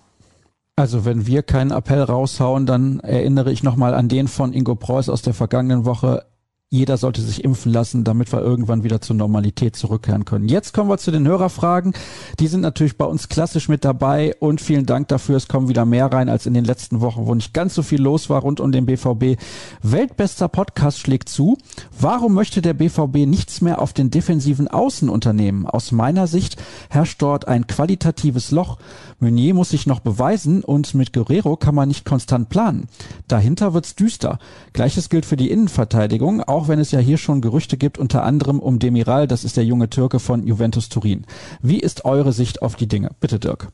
Also 0.76 1.04
wenn 1.04 1.26
wir 1.26 1.42
keinen 1.42 1.72
Appell 1.72 2.02
raushauen, 2.02 2.66
dann 2.66 3.00
erinnere 3.00 3.50
ich 3.50 3.64
nochmal 3.64 3.94
an 3.94 4.08
den 4.08 4.28
von 4.28 4.52
Ingo 4.52 4.76
Preuß 4.76 5.08
aus 5.08 5.22
der 5.22 5.34
vergangenen 5.34 5.84
Woche. 5.84 6.24
Jeder 6.70 6.98
sollte 6.98 7.22
sich 7.22 7.44
impfen 7.44 7.72
lassen, 7.72 8.04
damit 8.04 8.31
wir 8.31 8.42
irgendwann 8.42 8.85
wieder 8.85 9.00
zur 9.00 9.16
Normalität 9.16 9.74
zurückkehren 9.74 10.26
können. 10.26 10.50
Jetzt 10.50 10.74
kommen 10.74 10.90
wir 10.90 10.98
zu 10.98 11.11
den 11.11 11.26
Hörerfragen. 11.26 11.94
Die 12.40 12.46
sind 12.46 12.61
natürlich 12.61 12.98
bei 12.98 13.07
uns 13.07 13.31
klassisch 13.31 13.70
mit 13.70 13.87
dabei 13.87 14.37
und 14.38 14.61
vielen 14.61 14.85
Dank 14.85 15.09
dafür. 15.09 15.37
Es 15.37 15.48
kommen 15.48 15.70
wieder 15.70 15.87
mehr 15.87 16.12
rein 16.12 16.28
als 16.28 16.44
in 16.44 16.52
den 16.52 16.66
letzten 16.66 17.00
Wochen, 17.00 17.24
wo 17.24 17.35
nicht 17.35 17.54
ganz 17.54 17.74
so 17.74 17.83
viel 17.83 18.02
los 18.02 18.28
war 18.28 18.42
rund 18.42 18.61
um 18.61 18.70
den 18.70 18.85
BVB. 18.85 19.40
Weltbester 19.81 20.48
Podcast 20.48 20.98
schlägt 20.98 21.31
zu. 21.31 21.57
Warum 21.98 22.35
möchte 22.35 22.61
der 22.61 22.74
BVB 22.74 23.26
nichts 23.26 23.62
mehr 23.62 23.81
auf 23.81 23.94
den 23.94 24.11
defensiven 24.11 24.68
Außen 24.68 25.09
unternehmen? 25.09 25.64
Aus 25.64 25.90
meiner 25.90 26.26
Sicht 26.26 26.57
herrscht 26.90 27.22
dort 27.22 27.48
ein 27.48 27.66
qualitatives 27.66 28.50
Loch. 28.50 28.76
Meunier 29.20 29.54
muss 29.54 29.70
sich 29.70 29.87
noch 29.87 30.00
beweisen 30.00 30.62
und 30.62 30.94
mit 30.94 31.14
Guerrero 31.14 31.57
kann 31.57 31.74
man 31.74 31.88
nicht 31.88 32.04
konstant 32.04 32.50
planen. 32.50 32.88
Dahinter 33.26 33.72
wird's 33.72 33.94
düster. 33.94 34.38
Gleiches 34.74 35.09
gilt 35.09 35.24
für 35.24 35.38
die 35.38 35.50
Innenverteidigung 35.50 36.42
auch 36.42 36.57
wenn 36.66 36.80
es 36.80 36.90
ja 36.90 36.98
hier 36.98 37.18
schon 37.18 37.40
Gerüchte 37.40 37.76
gibt, 37.76 37.98
unter 37.98 38.24
anderem 38.24 38.58
um 38.58 38.80
Demiral, 38.80 39.28
das 39.28 39.44
ist 39.44 39.56
der 39.56 39.64
junge 39.64 39.88
Türke 39.88 40.18
von 40.18 40.44
Juventus 40.44 40.88
Turin. 40.88 41.26
Wie 41.62 41.78
ist 41.78 42.04
eure 42.04 42.32
Sicht 42.32 42.62
auf 42.62 42.74
die 42.74 42.88
Dinge? 42.88 43.10
Bitte, 43.20 43.38
Dirk. 43.38 43.68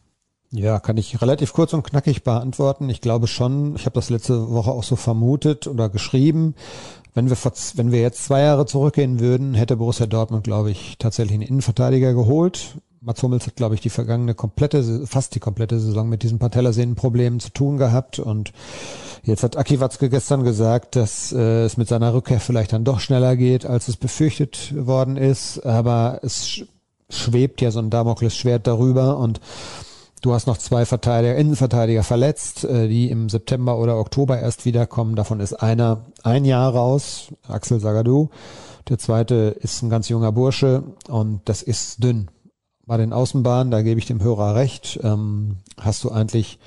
Ja, 0.50 0.78
kann 0.78 0.96
ich 0.98 1.20
relativ 1.20 1.52
kurz 1.52 1.72
und 1.72 1.82
knackig 1.82 2.22
beantworten. 2.22 2.88
Ich 2.88 3.00
glaube 3.00 3.26
schon, 3.26 3.74
ich 3.74 3.86
habe 3.86 3.94
das 3.94 4.10
letzte 4.10 4.50
Woche 4.50 4.70
auch 4.70 4.84
so 4.84 4.94
vermutet 4.94 5.66
oder 5.66 5.88
geschrieben. 5.88 6.54
Wenn 7.14 7.30
wir, 7.30 7.36
wenn 7.74 7.92
wir 7.92 8.00
jetzt 8.00 8.24
zwei 8.24 8.42
Jahre 8.42 8.66
zurückgehen 8.66 9.18
würden, 9.18 9.54
hätte 9.54 9.76
Borussia 9.76 10.06
Dortmund, 10.06 10.44
glaube 10.44 10.70
ich, 10.70 10.96
tatsächlich 10.98 11.34
einen 11.34 11.48
Innenverteidiger 11.48 12.12
geholt. 12.12 12.76
Mats 13.00 13.22
Hummels 13.22 13.46
hat, 13.46 13.56
glaube 13.56 13.74
ich, 13.74 13.80
die 13.80 13.90
vergangene 13.90 14.34
komplette, 14.34 15.06
fast 15.06 15.34
die 15.34 15.40
komplette 15.40 15.78
Saison 15.78 16.08
mit 16.08 16.22
diesen 16.22 16.38
Patellasehnenproblemen 16.38 17.38
zu 17.38 17.50
tun 17.50 17.76
gehabt 17.76 18.18
und 18.18 18.52
Jetzt 19.24 19.42
hat 19.42 19.56
Aki 19.56 19.80
Watzke 19.80 20.10
gestern 20.10 20.44
gesagt, 20.44 20.96
dass 20.96 21.32
äh, 21.32 21.64
es 21.64 21.76
mit 21.76 21.88
seiner 21.88 22.12
Rückkehr 22.12 22.40
vielleicht 22.40 22.74
dann 22.74 22.84
doch 22.84 23.00
schneller 23.00 23.36
geht, 23.36 23.64
als 23.64 23.88
es 23.88 23.96
befürchtet 23.96 24.74
worden 24.76 25.16
ist. 25.16 25.64
Aber 25.64 26.20
es 26.22 26.62
schwebt 27.08 27.60
ja 27.62 27.70
so 27.70 27.78
ein 27.78 27.90
Damoklesschwert 27.90 28.66
darüber 28.66 29.18
und 29.18 29.40
Du 30.24 30.32
hast 30.32 30.46
noch 30.46 30.56
zwei 30.56 30.86
Verteidiger, 30.86 31.36
Innenverteidiger 31.36 32.02
verletzt, 32.02 32.64
äh, 32.64 32.88
die 32.88 33.10
im 33.10 33.28
September 33.28 33.78
oder 33.78 33.98
Oktober 33.98 34.40
erst 34.40 34.64
wiederkommen. 34.64 35.16
Davon 35.16 35.38
ist 35.38 35.52
einer 35.52 36.06
ein 36.22 36.46
Jahr 36.46 36.72
raus, 36.72 37.28
Axel 37.46 37.78
Sagadou. 37.78 38.30
Der 38.88 38.98
zweite 38.98 39.54
ist 39.60 39.82
ein 39.82 39.90
ganz 39.90 40.08
junger 40.08 40.32
Bursche 40.32 40.82
und 41.08 41.42
das 41.44 41.60
ist 41.60 42.02
dünn. 42.02 42.30
Bei 42.86 42.96
den 42.96 43.12
Außenbahnen, 43.12 43.70
da 43.70 43.82
gebe 43.82 44.00
ich 44.00 44.06
dem 44.06 44.22
Hörer 44.22 44.54
recht, 44.54 44.98
ähm, 45.02 45.58
hast 45.78 46.02
du 46.04 46.10
eigentlich 46.10 46.58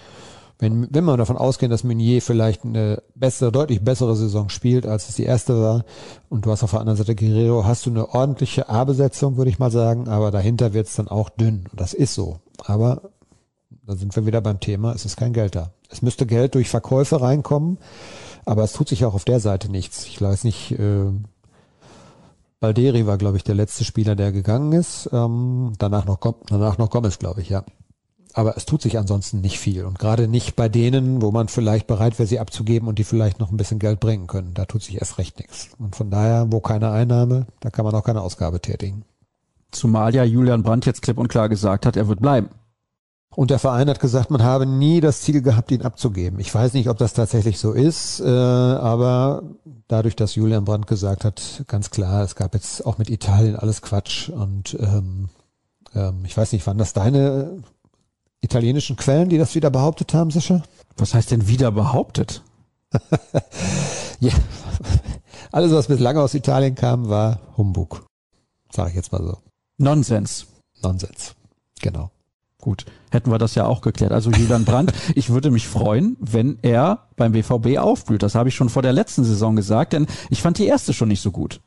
wenn, 0.59 0.87
wenn 0.91 1.03
man 1.03 1.19
davon 1.19 1.37
ausgehen, 1.37 1.69
dass 1.69 1.83
Meunier 1.83 2.21
vielleicht 2.21 2.65
eine 2.65 3.03
bessere, 3.13 3.51
deutlich 3.51 3.83
bessere 3.83 4.15
Saison 4.15 4.49
spielt, 4.49 4.87
als 4.87 5.07
es 5.07 5.15
die 5.15 5.23
erste 5.23 5.61
war, 5.61 5.85
und 6.29 6.45
du 6.45 6.51
hast 6.51 6.63
auf 6.63 6.71
der 6.71 6.79
anderen 6.79 6.97
Seite 6.97 7.15
Guerrero, 7.15 7.65
hast 7.65 7.85
du 7.85 7.91
eine 7.91 8.09
ordentliche 8.09 8.67
A-Besetzung, 8.67 9.37
würde 9.37 9.51
ich 9.51 9.59
mal 9.59 9.71
sagen, 9.71 10.07
aber 10.07 10.31
dahinter 10.31 10.73
wird 10.73 10.87
es 10.87 10.95
dann 10.95 11.07
auch 11.07 11.29
dünn. 11.29 11.65
Das 11.73 11.93
ist 11.93 12.15
so. 12.15 12.39
Aber 12.65 13.01
da 13.85 13.95
sind 13.95 14.15
wir 14.15 14.25
wieder 14.25 14.41
beim 14.41 14.59
Thema, 14.59 14.93
es 14.93 15.05
ist 15.05 15.15
kein 15.15 15.33
Geld 15.33 15.55
da. 15.55 15.71
Es 15.89 16.01
müsste 16.01 16.25
Geld 16.25 16.55
durch 16.55 16.69
Verkäufe 16.69 17.21
reinkommen, 17.21 17.77
aber 18.45 18.63
es 18.63 18.73
tut 18.73 18.89
sich 18.89 19.05
auch 19.05 19.13
auf 19.13 19.25
der 19.25 19.39
Seite 19.39 19.69
nichts. 19.71 20.05
Ich 20.07 20.19
weiß 20.19 20.43
nicht, 20.43 20.71
äh, 20.71 21.11
Balderi 22.59 23.05
war, 23.05 23.19
glaube 23.19 23.37
ich, 23.37 23.43
der 23.43 23.53
letzte 23.53 23.83
Spieler, 23.83 24.15
der 24.15 24.31
gegangen 24.31 24.71
ist. 24.71 25.07
Ähm, 25.13 25.73
danach 25.77 26.05
noch 26.05 26.17
danach 26.47 26.79
noch 26.79 26.89
Gomez, 26.89 27.19
glaube 27.19 27.41
ich, 27.41 27.49
ja 27.49 27.63
aber 28.37 28.55
es 28.55 28.67
tut 28.67 28.83
sich 28.83 28.99
ansonsten 28.99 29.41
nicht 29.41 29.57
viel. 29.57 29.83
Und 29.83 29.97
gerade 29.97 30.27
nicht 30.27 30.55
bei 30.55 30.69
denen, 30.69 31.23
wo 31.23 31.31
man 31.31 31.47
vielleicht 31.47 31.87
bereit 31.87 32.19
wäre, 32.19 32.27
sie 32.27 32.39
abzugeben 32.39 32.87
und 32.87 32.99
die 32.99 33.03
vielleicht 33.03 33.39
noch 33.39 33.49
ein 33.49 33.57
bisschen 33.57 33.79
Geld 33.79 33.99
bringen 33.99 34.27
können. 34.27 34.53
Da 34.53 34.65
tut 34.65 34.83
sich 34.83 34.99
erst 34.99 35.17
recht 35.17 35.39
nichts. 35.39 35.69
Und 35.79 35.95
von 35.95 36.11
daher, 36.11 36.45
wo 36.51 36.59
keine 36.59 36.91
Einnahme, 36.91 37.47
da 37.61 37.71
kann 37.71 37.83
man 37.83 37.95
auch 37.95 38.03
keine 38.03 38.21
Ausgabe 38.21 38.61
tätigen. 38.61 39.05
Zumal 39.71 40.13
ja 40.13 40.23
Julian 40.23 40.61
Brandt 40.61 40.85
jetzt 40.85 41.01
klipp 41.01 41.17
und 41.17 41.29
klar 41.29 41.49
gesagt 41.49 41.87
hat, 41.87 41.97
er 41.97 42.07
wird 42.07 42.21
bleiben. 42.21 42.49
Und 43.35 43.49
der 43.49 43.57
Verein 43.57 43.89
hat 43.89 43.99
gesagt, 43.99 44.29
man 44.29 44.43
habe 44.43 44.67
nie 44.67 45.01
das 45.01 45.21
Ziel 45.21 45.41
gehabt, 45.41 45.71
ihn 45.71 45.81
abzugeben. 45.81 46.39
Ich 46.39 46.53
weiß 46.53 46.73
nicht, 46.73 46.89
ob 46.89 46.99
das 46.99 47.13
tatsächlich 47.13 47.57
so 47.57 47.71
ist, 47.71 48.19
äh, 48.19 48.27
aber 48.27 49.41
dadurch, 49.87 50.15
dass 50.15 50.35
Julian 50.35 50.63
Brandt 50.63 50.85
gesagt 50.85 51.25
hat, 51.25 51.63
ganz 51.67 51.89
klar, 51.89 52.21
es 52.21 52.35
gab 52.35 52.53
jetzt 52.53 52.85
auch 52.85 52.99
mit 52.99 53.09
Italien 53.09 53.55
alles 53.55 53.81
Quatsch 53.81 54.29
und 54.29 54.77
ähm, 54.79 55.29
ähm, 55.95 56.23
ich 56.23 56.37
weiß 56.37 56.51
nicht, 56.51 56.67
wann 56.67 56.77
das 56.77 56.93
deine 56.93 57.63
italienischen 58.41 58.95
Quellen, 58.95 59.29
die 59.29 59.37
das 59.37 59.55
wieder 59.55 59.69
behauptet 59.69 60.13
haben, 60.13 60.31
Sascha? 60.31 60.63
Was 60.97 61.13
heißt 61.13 61.31
denn 61.31 61.47
wieder 61.47 61.71
behauptet? 61.71 62.43
ja, 64.19 64.33
alles, 65.51 65.71
was 65.71 65.87
bislang 65.87 66.17
aus 66.17 66.33
Italien 66.33 66.75
kam, 66.75 67.09
war 67.09 67.39
Humbug. 67.57 68.05
Sag 68.71 68.89
ich 68.89 68.95
jetzt 68.95 69.11
mal 69.11 69.23
so. 69.23 69.37
Nonsens. 69.77 70.47
Nonsens. 70.81 71.35
Genau. 71.81 72.11
Gut, 72.59 72.85
hätten 73.11 73.31
wir 73.31 73.37
das 73.37 73.55
ja 73.55 73.65
auch 73.65 73.81
geklärt. 73.81 74.11
Also 74.11 74.31
Julian 74.31 74.65
Brandt, 74.65 74.91
ich 75.15 75.29
würde 75.29 75.51
mich 75.51 75.67
freuen, 75.67 76.17
wenn 76.19 76.57
er 76.63 77.07
beim 77.15 77.31
BVB 77.31 77.77
aufblüht. 77.77 78.23
Das 78.23 78.35
habe 78.35 78.49
ich 78.49 78.55
schon 78.55 78.69
vor 78.69 78.81
der 78.81 78.93
letzten 78.93 79.23
Saison 79.23 79.55
gesagt, 79.55 79.93
denn 79.93 80.07
ich 80.29 80.41
fand 80.41 80.57
die 80.57 80.65
erste 80.65 80.93
schon 80.93 81.07
nicht 81.07 81.21
so 81.21 81.31
gut. 81.31 81.61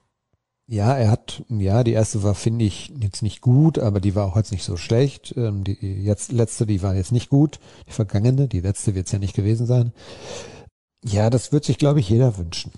Ja, 0.73 0.97
er 0.97 1.11
hat, 1.11 1.43
ja, 1.49 1.83
die 1.83 1.95
erste 1.95 2.23
war, 2.23 2.37
finde 2.37 2.65
ich, 2.65 2.93
jetzt 3.01 3.23
nicht 3.23 3.41
gut, 3.41 3.81
aber 3.81 3.99
die 3.99 4.15
war 4.15 4.25
auch 4.25 4.37
jetzt 4.37 4.53
nicht 4.53 4.63
so 4.63 4.77
schlecht. 4.77 5.35
Ähm, 5.37 5.65
die 5.65 5.73
jetzt 5.73 6.31
letzte, 6.31 6.65
die 6.65 6.81
war 6.81 6.95
jetzt 6.95 7.11
nicht 7.11 7.29
gut. 7.29 7.59
Die 7.89 7.93
vergangene, 7.93 8.47
die 8.47 8.61
letzte 8.61 8.95
wird 8.95 9.07
es 9.07 9.13
ja 9.13 9.19
nicht 9.19 9.35
gewesen 9.35 9.67
sein. 9.67 9.93
Ja, 11.05 11.29
das 11.29 11.51
wird 11.51 11.65
sich, 11.65 11.77
glaube 11.77 11.99
ich, 11.99 12.09
jeder 12.09 12.39
wünschen. 12.39 12.71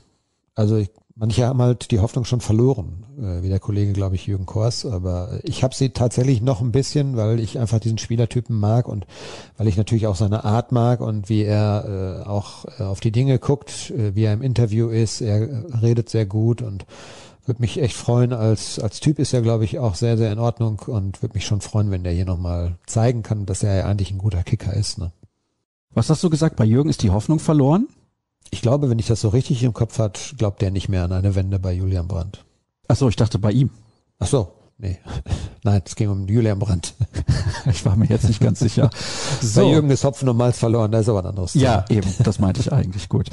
Also 0.54 0.78
ich, 0.78 0.88
manche 1.16 1.44
haben 1.44 1.60
halt 1.60 1.90
die 1.90 2.00
Hoffnung 2.00 2.24
schon 2.24 2.40
verloren, 2.40 3.04
äh, 3.18 3.42
wie 3.42 3.50
der 3.50 3.60
Kollege, 3.60 3.92
glaube 3.92 4.14
ich, 4.14 4.26
Jürgen 4.26 4.46
Kors. 4.46 4.86
Aber 4.86 5.40
ich 5.42 5.62
habe 5.62 5.74
sie 5.74 5.90
tatsächlich 5.90 6.40
noch 6.40 6.62
ein 6.62 6.72
bisschen, 6.72 7.18
weil 7.18 7.40
ich 7.40 7.58
einfach 7.58 7.78
diesen 7.78 7.98
Spielertypen 7.98 8.58
mag 8.58 8.88
und 8.88 9.06
weil 9.58 9.68
ich 9.68 9.76
natürlich 9.76 10.06
auch 10.06 10.16
seine 10.16 10.44
Art 10.44 10.72
mag 10.72 11.02
und 11.02 11.28
wie 11.28 11.42
er 11.42 12.22
äh, 12.24 12.26
auch 12.26 12.64
äh, 12.78 12.84
auf 12.84 13.00
die 13.00 13.12
Dinge 13.12 13.38
guckt, 13.38 13.90
äh, 13.90 14.14
wie 14.14 14.24
er 14.24 14.32
im 14.32 14.40
Interview 14.40 14.88
ist. 14.88 15.20
Er 15.20 15.82
redet 15.82 16.08
sehr 16.08 16.24
gut 16.24 16.62
und 16.62 16.86
würde 17.44 17.60
mich 17.60 17.80
echt 17.80 17.96
freuen. 17.96 18.32
Als, 18.32 18.78
als 18.78 19.00
Typ 19.00 19.18
ist 19.18 19.32
er, 19.32 19.42
glaube 19.42 19.64
ich, 19.64 19.78
auch 19.78 19.94
sehr, 19.94 20.16
sehr 20.16 20.32
in 20.32 20.38
Ordnung 20.38 20.80
und 20.86 21.22
würde 21.22 21.34
mich 21.34 21.46
schon 21.46 21.60
freuen, 21.60 21.90
wenn 21.90 22.04
der 22.04 22.12
hier 22.12 22.24
nochmal 22.24 22.76
zeigen 22.86 23.22
kann, 23.22 23.46
dass 23.46 23.62
er 23.62 23.76
ja 23.76 23.84
eigentlich 23.86 24.10
ein 24.10 24.18
guter 24.18 24.42
Kicker 24.42 24.72
ist. 24.74 24.98
Ne? 24.98 25.12
Was 25.90 26.10
hast 26.10 26.22
du 26.22 26.30
gesagt? 26.30 26.56
Bei 26.56 26.64
Jürgen 26.64 26.90
ist 26.90 27.02
die 27.02 27.10
Hoffnung 27.10 27.38
verloren? 27.38 27.88
Ich 28.50 28.62
glaube, 28.62 28.90
wenn 28.90 28.98
ich 28.98 29.06
das 29.06 29.20
so 29.20 29.28
richtig 29.28 29.62
im 29.62 29.72
Kopf 29.72 29.98
hat, 29.98 30.34
glaubt 30.38 30.62
er 30.62 30.70
nicht 30.70 30.88
mehr 30.88 31.04
an 31.04 31.12
eine 31.12 31.34
Wende 31.34 31.58
bei 31.58 31.72
Julian 31.72 32.08
Brandt. 32.08 32.44
Ach 32.88 32.96
so, 32.96 33.08
ich 33.08 33.16
dachte 33.16 33.38
bei 33.38 33.52
ihm. 33.52 33.70
Ach 34.18 34.26
so, 34.26 34.52
nee. 34.82 34.98
Nein, 35.64 35.80
es 35.84 35.94
ging 35.94 36.10
um 36.10 36.26
Julian 36.26 36.58
Brandt. 36.58 36.94
ich 37.70 37.86
war 37.86 37.96
mir 37.96 38.06
jetzt 38.06 38.28
nicht 38.28 38.40
ganz 38.40 38.58
sicher. 38.58 38.90
So. 39.40 39.62
Bei 39.62 39.70
Jürgen 39.70 39.90
ist 39.90 40.04
Hopfen 40.04 40.28
und 40.28 40.36
Malz 40.36 40.58
verloren, 40.58 40.92
da 40.92 41.00
ist 41.00 41.08
aber 41.08 41.20
ein 41.20 41.26
anderes. 41.26 41.54
Ja, 41.54 41.84
eben, 41.88 42.08
das 42.22 42.38
meinte 42.38 42.60
ich 42.60 42.72
eigentlich 42.72 43.08
gut. 43.08 43.28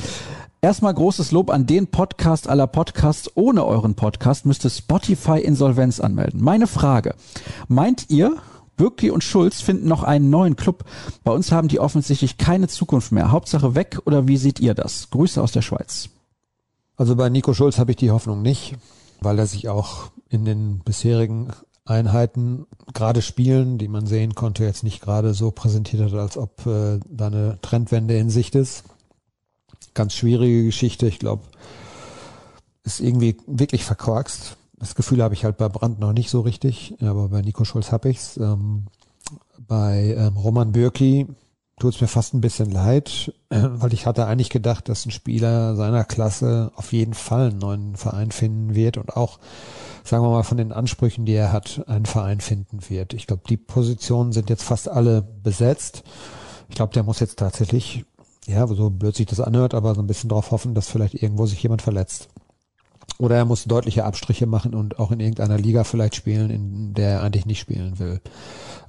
Erstmal 0.61 0.93
großes 0.93 1.31
Lob 1.31 1.51
an 1.51 1.67
den 1.67 1.87
Podcast 1.87 2.49
aller 2.49 2.65
Podcasts. 2.65 3.29
Ohne 3.35 3.65
euren 3.65 3.95
Podcast 3.95 4.45
müsste 4.45 4.69
Spotify 4.69 5.39
Insolvenz 5.39 5.99
anmelden. 5.99 6.43
Meine 6.43 6.67
Frage. 6.67 7.13
Meint 7.67 8.09
ihr, 8.09 8.37
Birki 8.75 9.11
und 9.11 9.23
Schulz 9.23 9.61
finden 9.61 9.87
noch 9.87 10.03
einen 10.03 10.29
neuen 10.29 10.55
Club? 10.55 10.83
Bei 11.23 11.31
uns 11.31 11.51
haben 11.51 11.67
die 11.67 11.79
offensichtlich 11.79 12.37
keine 12.37 12.67
Zukunft 12.67 13.11
mehr. 13.11 13.31
Hauptsache 13.31 13.75
weg 13.75 13.99
oder 14.05 14.27
wie 14.27 14.37
seht 14.37 14.59
ihr 14.59 14.73
das? 14.73 15.11
Grüße 15.11 15.41
aus 15.41 15.51
der 15.51 15.61
Schweiz. 15.61 16.09
Also 16.97 17.15
bei 17.15 17.29
Nico 17.29 17.53
Schulz 17.53 17.77
habe 17.77 17.91
ich 17.91 17.97
die 17.97 18.11
Hoffnung 18.11 18.41
nicht, 18.41 18.75
weil 19.21 19.37
er 19.37 19.47
sich 19.47 19.69
auch 19.69 20.11
in 20.29 20.45
den 20.45 20.79
bisherigen 20.79 21.49
Einheiten 21.85 22.67
gerade 22.93 23.21
spielen, 23.21 23.77
die 23.77 23.87
man 23.87 24.05
sehen 24.05 24.35
konnte, 24.35 24.63
jetzt 24.63 24.83
nicht 24.83 25.01
gerade 25.01 25.33
so 25.33 25.51
präsentiert 25.51 26.03
hat, 26.03 26.13
als 26.13 26.37
ob 26.37 26.65
äh, 26.65 26.99
da 27.09 27.27
eine 27.27 27.57
Trendwende 27.61 28.17
in 28.17 28.29
Sicht 28.29 28.55
ist 28.55 28.83
ganz 29.93 30.13
schwierige 30.13 30.63
Geschichte. 30.63 31.07
Ich 31.07 31.19
glaube, 31.19 31.43
ist 32.83 32.99
irgendwie 32.99 33.35
wirklich 33.47 33.83
verkorkst. 33.83 34.55
Das 34.77 34.95
Gefühl 34.95 35.21
habe 35.21 35.33
ich 35.33 35.43
halt 35.43 35.57
bei 35.57 35.67
Brandt 35.67 35.99
noch 35.99 36.13
nicht 36.13 36.29
so 36.29 36.39
richtig, 36.41 36.95
aber 37.01 37.27
bei 37.27 37.41
Nico 37.41 37.65
Schulz 37.65 37.91
habe 37.91 38.09
ich's. 38.09 38.37
Ähm, 38.37 38.85
bei 39.57 40.15
ähm, 40.17 40.37
Roman 40.37 40.71
Bürki 40.71 41.27
tut 41.79 41.95
es 41.95 42.01
mir 42.01 42.07
fast 42.07 42.33
ein 42.33 42.39
bisschen 42.39 42.71
leid, 42.71 43.33
äh, 43.49 43.61
weil 43.61 43.93
ich 43.93 44.05
hatte 44.05 44.25
eigentlich 44.25 44.49
gedacht, 44.49 44.87
dass 44.87 45.05
ein 45.05 45.11
Spieler 45.11 45.75
seiner 45.75 46.05
Klasse 46.05 46.71
auf 46.75 46.93
jeden 46.93 47.13
Fall 47.13 47.49
einen 47.49 47.59
neuen 47.59 47.95
Verein 47.97 48.31
finden 48.31 48.75
wird 48.75 48.97
und 48.97 49.17
auch, 49.17 49.37
sagen 50.03 50.23
wir 50.23 50.29
mal, 50.29 50.43
von 50.43 50.57
den 50.57 50.71
Ansprüchen, 50.71 51.25
die 51.25 51.33
er 51.33 51.51
hat, 51.51 51.83
einen 51.87 52.05
Verein 52.05 52.41
finden 52.41 52.79
wird. 52.89 53.13
Ich 53.13 53.27
glaube, 53.27 53.43
die 53.49 53.57
Positionen 53.57 54.31
sind 54.31 54.49
jetzt 54.49 54.63
fast 54.63 54.89
alle 54.89 55.21
besetzt. 55.21 56.03
Ich 56.69 56.75
glaube, 56.75 56.93
der 56.93 57.03
muss 57.03 57.19
jetzt 57.19 57.39
tatsächlich 57.39 58.05
ja, 58.47 58.65
so 58.67 58.89
blöd 58.89 59.15
sich 59.15 59.27
das 59.27 59.39
anhört, 59.39 59.73
aber 59.73 59.95
so 59.95 60.01
ein 60.01 60.07
bisschen 60.07 60.29
darauf 60.29 60.51
hoffen, 60.51 60.73
dass 60.73 60.89
vielleicht 60.89 61.13
irgendwo 61.13 61.45
sich 61.45 61.61
jemand 61.61 61.81
verletzt. 61.81 62.29
Oder 63.17 63.35
er 63.35 63.45
muss 63.45 63.65
deutliche 63.65 64.05
Abstriche 64.05 64.45
machen 64.45 64.73
und 64.73 64.97
auch 64.97 65.11
in 65.11 65.19
irgendeiner 65.19 65.57
Liga 65.57 65.83
vielleicht 65.83 66.15
spielen, 66.15 66.49
in 66.49 66.93
der 66.93 67.09
er 67.09 67.21
eigentlich 67.21 67.45
nicht 67.45 67.59
spielen 67.59 67.99
will. 67.99 68.21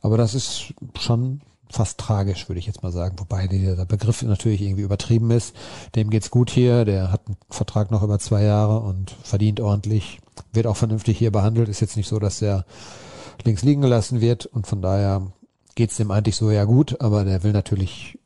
Aber 0.02 0.16
das 0.16 0.34
ist 0.34 0.72
schon 0.98 1.40
fast 1.68 1.98
tragisch, 1.98 2.48
würde 2.48 2.58
ich 2.58 2.66
jetzt 2.66 2.82
mal 2.82 2.92
sagen. 2.92 3.18
Wobei 3.18 3.46
der 3.46 3.84
Begriff 3.86 4.22
natürlich 4.22 4.60
irgendwie 4.60 4.82
übertrieben 4.82 5.30
ist. 5.30 5.54
Dem 5.94 6.10
geht's 6.10 6.30
gut 6.30 6.50
hier, 6.50 6.84
der 6.84 7.12
hat 7.12 7.26
einen 7.26 7.36
Vertrag 7.48 7.90
noch 7.90 8.02
über 8.02 8.18
zwei 8.18 8.42
Jahre 8.42 8.80
und 8.80 9.10
verdient 9.22 9.60
ordentlich, 9.60 10.20
wird 10.52 10.66
auch 10.66 10.76
vernünftig 10.76 11.18
hier 11.18 11.30
behandelt. 11.30 11.68
Ist 11.68 11.80
jetzt 11.80 11.96
nicht 11.96 12.08
so, 12.08 12.18
dass 12.18 12.40
der 12.40 12.64
links 13.44 13.62
liegen 13.62 13.80
gelassen 13.80 14.20
wird 14.20 14.46
und 14.46 14.66
von 14.66 14.82
daher 14.82 15.32
geht's 15.74 15.96
dem 15.96 16.10
eigentlich 16.10 16.36
so 16.36 16.50
ja 16.50 16.64
gut, 16.64 17.00
aber 17.00 17.24
der 17.24 17.42
will 17.42 17.52
natürlich, 17.52 18.18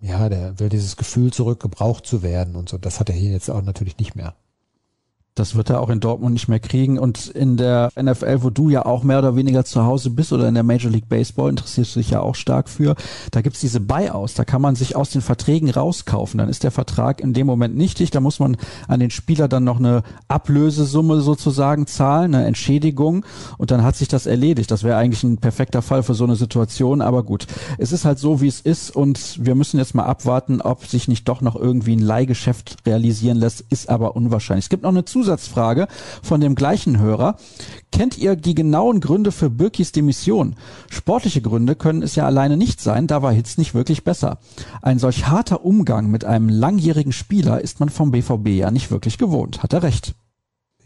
ja, 0.00 0.28
der 0.28 0.58
will 0.58 0.68
dieses 0.68 0.96
Gefühl 0.96 1.32
zurück, 1.32 1.60
gebraucht 1.60 2.06
zu 2.06 2.22
werden 2.22 2.56
und 2.56 2.68
so. 2.68 2.78
Das 2.78 3.00
hat 3.00 3.08
er 3.08 3.14
hier 3.14 3.30
jetzt 3.30 3.50
auch 3.50 3.62
natürlich 3.62 3.98
nicht 3.98 4.14
mehr. 4.14 4.34
Das 5.38 5.54
wird 5.54 5.70
er 5.70 5.80
auch 5.80 5.88
in 5.88 6.00
Dortmund 6.00 6.32
nicht 6.32 6.48
mehr 6.48 6.58
kriegen. 6.58 6.98
Und 6.98 7.28
in 7.28 7.56
der 7.56 7.90
NFL, 8.00 8.42
wo 8.42 8.50
du 8.50 8.70
ja 8.70 8.84
auch 8.84 9.04
mehr 9.04 9.20
oder 9.20 9.36
weniger 9.36 9.64
zu 9.64 9.84
Hause 9.84 10.10
bist 10.10 10.32
oder 10.32 10.48
in 10.48 10.54
der 10.54 10.64
Major 10.64 10.90
League 10.90 11.08
Baseball, 11.08 11.50
interessierst 11.50 11.94
du 11.94 12.00
dich 12.00 12.10
ja 12.10 12.20
auch 12.20 12.34
stark 12.34 12.68
für. 12.68 12.96
Da 13.30 13.40
gibt's 13.40 13.60
diese 13.60 13.80
Buyouts, 13.80 14.34
da 14.34 14.44
kann 14.44 14.60
man 14.60 14.74
sich 14.74 14.96
aus 14.96 15.10
den 15.10 15.20
Verträgen 15.22 15.70
rauskaufen. 15.70 16.38
Dann 16.38 16.48
ist 16.48 16.64
der 16.64 16.72
Vertrag 16.72 17.20
in 17.20 17.34
dem 17.34 17.46
Moment 17.46 17.76
nichtig. 17.76 18.10
Da 18.10 18.20
muss 18.20 18.40
man 18.40 18.56
an 18.88 18.98
den 18.98 19.10
Spieler 19.10 19.46
dann 19.46 19.62
noch 19.62 19.78
eine 19.78 20.02
Ablösesumme 20.26 21.20
sozusagen 21.20 21.86
zahlen, 21.86 22.34
eine 22.34 22.46
Entschädigung. 22.46 23.24
Und 23.58 23.70
dann 23.70 23.84
hat 23.84 23.94
sich 23.94 24.08
das 24.08 24.26
erledigt. 24.26 24.72
Das 24.72 24.82
wäre 24.82 24.96
eigentlich 24.96 25.22
ein 25.22 25.38
perfekter 25.38 25.82
Fall 25.82 26.02
für 26.02 26.14
so 26.14 26.24
eine 26.24 26.34
Situation. 26.34 27.00
Aber 27.00 27.22
gut, 27.22 27.46
es 27.78 27.92
ist 27.92 28.04
halt 28.04 28.18
so, 28.18 28.40
wie 28.40 28.48
es 28.48 28.60
ist. 28.60 28.94
Und 28.94 29.38
wir 29.40 29.54
müssen 29.54 29.78
jetzt 29.78 29.94
mal 29.94 30.04
abwarten, 30.04 30.60
ob 30.60 30.84
sich 30.86 31.06
nicht 31.06 31.28
doch 31.28 31.42
noch 31.42 31.54
irgendwie 31.54 31.94
ein 31.94 32.00
Leihgeschäft 32.00 32.78
realisieren 32.86 33.36
lässt. 33.36 33.64
Ist 33.70 33.88
aber 33.88 34.16
unwahrscheinlich. 34.16 34.64
Es 34.64 34.68
gibt 34.68 34.82
noch 34.82 34.90
eine 34.90 35.04
Zusatz 35.04 35.27
Zusatzfrage 35.28 35.88
von 36.22 36.40
dem 36.40 36.54
gleichen 36.54 36.98
Hörer. 36.98 37.36
Kennt 37.92 38.16
ihr 38.16 38.34
die 38.34 38.54
genauen 38.54 39.00
Gründe 39.00 39.30
für 39.30 39.50
Birkis 39.50 39.92
Demission? 39.92 40.56
Sportliche 40.88 41.42
Gründe 41.42 41.76
können 41.76 42.02
es 42.02 42.14
ja 42.14 42.24
alleine 42.24 42.56
nicht 42.56 42.80
sein, 42.80 43.06
da 43.06 43.20
war 43.20 43.32
Hitz 43.32 43.58
nicht 43.58 43.74
wirklich 43.74 44.04
besser. 44.04 44.38
Ein 44.80 44.98
solch 44.98 45.26
harter 45.28 45.64
Umgang 45.64 46.10
mit 46.10 46.24
einem 46.24 46.48
langjährigen 46.48 47.12
Spieler 47.12 47.60
ist 47.60 47.78
man 47.78 47.90
vom 47.90 48.10
BVB 48.10 48.48
ja 48.48 48.70
nicht 48.70 48.90
wirklich 48.90 49.18
gewohnt. 49.18 49.62
Hat 49.62 49.74
er 49.74 49.82
recht? 49.82 50.14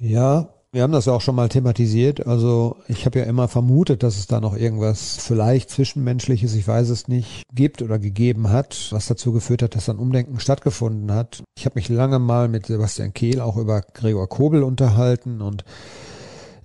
Ja, 0.00 0.48
wir 0.72 0.82
haben 0.82 0.92
das 0.92 1.04
ja 1.04 1.12
auch 1.12 1.20
schon 1.20 1.34
mal 1.34 1.50
thematisiert. 1.50 2.26
Also 2.26 2.76
ich 2.88 3.04
habe 3.04 3.18
ja 3.18 3.26
immer 3.26 3.46
vermutet, 3.46 4.02
dass 4.02 4.16
es 4.16 4.26
da 4.26 4.40
noch 4.40 4.56
irgendwas 4.56 5.18
vielleicht 5.18 5.68
Zwischenmenschliches, 5.68 6.54
ich 6.54 6.66
weiß 6.66 6.88
es 6.88 7.08
nicht, 7.08 7.42
gibt 7.54 7.82
oder 7.82 7.98
gegeben 7.98 8.48
hat, 8.48 8.88
was 8.90 9.06
dazu 9.06 9.32
geführt 9.32 9.62
hat, 9.62 9.74
dass 9.74 9.90
ein 9.90 9.98
Umdenken 9.98 10.40
stattgefunden 10.40 11.12
hat. 11.12 11.42
Ich 11.58 11.66
habe 11.66 11.74
mich 11.74 11.90
lange 11.90 12.18
mal 12.18 12.48
mit 12.48 12.66
Sebastian 12.66 13.12
Kehl 13.12 13.40
auch 13.40 13.58
über 13.58 13.82
Gregor 13.82 14.28
Kobel 14.28 14.62
unterhalten 14.62 15.42
und 15.42 15.64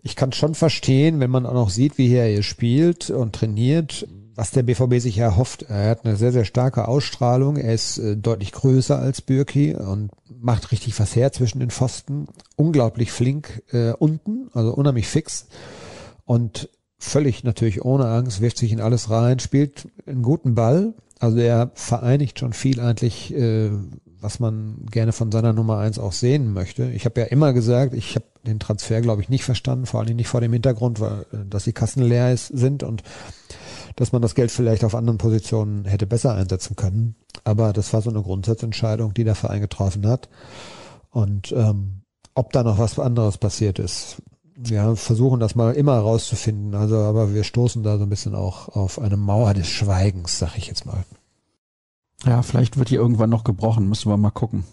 ich 0.03 0.15
kann 0.15 0.31
schon 0.31 0.55
verstehen, 0.55 1.19
wenn 1.19 1.29
man 1.29 1.45
auch 1.45 1.53
noch 1.53 1.69
sieht, 1.69 1.97
wie 1.97 2.13
er 2.13 2.27
hier 2.27 2.43
spielt 2.43 3.09
und 3.09 3.35
trainiert, 3.35 4.07
was 4.37 4.51
der 4.51 4.61
BVB 4.61 4.99
sich 4.99 5.17
erhofft. 5.17 5.63
Er 5.63 5.89
hat 5.89 6.05
eine 6.05 6.15
sehr, 6.15 6.31
sehr 6.31 6.45
starke 6.45 6.87
Ausstrahlung. 6.87 7.57
Er 7.57 7.73
ist 7.73 7.97
äh, 7.97 8.15
deutlich 8.15 8.51
größer 8.51 8.97
als 8.97 9.19
Bürki 9.19 9.73
und 9.73 10.11
macht 10.29 10.71
richtig 10.71 10.97
was 10.99 11.15
her 11.15 11.33
zwischen 11.33 11.59
den 11.59 11.71
Pfosten. 11.71 12.27
Unglaublich 12.55 13.11
flink 13.11 13.63
äh, 13.73 13.93
unten, 13.93 14.49
also 14.53 14.75
unheimlich 14.75 15.07
fix. 15.07 15.47
Und 16.23 16.69
völlig 16.99 17.43
natürlich 17.43 17.83
ohne 17.83 18.05
Angst, 18.05 18.39
wirft 18.39 18.59
sich 18.59 18.71
in 18.71 18.79
alles 18.79 19.09
rein, 19.09 19.39
spielt 19.39 19.87
einen 20.05 20.21
guten 20.21 20.53
Ball. 20.53 20.93
Also 21.17 21.39
er 21.39 21.71
vereinigt 21.73 22.37
schon 22.37 22.53
viel 22.53 22.79
eigentlich, 22.79 23.33
äh, 23.33 23.71
was 24.21 24.39
man 24.39 24.85
gerne 24.91 25.13
von 25.13 25.31
seiner 25.31 25.53
Nummer 25.53 25.79
eins 25.79 25.97
auch 25.97 26.11
sehen 26.11 26.53
möchte. 26.53 26.91
Ich 26.91 27.05
habe 27.05 27.21
ja 27.21 27.25
immer 27.25 27.53
gesagt, 27.53 27.95
ich 27.95 28.13
habe 28.13 28.25
den 28.45 28.59
Transfer, 28.59 29.01
glaube 29.01 29.23
ich, 29.23 29.29
nicht 29.29 29.43
verstanden, 29.43 29.87
vor 29.87 29.99
allem 29.99 30.15
nicht 30.15 30.27
vor 30.27 30.41
dem 30.41 30.53
Hintergrund, 30.53 30.99
weil, 30.99 31.21
äh, 31.33 31.37
dass 31.49 31.63
die 31.63 31.73
Kassen 31.73 32.03
leer 32.03 32.31
ist, 32.31 32.47
sind 32.49 32.83
und 32.83 33.01
dass 33.97 34.11
man 34.11 34.21
das 34.21 34.35
Geld 34.35 34.51
vielleicht 34.51 34.83
auf 34.83 34.95
anderen 34.95 35.17
Positionen 35.17 35.85
hätte 35.85 36.05
besser 36.05 36.33
einsetzen 36.33 36.75
können. 36.75 37.15
Aber 37.43 37.73
das 37.73 37.91
war 37.93 38.01
so 38.01 38.11
eine 38.11 38.21
Grundsatzentscheidung, 38.21 39.13
die 39.13 39.23
der 39.23 39.35
Verein 39.35 39.59
getroffen 39.59 40.07
hat. 40.07 40.29
Und 41.09 41.51
ähm, 41.51 42.03
ob 42.35 42.53
da 42.53 42.63
noch 42.63 42.77
was 42.77 42.99
anderes 42.99 43.39
passiert 43.39 43.79
ist, 43.79 44.21
wir 44.55 44.95
versuchen 44.95 45.39
das 45.39 45.55
mal 45.55 45.73
immer 45.73 45.97
rauszufinden. 45.97 46.75
Also, 46.75 46.97
aber 46.97 47.33
wir 47.33 47.43
stoßen 47.43 47.81
da 47.81 47.97
so 47.97 48.03
ein 48.03 48.09
bisschen 48.09 48.35
auch 48.35 48.69
auf 48.69 48.99
eine 48.99 49.17
Mauer 49.17 49.55
des 49.55 49.67
Schweigens, 49.67 50.37
sag 50.37 50.57
ich 50.57 50.67
jetzt 50.67 50.85
mal. 50.85 51.03
Ja, 52.23 52.43
vielleicht 52.43 52.77
wird 52.77 52.91
die 52.91 52.95
irgendwann 52.95 53.31
noch 53.31 53.43
gebrochen, 53.43 53.89
müssen 53.89 54.11
wir 54.11 54.17
mal 54.17 54.29
gucken. 54.29 54.63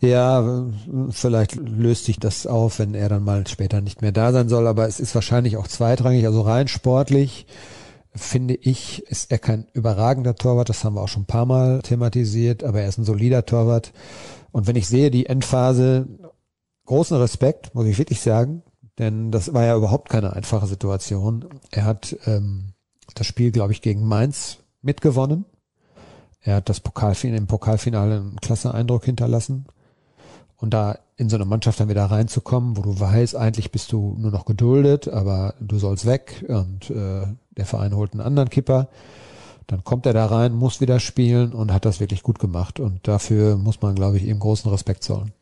Ja, 0.00 0.66
vielleicht 1.08 1.56
löst 1.56 2.04
sich 2.04 2.18
das 2.18 2.46
auf, 2.46 2.78
wenn 2.78 2.94
er 2.94 3.08
dann 3.08 3.24
mal 3.24 3.46
später 3.46 3.80
nicht 3.80 4.02
mehr 4.02 4.12
da 4.12 4.32
sein 4.32 4.50
soll, 4.50 4.66
aber 4.66 4.86
es 4.86 5.00
ist 5.00 5.14
wahrscheinlich 5.14 5.56
auch 5.56 5.68
zweitrangig, 5.68 6.26
also 6.26 6.42
rein 6.42 6.68
sportlich 6.68 7.46
finde 8.14 8.54
ich, 8.54 9.02
ist 9.06 9.30
er 9.30 9.38
kein 9.38 9.66
überragender 9.72 10.36
Torwart, 10.36 10.68
das 10.68 10.84
haben 10.84 10.94
wir 10.94 11.02
auch 11.02 11.08
schon 11.08 11.22
ein 11.22 11.26
paar 11.26 11.46
Mal 11.46 11.82
thematisiert, 11.82 12.62
aber 12.62 12.80
er 12.80 12.88
ist 12.88 12.98
ein 12.98 13.04
solider 13.04 13.44
Torwart. 13.44 13.92
Und 14.52 14.66
wenn 14.66 14.76
ich 14.76 14.86
sehe 14.86 15.10
die 15.10 15.26
Endphase, 15.26 16.06
großen 16.86 17.16
Respekt, 17.16 17.74
muss 17.74 17.86
ich 17.86 17.98
wirklich 17.98 18.20
sagen, 18.20 18.62
denn 18.98 19.32
das 19.32 19.52
war 19.52 19.64
ja 19.64 19.76
überhaupt 19.76 20.08
keine 20.08 20.34
einfache 20.34 20.66
Situation. 20.66 21.46
Er 21.70 21.84
hat 21.84 22.16
ähm, 22.26 22.74
das 23.14 23.26
Spiel, 23.26 23.50
glaube 23.50 23.72
ich, 23.72 23.82
gegen 23.82 24.06
Mainz 24.06 24.58
mitgewonnen. 24.82 25.44
Er 26.40 26.56
hat 26.56 26.68
das 26.68 26.80
Pokalfinale, 26.80 27.38
im 27.38 27.46
Pokalfinale 27.46 28.16
einen 28.16 28.36
klasse 28.36 28.72
Eindruck 28.72 29.04
hinterlassen. 29.06 29.66
Und 30.56 30.74
da 30.74 30.98
in 31.16 31.28
so 31.28 31.36
eine 31.36 31.44
Mannschaft 31.44 31.78
dann 31.78 31.88
wieder 31.88 32.06
reinzukommen, 32.06 32.76
wo 32.76 32.82
du 32.82 32.98
weißt, 32.98 33.36
eigentlich 33.36 33.70
bist 33.70 33.92
du 33.92 34.16
nur 34.18 34.30
noch 34.30 34.44
geduldet, 34.44 35.08
aber 35.08 35.54
du 35.60 35.78
sollst 35.78 36.06
weg 36.06 36.44
und 36.48 36.90
äh, 36.90 37.26
der 37.56 37.66
Verein 37.66 37.94
holt 37.94 38.12
einen 38.12 38.20
anderen 38.20 38.50
Kipper. 38.50 38.88
Dann 39.66 39.84
kommt 39.84 40.06
er 40.06 40.12
da 40.12 40.26
rein, 40.26 40.52
muss 40.52 40.80
wieder 40.80 41.00
spielen 41.00 41.52
und 41.52 41.72
hat 41.72 41.84
das 41.84 42.00
wirklich 42.00 42.22
gut 42.22 42.38
gemacht. 42.38 42.80
Und 42.80 43.06
dafür 43.08 43.56
muss 43.56 43.80
man, 43.80 43.94
glaube 43.94 44.18
ich, 44.18 44.24
ihm 44.24 44.38
großen 44.38 44.70
Respekt 44.70 45.04
zollen. 45.04 45.32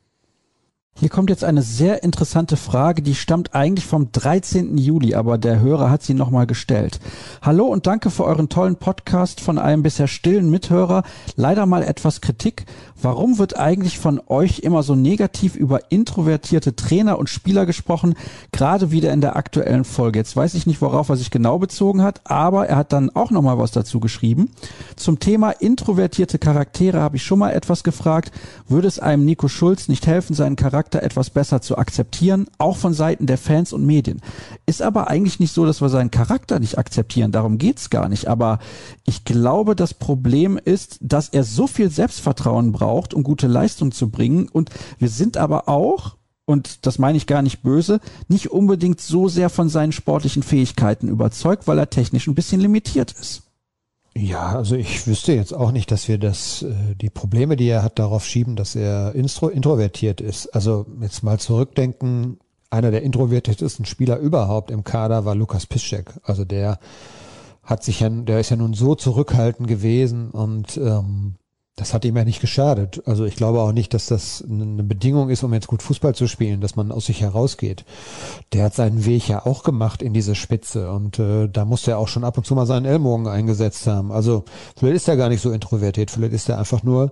Hier 0.95 1.09
kommt 1.09 1.30
jetzt 1.30 1.43
eine 1.43 1.62
sehr 1.62 2.05
interessante 2.05 2.57
Frage, 2.57 3.03
die 3.03 3.16
stammt 3.16 3.55
eigentlich 3.55 3.86
vom 3.86 4.12
13. 4.12 4.76
Juli, 4.76 5.14
aber 5.16 5.36
der 5.36 5.59
Hörer 5.59 5.90
hat 5.90 6.03
sie 6.03 6.14
nochmal 6.14 6.47
gestellt. 6.47 7.01
Hallo 7.40 7.64
und 7.64 7.88
danke 7.88 8.09
für 8.11 8.24
euren 8.24 8.49
tollen 8.49 8.76
Podcast 8.76 9.40
von 9.40 9.59
einem 9.59 9.82
bisher 9.82 10.07
stillen 10.07 10.49
Mithörer. 10.49 11.03
Leider 11.34 11.66
mal 11.66 11.82
etwas 11.82 12.20
Kritik. 12.20 12.66
Warum 13.01 13.38
wird 13.38 13.59
eigentlich 13.59 13.99
von 13.99 14.20
euch 14.28 14.61
immer 14.61 14.84
so 14.84 14.95
negativ 14.95 15.57
über 15.57 15.90
introvertierte 15.90 16.76
Trainer 16.76 17.18
und 17.18 17.28
Spieler 17.28 17.66
gesprochen, 17.66 18.14
gerade 18.53 18.93
wieder 18.93 19.12
in 19.12 19.20
der 19.20 19.34
aktuellen 19.34 19.84
Folge? 19.84 20.20
Jetzt 20.20 20.36
weiß 20.36 20.55
ich 20.55 20.68
nicht, 20.68 20.80
worauf 20.82 21.09
er 21.09 21.16
sich 21.16 21.32
genau 21.32 21.59
bezogen 21.59 22.03
hat, 22.03 22.20
aber 22.24 22.68
er 22.68 22.76
hat 22.76 22.93
dann 22.93 23.11
auch 23.11 23.32
nochmal 23.32 23.59
was 23.59 23.72
dazu 23.72 23.99
geschrieben. 23.99 24.51
Zum 24.95 25.18
Thema 25.18 25.51
introvertierte 25.51 26.38
Charaktere 26.38 27.01
habe 27.01 27.16
ich 27.16 27.24
schon 27.24 27.40
mal 27.40 27.51
etwas 27.51 27.82
gefragt. 27.82 28.30
Würde 28.68 28.86
es 28.86 29.01
einem 29.01 29.24
Nico 29.24 29.49
Schulz 29.49 29.88
nicht 29.88 30.07
helfen, 30.07 30.34
seinen 30.34 30.55
Charakter 30.55 30.81
etwas 31.02 31.30
besser 31.30 31.60
zu 31.60 31.78
akzeptieren, 31.78 32.46
auch 32.58 32.76
von 32.76 32.94
Seiten 32.94 33.26
der 33.26 33.38
Fans 33.38 33.72
und 33.72 33.84
Medien? 33.84 34.20
Ist 34.66 34.82
aber 34.82 35.08
eigentlich 35.08 35.40
nicht 35.40 35.52
so, 35.52 35.64
dass 35.64 35.80
wir 35.80 35.88
seinen 35.88 36.10
Charakter 36.10 36.58
nicht 36.58 36.78
akzeptieren. 36.78 37.32
Darum 37.32 37.58
geht's 37.58 37.90
gar 37.90 38.08
nicht. 38.08 38.28
Aber 38.28 38.58
ich 39.04 39.24
glaube, 39.24 39.76
das 39.76 39.94
Problem 39.94 40.58
ist, 40.62 40.98
dass 41.00 41.28
er 41.28 41.44
so 41.44 41.66
viel 41.66 41.90
Selbstvertrauen 41.90 42.72
braucht, 42.72 43.14
um 43.14 43.22
gute 43.22 43.46
Leistung 43.46 43.92
zu 43.92 44.10
bringen. 44.10 44.48
Und 44.48 44.70
wir 44.98 45.08
sind 45.08 45.36
aber 45.36 45.68
auch, 45.68 46.16
und 46.44 46.86
das 46.86 46.98
meine 46.98 47.16
ich 47.16 47.26
gar 47.26 47.42
nicht 47.42 47.62
böse, 47.62 48.00
nicht 48.28 48.50
unbedingt 48.50 49.00
so 49.00 49.28
sehr 49.28 49.50
von 49.50 49.68
seinen 49.68 49.92
sportlichen 49.92 50.42
Fähigkeiten 50.42 51.08
überzeugt, 51.08 51.66
weil 51.66 51.78
er 51.78 51.90
technisch 51.90 52.26
ein 52.26 52.34
bisschen 52.34 52.60
limitiert 52.60 53.12
ist. 53.12 53.42
Ja, 54.14 54.56
also 54.56 54.76
ich 54.76 55.06
wüsste 55.06 55.32
jetzt 55.32 55.54
auch 55.54 55.72
nicht, 55.72 55.90
dass 55.90 56.06
wir 56.06 56.18
das, 56.18 56.62
äh, 56.62 56.94
die 57.00 57.08
Probleme, 57.08 57.56
die 57.56 57.68
er 57.68 57.82
hat, 57.82 57.98
darauf 57.98 58.26
schieben, 58.26 58.56
dass 58.56 58.74
er 58.74 59.14
intro, 59.14 59.48
introvertiert 59.48 60.20
ist. 60.20 60.48
Also 60.54 60.86
jetzt 61.00 61.22
mal 61.22 61.38
zurückdenken, 61.40 62.38
einer 62.68 62.90
der 62.90 63.02
introvertiertesten 63.02 63.86
Spieler 63.86 64.18
überhaupt 64.18 64.70
im 64.70 64.84
Kader 64.84 65.24
war 65.24 65.34
Lukas 65.34 65.66
Piszczek. 65.66 66.12
Also 66.24 66.44
der 66.44 66.78
hat 67.62 67.84
sich 67.84 68.00
ja, 68.00 68.10
der 68.10 68.40
ist 68.40 68.50
ja 68.50 68.56
nun 68.56 68.74
so 68.74 68.94
zurückhaltend 68.94 69.66
gewesen 69.68 70.30
und 70.30 70.76
ähm, 70.76 71.36
das 71.82 71.94
hat 71.94 72.04
ihm 72.04 72.16
ja 72.16 72.24
nicht 72.24 72.40
geschadet. 72.40 73.02
Also 73.06 73.24
ich 73.24 73.34
glaube 73.34 73.60
auch 73.60 73.72
nicht, 73.72 73.92
dass 73.92 74.06
das 74.06 74.44
eine 74.48 74.84
Bedingung 74.84 75.30
ist, 75.30 75.42
um 75.42 75.52
jetzt 75.52 75.66
gut 75.66 75.82
Fußball 75.82 76.14
zu 76.14 76.28
spielen, 76.28 76.60
dass 76.60 76.76
man 76.76 76.92
aus 76.92 77.06
sich 77.06 77.20
herausgeht. 77.20 77.84
Der 78.52 78.64
hat 78.64 78.74
seinen 78.74 79.04
Weg 79.04 79.26
ja 79.26 79.44
auch 79.44 79.64
gemacht 79.64 80.00
in 80.00 80.14
diese 80.14 80.36
Spitze 80.36 80.92
und 80.92 81.18
äh, 81.18 81.48
da 81.48 81.64
musste 81.64 81.90
er 81.90 81.98
auch 81.98 82.06
schon 82.06 82.22
ab 82.22 82.38
und 82.38 82.46
zu 82.46 82.54
mal 82.54 82.66
seinen 82.66 82.86
Ellbogen 82.86 83.26
eingesetzt 83.26 83.88
haben. 83.88 84.12
Also 84.12 84.44
vielleicht 84.76 84.94
ist 84.94 85.08
er 85.08 85.16
gar 85.16 85.28
nicht 85.28 85.42
so 85.42 85.50
introvertiert, 85.50 86.12
vielleicht 86.12 86.34
ist 86.34 86.48
er 86.48 86.58
einfach 86.58 86.84
nur 86.84 87.10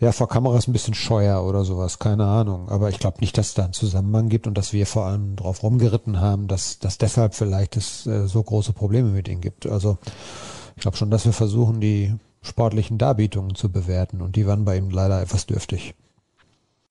ja 0.00 0.10
vor 0.10 0.28
Kameras 0.28 0.66
ein 0.66 0.72
bisschen 0.72 0.94
scheuer 0.94 1.44
oder 1.44 1.64
sowas, 1.64 2.00
keine 2.00 2.26
Ahnung. 2.26 2.68
Aber 2.70 2.88
ich 2.88 2.98
glaube 2.98 3.18
nicht, 3.20 3.38
dass 3.38 3.48
es 3.50 3.54
da 3.54 3.62
einen 3.62 3.74
Zusammenhang 3.74 4.28
gibt 4.28 4.48
und 4.48 4.58
dass 4.58 4.72
wir 4.72 4.86
vor 4.86 5.06
allem 5.06 5.36
drauf 5.36 5.62
rumgeritten 5.62 6.20
haben, 6.20 6.48
dass, 6.48 6.80
dass 6.80 6.98
deshalb 6.98 7.36
vielleicht 7.36 7.76
es 7.76 8.08
äh, 8.08 8.26
so 8.26 8.42
große 8.42 8.72
Probleme 8.72 9.10
mit 9.10 9.28
ihm 9.28 9.40
gibt. 9.40 9.66
Also 9.66 9.98
ich 10.74 10.82
glaube 10.82 10.96
schon, 10.96 11.10
dass 11.10 11.26
wir 11.26 11.32
versuchen, 11.32 11.80
die 11.80 12.14
sportlichen 12.48 12.98
Darbietungen 12.98 13.54
zu 13.54 13.70
bewerten 13.70 14.20
und 14.20 14.36
die 14.36 14.46
waren 14.46 14.64
bei 14.64 14.76
ihm 14.76 14.90
leider 14.90 15.22
etwas 15.22 15.46
dürftig. 15.46 15.94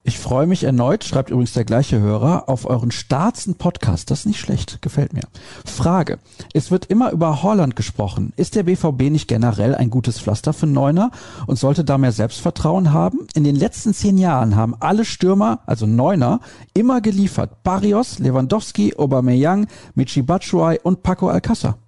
Ich 0.08 0.20
freue 0.20 0.48
mich 0.48 0.64
erneut, 0.64 1.04
schreibt 1.04 1.32
übrigens 1.32 1.52
der 1.52 1.66
gleiche 1.66 2.00
Hörer, 2.00 2.48
auf 2.48 2.66
euren 2.66 2.92
staatsten 2.92 3.56
Podcast. 3.56 4.10
Das 4.10 4.20
ist 4.20 4.26
nicht 4.26 4.40
schlecht, 4.40 4.82
gefällt 4.82 5.12
mir. 5.12 5.24
Frage. 5.66 6.20
Es 6.54 6.72
wird 6.72 6.86
immer 6.86 7.12
über 7.12 7.44
Holland 7.44 7.76
gesprochen. 7.76 8.32
Ist 8.38 8.56
der 8.56 8.64
BVB 8.64 9.10
nicht 9.12 9.28
generell 9.28 9.76
ein 9.76 9.90
gutes 9.90 10.18
Pflaster 10.18 10.54
für 10.54 10.66
Neuner 10.66 11.12
und 11.46 11.60
sollte 11.60 11.84
da 11.84 11.98
mehr 11.98 12.14
Selbstvertrauen 12.14 12.94
haben? 12.94 13.28
In 13.34 13.44
den 13.44 13.58
letzten 13.58 13.94
zehn 13.94 14.18
Jahren 14.18 14.56
haben 14.56 14.76
alle 14.80 15.04
Stürmer, 15.04 15.60
also 15.66 15.86
Neuner, 15.86 16.40
immer 16.74 17.02
geliefert. 17.02 17.64
Barrios, 17.64 18.18
Lewandowski, 18.18 18.94
Aubameyang, 18.98 19.68
Michi 19.94 20.22
Batshuayi 20.22 20.80
und 20.84 21.04
Paco 21.04 21.28
Alcázar. 21.28 21.80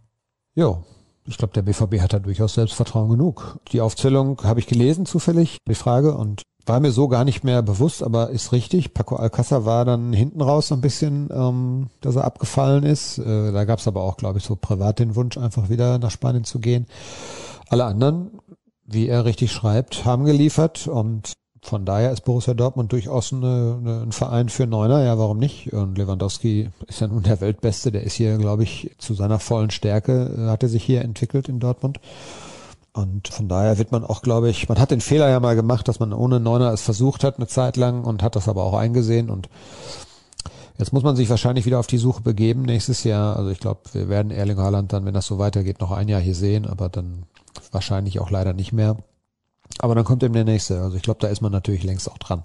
Jo, 0.56 0.84
ich 1.30 1.38
glaube, 1.38 1.54
der 1.54 1.62
BVB 1.62 2.02
hat 2.02 2.14
da 2.14 2.20
durchaus 2.20 2.56
Selbstvertrauen 2.56 3.10
genug. 3.10 3.60
Die 3.72 3.82
Aufzählung 3.82 4.42
habe 4.44 4.60
ich 4.60 4.68
gelesen 4.68 5.06
zufällig, 5.06 5.60
die 5.68 5.76
Frage, 5.76 6.16
und 6.16 6.42
war 6.66 6.80
mir 6.80 6.92
so 6.92 7.08
gar 7.08 7.24
nicht 7.24 7.44
mehr 7.44 7.62
bewusst, 7.62 8.04
aber 8.04 8.30
ist 8.30 8.52
richtig. 8.52 8.94
Paco 8.94 9.16
Alcázar 9.16 9.66
war 9.66 9.86
dann 9.86 10.14
hinten 10.14 10.42
raus 10.42 10.68
so 10.68 10.76
ein 10.76 10.82
bisschen, 10.82 11.30
ähm, 11.32 11.88
dass 12.02 12.16
er 12.16 12.26
abgefallen 12.26 12.84
ist. 12.84 13.18
Äh, 13.20 13.52
da 13.52 13.66
gab 13.66 13.80
es 13.80 13.88
aber 13.88 14.04
auch, 14.04 14.18
glaube 14.18 14.40
ich, 14.40 14.46
so 14.46 14.56
privat 14.56 15.00
den 15.00 15.16
Wunsch, 15.16 15.38
einfach 15.38 15.70
wieder 15.70 16.00
nach 16.00 16.12
Spanien 16.12 16.44
zu 16.44 16.60
gehen. 16.60 16.86
Alle 17.70 17.86
anderen, 17.86 18.40
wie 18.86 19.08
er 19.08 19.26
richtig 19.26 19.52
schreibt, 19.52 20.06
haben 20.06 20.26
geliefert 20.26 20.88
und 20.88 21.34
von 21.62 21.86
daher 21.86 22.12
ist 22.12 22.22
Borussia 22.26 22.54
Dortmund 22.54 22.92
durchaus 22.92 23.34
eine, 23.34 23.78
eine, 23.80 24.02
ein 24.02 24.12
Verein 24.12 24.50
für 24.50 24.66
Neuner, 24.66 25.04
ja, 25.04 25.18
warum 25.18 25.38
nicht? 25.38 25.74
Und 25.74 25.98
Lewandowski 25.98 26.70
ist 26.88 27.02
ja 27.02 27.08
nun 27.08 27.24
der 27.24 27.42
Weltbeste, 27.42 27.92
der 27.92 28.04
ist 28.04 28.14
hier, 28.14 28.38
glaube 28.38 28.64
ich, 28.64 28.96
zu 28.98 29.14
seiner 29.14 29.40
vollen 29.40 29.70
Stärke, 29.70 30.36
äh, 30.38 30.50
hat 30.50 30.64
er 30.64 30.70
sich 30.70 30.84
hier 30.84 31.02
entwickelt 31.02 31.50
in 31.50 31.60
Dortmund. 31.60 32.00
Und 32.94 33.28
von 33.28 33.48
daher 33.48 33.78
wird 33.78 33.92
man 33.92 34.04
auch, 34.04 34.22
glaube 34.22 34.50
ich, 34.50 34.68
man 34.68 34.80
hat 34.80 34.92
den 34.92 35.02
Fehler 35.02 35.30
ja 35.30 35.40
mal 35.40 35.56
gemacht, 35.56 35.88
dass 35.88 36.00
man 36.00 36.12
ohne 36.12 36.40
Neuner 36.40 36.74
es 36.74 36.82
versucht 36.82 37.24
hat 37.24 37.38
eine 37.38 37.48
Zeit 37.48 37.78
lang 37.78 38.04
und 38.04 38.24
hat 38.24 38.36
das 38.36 38.48
aber 38.48 38.64
auch 38.64 38.74
eingesehen 38.74 39.30
und 39.30 39.50
Jetzt 40.80 40.94
muss 40.94 41.04
man 41.04 41.18
sich 41.18 41.30
wahrscheinlich 41.30 41.66
wieder 41.66 41.78
auf 41.78 41.88
die 41.88 41.98
Suche 41.98 42.22
begeben 42.22 42.62
nächstes 42.62 43.04
Jahr. 43.04 43.36
Also 43.36 43.50
ich 43.50 43.60
glaube, 43.60 43.82
wir 43.92 44.08
werden 44.08 44.32
Erling 44.32 44.58
Haaland 44.58 44.94
dann, 44.94 45.04
wenn 45.04 45.14
das 45.14 45.26
so 45.26 45.38
weitergeht, 45.38 45.82
noch 45.82 45.92
ein 45.92 46.08
Jahr 46.08 46.22
hier 46.22 46.36
sehen, 46.36 46.66
aber 46.66 46.88
dann 46.88 47.24
wahrscheinlich 47.74 48.22
auch 48.22 48.32
leider 48.32 48.54
nicht 48.54 48.72
mehr. 48.72 48.96
Aber 49.78 49.96
dann 49.96 50.04
kommt 50.04 50.24
eben 50.24 50.34
der 50.34 50.46
nächste. 50.46 50.82
Also 50.82 50.98
ich 50.98 51.04
glaube, 51.04 51.20
da 51.20 51.28
ist 51.28 51.42
man 51.42 51.52
natürlich 51.52 51.84
längst 51.84 52.10
auch 52.10 52.18
dran. 52.18 52.44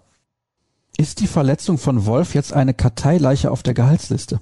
Ist 0.97 1.21
die 1.21 1.27
Verletzung 1.27 1.79
von 1.79 2.07
Wolf 2.07 2.35
jetzt 2.35 2.53
eine 2.53 2.75
Karteileiche 2.75 3.51
auf 3.51 3.63
der 3.63 3.75
Gehaltsliste? 3.75 4.41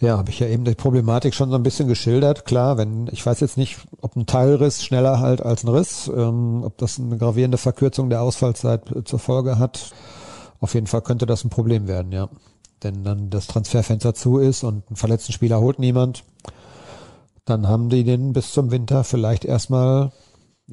Ja, 0.00 0.18
habe 0.18 0.30
ich 0.30 0.40
ja 0.40 0.48
eben 0.48 0.64
die 0.64 0.74
Problematik 0.74 1.32
schon 1.32 1.50
so 1.50 1.56
ein 1.56 1.62
bisschen 1.62 1.86
geschildert. 1.86 2.44
Klar, 2.44 2.76
wenn 2.76 3.06
ich 3.12 3.24
weiß 3.24 3.38
jetzt 3.40 3.56
nicht, 3.56 3.78
ob 4.00 4.16
ein 4.16 4.26
Teilriss 4.26 4.82
schneller 4.84 5.20
halt 5.20 5.40
als 5.40 5.62
ein 5.62 5.68
Riss, 5.68 6.10
ähm, 6.14 6.64
ob 6.64 6.76
das 6.78 6.98
eine 6.98 7.16
gravierende 7.16 7.56
Verkürzung 7.56 8.10
der 8.10 8.20
Ausfallzeit 8.20 8.82
zur 9.04 9.20
Folge 9.20 9.60
hat. 9.60 9.92
Auf 10.58 10.74
jeden 10.74 10.88
Fall 10.88 11.02
könnte 11.02 11.24
das 11.24 11.44
ein 11.44 11.50
Problem 11.50 11.86
werden, 11.86 12.10
ja. 12.10 12.28
Denn 12.82 13.04
dann 13.04 13.30
das 13.30 13.46
Transferfenster 13.46 14.12
zu 14.12 14.38
ist 14.38 14.64
und 14.64 14.88
einen 14.88 14.96
verletzten 14.96 15.32
Spieler 15.32 15.60
holt 15.60 15.78
niemand, 15.78 16.24
dann 17.44 17.68
haben 17.68 17.88
die 17.88 18.04
den 18.04 18.32
bis 18.32 18.52
zum 18.52 18.70
Winter 18.70 19.04
vielleicht 19.04 19.44
erstmal, 19.44 20.10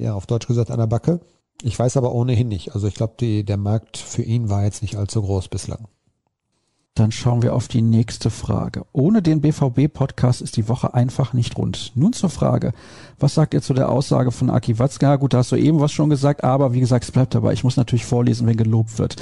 ja, 0.00 0.14
auf 0.14 0.26
Deutsch 0.26 0.46
gesagt, 0.46 0.70
an 0.70 0.78
der 0.78 0.86
Backe. 0.86 1.20
Ich 1.62 1.78
weiß 1.78 1.96
aber 1.96 2.12
ohnehin 2.14 2.48
nicht. 2.48 2.74
Also 2.74 2.86
ich 2.86 2.94
glaube, 2.94 3.44
der 3.44 3.56
Markt 3.56 3.98
für 3.98 4.22
ihn 4.22 4.48
war 4.48 4.64
jetzt 4.64 4.82
nicht 4.82 4.96
allzu 4.96 5.22
groß 5.22 5.48
bislang. 5.48 5.88
Dann 6.96 7.12
schauen 7.12 7.42
wir 7.42 7.54
auf 7.54 7.68
die 7.68 7.82
nächste 7.82 8.30
Frage. 8.30 8.84
Ohne 8.92 9.22
den 9.22 9.40
BVB-Podcast 9.40 10.42
ist 10.42 10.56
die 10.56 10.68
Woche 10.68 10.92
einfach 10.92 11.32
nicht 11.32 11.56
rund. 11.56 11.92
Nun 11.94 12.12
zur 12.12 12.30
Frage. 12.30 12.72
Was 13.20 13.34
sagt 13.34 13.54
ihr 13.54 13.62
zu 13.62 13.74
der 13.74 13.90
Aussage 13.90 14.32
von 14.32 14.50
Aki 14.50 14.80
Watzka? 14.80 15.14
Gut, 15.16 15.32
da 15.32 15.38
hast 15.38 15.52
du 15.52 15.56
eben 15.56 15.78
was 15.78 15.92
schon 15.92 16.10
gesagt, 16.10 16.42
aber 16.42 16.74
wie 16.74 16.80
gesagt, 16.80 17.04
es 17.04 17.12
bleibt 17.12 17.34
dabei. 17.34 17.52
Ich 17.52 17.62
muss 17.62 17.76
natürlich 17.76 18.04
vorlesen, 18.04 18.48
wenn 18.48 18.56
gelobt 18.56 18.98
wird. 18.98 19.16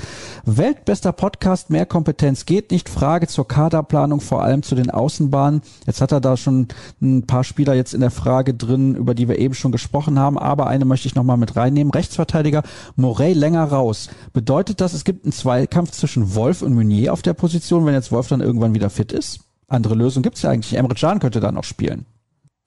Weltbester 0.46 1.12
Podcast, 1.12 1.68
mehr 1.68 1.84
Kompetenz 1.84 2.46
geht 2.46 2.70
nicht. 2.70 2.88
Frage 2.88 3.26
zur 3.26 3.46
Kaderplanung, 3.46 4.22
vor 4.22 4.42
allem 4.42 4.62
zu 4.62 4.74
den 4.74 4.90
Außenbahnen. 4.90 5.60
Jetzt 5.86 6.00
hat 6.00 6.12
er 6.12 6.22
da 6.22 6.38
schon 6.38 6.68
ein 7.02 7.26
paar 7.26 7.44
Spieler 7.44 7.74
jetzt 7.74 7.92
in 7.92 8.00
der 8.00 8.10
Frage 8.10 8.54
drin, 8.54 8.94
über 8.94 9.14
die 9.14 9.28
wir 9.28 9.38
eben 9.38 9.54
schon 9.54 9.72
gesprochen 9.72 10.18
haben, 10.18 10.38
aber 10.38 10.68
eine 10.68 10.86
möchte 10.86 11.06
ich 11.06 11.14
nochmal 11.14 11.36
mit 11.36 11.54
reinnehmen. 11.54 11.92
Rechtsverteidiger 11.92 12.62
Morey 12.96 13.34
länger 13.34 13.64
raus. 13.64 14.08
Bedeutet 14.32 14.80
das, 14.80 14.94
es 14.94 15.04
gibt 15.04 15.26
einen 15.26 15.32
Zweikampf 15.32 15.90
zwischen 15.90 16.34
Wolf 16.34 16.62
und 16.62 16.74
Meunier 16.74 17.12
auf 17.12 17.20
der 17.20 17.34
Position? 17.34 17.57
Position, 17.58 17.86
wenn 17.86 17.94
jetzt 17.94 18.12
Wolf 18.12 18.28
dann 18.28 18.40
irgendwann 18.40 18.74
wieder 18.74 18.88
fit 18.88 19.10
ist? 19.10 19.40
Andere 19.66 19.96
Lösung 19.96 20.22
gibt's 20.22 20.42
ja 20.42 20.50
eigentlich. 20.50 20.78
Emre 20.78 20.94
Can 20.94 21.18
könnte 21.18 21.40
da 21.40 21.50
noch 21.50 21.64
spielen. 21.64 22.06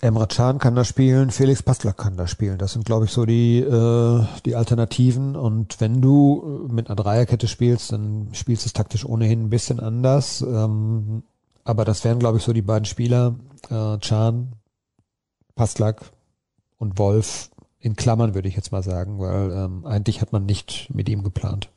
Emre 0.02 0.28
Can 0.28 0.60
kann 0.60 0.76
da 0.76 0.84
spielen, 0.84 1.32
Felix 1.32 1.64
Passlack 1.64 1.96
kann 1.96 2.18
da 2.18 2.28
spielen. 2.28 2.58
Das 2.58 2.74
sind, 2.74 2.84
glaube 2.84 3.06
ich, 3.06 3.12
so 3.12 3.26
die, 3.26 3.60
äh, 3.60 4.26
die 4.46 4.56
Alternativen. 4.56 5.38
Und 5.38 5.80
wenn 5.80 6.02
du 6.02 6.68
mit 6.70 6.90
einer 6.90 6.98
Dreierkette 6.98 7.48
spielst, 7.48 7.94
dann 7.94 8.28
spielst 8.34 8.66
du 8.66 8.68
es 8.68 8.74
taktisch 8.74 9.06
ohnehin 9.06 9.44
ein 9.44 9.50
bisschen 9.50 9.80
anders. 9.80 10.42
Ähm, 10.42 11.24
aber 11.64 11.86
das 11.86 12.04
wären, 12.04 12.20
glaube 12.20 12.40
ich, 12.40 12.44
so 12.44 12.52
die 12.52 12.62
beiden 12.62 12.86
Spieler, 12.86 13.36
äh, 13.70 13.98
Can, 14.00 14.54
Passlack 15.56 16.02
und 16.80 17.00
Wolf 17.00 17.50
in 17.80 17.96
Klammern, 17.96 18.36
würde 18.36 18.50
ich 18.50 18.58
jetzt 18.58 18.74
mal 18.74 18.84
sagen, 18.84 19.20
weil 19.20 19.52
ähm, 19.54 19.86
eigentlich 19.86 20.20
hat 20.20 20.34
man 20.34 20.46
nicht 20.46 20.90
mit 20.94 21.08
ihm 21.08 21.24
geplant. 21.24 21.70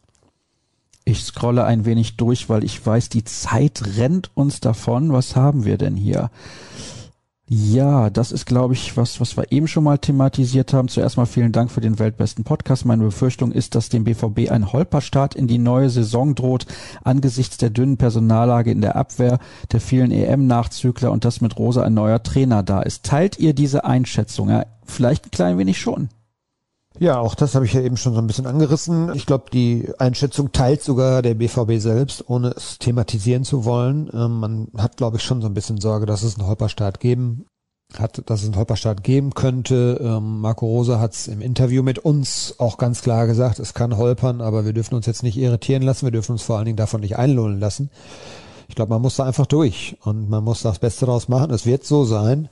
Ich 1.06 1.22
scrolle 1.22 1.64
ein 1.64 1.84
wenig 1.84 2.16
durch, 2.16 2.48
weil 2.48 2.64
ich 2.64 2.84
weiß, 2.84 3.10
die 3.10 3.24
Zeit 3.24 3.82
rennt 3.98 4.30
uns 4.34 4.60
davon. 4.60 5.12
Was 5.12 5.36
haben 5.36 5.64
wir 5.64 5.76
denn 5.76 5.96
hier? 5.96 6.30
Ja, 7.46 8.08
das 8.08 8.32
ist, 8.32 8.46
glaube 8.46 8.72
ich, 8.72 8.96
was, 8.96 9.20
was 9.20 9.36
wir 9.36 9.52
eben 9.52 9.68
schon 9.68 9.84
mal 9.84 9.98
thematisiert 9.98 10.72
haben. 10.72 10.88
Zuerst 10.88 11.18
mal 11.18 11.26
vielen 11.26 11.52
Dank 11.52 11.70
für 11.70 11.82
den 11.82 11.98
weltbesten 11.98 12.42
Podcast. 12.42 12.86
Meine 12.86 13.04
Befürchtung 13.04 13.52
ist, 13.52 13.74
dass 13.74 13.90
dem 13.90 14.04
BVB 14.04 14.50
ein 14.50 14.72
Holperstart 14.72 15.34
in 15.34 15.46
die 15.46 15.58
neue 15.58 15.90
Saison 15.90 16.34
droht, 16.34 16.64
angesichts 17.02 17.58
der 17.58 17.68
dünnen 17.68 17.98
Personallage 17.98 18.70
in 18.70 18.80
der 18.80 18.96
Abwehr, 18.96 19.40
der 19.72 19.82
vielen 19.82 20.10
EM-Nachzügler 20.10 21.12
und 21.12 21.26
dass 21.26 21.42
mit 21.42 21.58
Rosa 21.58 21.82
ein 21.82 21.92
neuer 21.92 22.22
Trainer 22.22 22.62
da 22.62 22.80
ist. 22.80 23.04
Teilt 23.04 23.38
ihr 23.38 23.52
diese 23.52 23.84
Einschätzung? 23.84 24.48
Ja, 24.48 24.64
vielleicht 24.86 25.26
ein 25.26 25.30
klein 25.30 25.58
wenig 25.58 25.78
schon. 25.78 26.08
Ja, 27.00 27.18
auch 27.18 27.34
das 27.34 27.56
habe 27.56 27.64
ich 27.64 27.72
ja 27.72 27.80
eben 27.80 27.96
schon 27.96 28.14
so 28.14 28.20
ein 28.20 28.26
bisschen 28.26 28.46
angerissen. 28.46 29.12
Ich 29.14 29.26
glaube, 29.26 29.46
die 29.52 29.90
Einschätzung 29.98 30.52
teilt 30.52 30.82
sogar 30.82 31.22
der 31.22 31.34
BVB 31.34 31.80
selbst, 31.80 32.28
ohne 32.28 32.50
es 32.50 32.78
thematisieren 32.78 33.42
zu 33.42 33.64
wollen. 33.64 34.08
Ähm, 34.12 34.38
man 34.38 34.68
hat, 34.76 34.96
glaube 34.96 35.16
ich, 35.16 35.24
schon 35.24 35.42
so 35.42 35.48
ein 35.48 35.54
bisschen 35.54 35.80
Sorge, 35.80 36.06
dass 36.06 36.22
es 36.22 36.38
einen 36.38 36.46
Holperstart 36.46 37.00
geben 37.00 37.46
hat, 37.98 38.22
dass 38.30 38.40
es 38.40 38.46
einen 38.46 38.56
Holperstart 38.56 39.02
geben 39.02 39.34
könnte. 39.34 40.00
Ähm, 40.00 40.40
Marco 40.40 40.66
Rosa 40.66 41.00
hat 41.00 41.14
es 41.14 41.26
im 41.26 41.40
Interview 41.40 41.82
mit 41.82 41.98
uns 41.98 42.54
auch 42.58 42.78
ganz 42.78 43.02
klar 43.02 43.26
gesagt, 43.26 43.58
es 43.58 43.74
kann 43.74 43.96
holpern, 43.96 44.40
aber 44.40 44.64
wir 44.64 44.72
dürfen 44.72 44.94
uns 44.94 45.06
jetzt 45.06 45.22
nicht 45.22 45.36
irritieren 45.36 45.82
lassen, 45.82 46.06
wir 46.06 46.12
dürfen 46.12 46.32
uns 46.32 46.42
vor 46.42 46.56
allen 46.56 46.66
Dingen 46.66 46.76
davon 46.76 47.00
nicht 47.00 47.16
einlullen 47.16 47.58
lassen. 47.60 47.90
Ich 48.68 48.74
glaube, 48.74 48.90
man 48.90 49.02
muss 49.02 49.16
da 49.16 49.24
einfach 49.24 49.46
durch 49.46 49.96
und 50.02 50.28
man 50.28 50.42
muss 50.42 50.62
das 50.62 50.78
Beste 50.78 51.06
daraus 51.06 51.28
machen. 51.28 51.50
Es 51.50 51.66
wird 51.66 51.84
so 51.84 52.04
sein. 52.04 52.48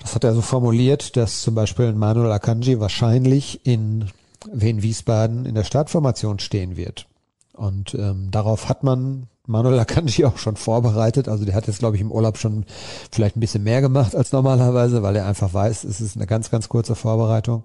Das 0.00 0.14
hat 0.14 0.24
er 0.24 0.34
so 0.34 0.40
formuliert, 0.40 1.16
dass 1.16 1.42
zum 1.42 1.54
Beispiel 1.54 1.92
Manuel 1.92 2.32
Akanji 2.32 2.80
wahrscheinlich 2.80 3.64
in 3.64 4.06
Wien 4.52 4.82
Wiesbaden 4.82 5.44
in 5.46 5.54
der 5.54 5.64
Startformation 5.64 6.38
stehen 6.38 6.76
wird. 6.76 7.06
Und 7.52 7.94
ähm, 7.94 8.30
darauf 8.30 8.68
hat 8.68 8.82
man 8.82 9.26
Manuel 9.46 9.78
Akanji 9.78 10.24
auch 10.26 10.38
schon 10.38 10.56
vorbereitet. 10.56 11.28
Also 11.28 11.44
der 11.44 11.54
hat 11.54 11.66
jetzt, 11.66 11.80
glaube 11.80 11.96
ich, 11.96 12.02
im 12.02 12.12
Urlaub 12.12 12.38
schon 12.38 12.64
vielleicht 13.10 13.36
ein 13.36 13.40
bisschen 13.40 13.62
mehr 13.62 13.80
gemacht 13.80 14.16
als 14.16 14.32
normalerweise, 14.32 15.02
weil 15.02 15.16
er 15.16 15.26
einfach 15.26 15.52
weiß, 15.52 15.84
es 15.84 16.00
ist 16.00 16.16
eine 16.16 16.26
ganz, 16.26 16.50
ganz 16.50 16.68
kurze 16.68 16.94
Vorbereitung. 16.94 17.64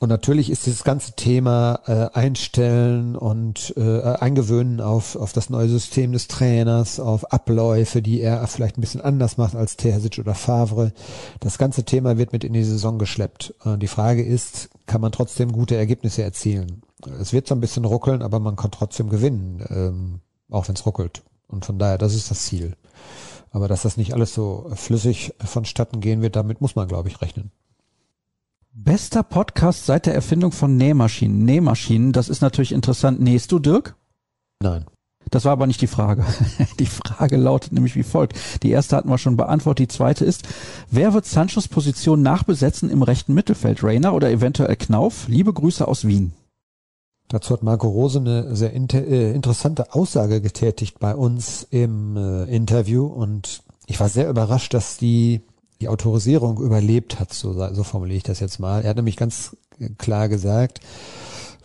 Und 0.00 0.08
natürlich 0.08 0.48
ist 0.48 0.64
dieses 0.64 0.82
ganze 0.82 1.12
Thema 1.12 1.80
äh, 1.86 2.18
Einstellen 2.18 3.16
und 3.16 3.74
äh, 3.76 4.00
Eingewöhnen 4.00 4.80
auf, 4.80 5.14
auf 5.14 5.34
das 5.34 5.50
neue 5.50 5.68
System 5.68 6.12
des 6.12 6.26
Trainers, 6.26 6.98
auf 6.98 7.34
Abläufe, 7.34 8.00
die 8.00 8.22
er 8.22 8.46
vielleicht 8.46 8.78
ein 8.78 8.80
bisschen 8.80 9.02
anders 9.02 9.36
macht 9.36 9.54
als 9.54 9.76
Terzic 9.76 10.18
oder 10.18 10.34
Favre. 10.34 10.94
Das 11.40 11.58
ganze 11.58 11.84
Thema 11.84 12.16
wird 12.16 12.32
mit 12.32 12.44
in 12.44 12.54
die 12.54 12.64
Saison 12.64 12.98
geschleppt. 12.98 13.54
Äh, 13.62 13.76
die 13.76 13.88
Frage 13.88 14.24
ist, 14.24 14.70
kann 14.86 15.02
man 15.02 15.12
trotzdem 15.12 15.52
gute 15.52 15.76
Ergebnisse 15.76 16.22
erzielen? 16.22 16.80
Es 17.20 17.34
wird 17.34 17.46
so 17.46 17.54
ein 17.54 17.60
bisschen 17.60 17.84
ruckeln, 17.84 18.22
aber 18.22 18.40
man 18.40 18.56
kann 18.56 18.70
trotzdem 18.70 19.10
gewinnen, 19.10 19.62
ähm, 19.68 20.20
auch 20.48 20.66
wenn 20.68 20.76
es 20.76 20.86
ruckelt. 20.86 21.22
Und 21.46 21.66
von 21.66 21.78
daher, 21.78 21.98
das 21.98 22.14
ist 22.14 22.30
das 22.30 22.44
Ziel. 22.46 22.74
Aber 23.50 23.68
dass 23.68 23.82
das 23.82 23.98
nicht 23.98 24.14
alles 24.14 24.32
so 24.32 24.70
flüssig 24.76 25.34
vonstatten 25.44 26.00
gehen 26.00 26.22
wird, 26.22 26.36
damit 26.36 26.62
muss 26.62 26.74
man, 26.74 26.88
glaube 26.88 27.10
ich, 27.10 27.20
rechnen. 27.20 27.50
Bester 28.72 29.24
Podcast 29.24 29.86
seit 29.86 30.06
der 30.06 30.14
Erfindung 30.14 30.52
von 30.52 30.76
Nähmaschinen. 30.76 31.44
Nähmaschinen, 31.44 32.12
das 32.12 32.28
ist 32.28 32.40
natürlich 32.40 32.72
interessant. 32.72 33.20
Nähst 33.20 33.50
du, 33.50 33.58
Dirk? 33.58 33.96
Nein. 34.62 34.86
Das 35.30 35.44
war 35.44 35.52
aber 35.52 35.66
nicht 35.66 35.80
die 35.80 35.86
Frage. 35.86 36.24
Die 36.78 36.86
Frage 36.86 37.36
lautet 37.36 37.72
nämlich 37.72 37.94
wie 37.94 38.02
folgt. 38.02 38.36
Die 38.62 38.70
erste 38.70 38.96
hatten 38.96 39.08
wir 39.08 39.18
schon 39.18 39.36
beantwortet. 39.36 39.90
Die 39.90 39.96
zweite 39.96 40.24
ist, 40.24 40.42
wer 40.90 41.14
wird 41.14 41.26
Sanchos 41.26 41.68
Position 41.68 42.22
nachbesetzen 42.22 42.90
im 42.90 43.02
rechten 43.02 43.34
Mittelfeld? 43.34 43.84
Rainer 43.84 44.14
oder 44.14 44.30
eventuell 44.30 44.74
Knauf? 44.76 45.28
Liebe 45.28 45.52
Grüße 45.52 45.86
aus 45.86 46.06
Wien. 46.06 46.32
Dazu 47.28 47.54
hat 47.54 47.62
Marco 47.62 47.88
Rose 47.88 48.18
eine 48.18 48.56
sehr 48.56 48.72
inter 48.72 49.06
äh, 49.06 49.32
interessante 49.32 49.94
Aussage 49.94 50.40
getätigt 50.40 50.98
bei 50.98 51.14
uns 51.14 51.64
im 51.70 52.16
äh, 52.16 52.44
Interview 52.44 53.06
und 53.06 53.62
ich 53.86 54.00
war 54.00 54.08
sehr 54.08 54.28
überrascht, 54.28 54.74
dass 54.74 54.96
die 54.96 55.42
die 55.80 55.88
Autorisierung 55.88 56.58
überlebt 56.58 57.18
hat, 57.20 57.32
so, 57.32 57.52
so 57.72 57.84
formuliere 57.84 58.18
ich 58.18 58.22
das 58.22 58.40
jetzt 58.40 58.58
mal. 58.58 58.82
Er 58.82 58.90
hat 58.90 58.96
nämlich 58.96 59.16
ganz 59.16 59.56
klar 59.98 60.28
gesagt, 60.28 60.80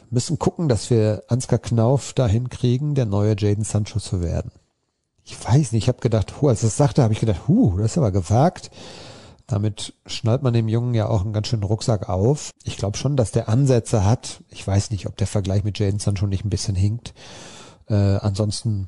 müssen 0.10 0.40
gucken, 0.40 0.70
dass 0.70 0.90
wir 0.90 1.24
Ansgar 1.28 1.60
Knauf 1.60 2.14
dahin 2.14 2.50
kriegen, 2.50 2.96
der 2.96 3.06
neue 3.06 3.36
Jaden 3.38 3.64
Sancho 3.64 4.00
zu 4.00 4.22
werden. 4.22 4.52
Ich 5.24 5.44
weiß 5.44 5.72
nicht, 5.72 5.84
ich 5.84 5.88
habe 5.88 6.00
gedacht, 6.00 6.42
hu, 6.42 6.48
als 6.48 6.62
das 6.62 6.78
sagte, 6.78 7.04
habe 7.04 7.14
ich 7.14 7.20
gedacht, 7.20 7.48
hu, 7.48 7.78
das 7.78 7.92
ist 7.92 7.98
aber 7.98 8.12
gewagt. 8.12 8.72
Damit 9.48 9.94
schnallt 10.06 10.42
man 10.42 10.54
dem 10.54 10.68
Jungen 10.68 10.94
ja 10.94 11.08
auch 11.08 11.24
einen 11.24 11.34
ganz 11.34 11.48
schönen 11.48 11.64
Rucksack 11.64 12.10
auf. 12.10 12.52
Ich 12.64 12.78
glaube 12.78 12.98
schon, 12.98 13.16
dass 13.16 13.32
der 13.32 13.50
Ansätze 13.50 14.06
hat. 14.06 14.44
Ich 14.50 14.66
weiß 14.66 14.92
nicht, 14.92 15.08
ob 15.08 15.18
der 15.18 15.28
Vergleich 15.28 15.64
mit 15.64 15.78
Jaden 15.78 16.00
Sancho 16.00 16.26
nicht 16.26 16.46
ein 16.46 16.50
bisschen 16.50 16.76
hinkt. 16.76 17.14
Äh, 17.88 17.94
ansonsten 17.94 18.88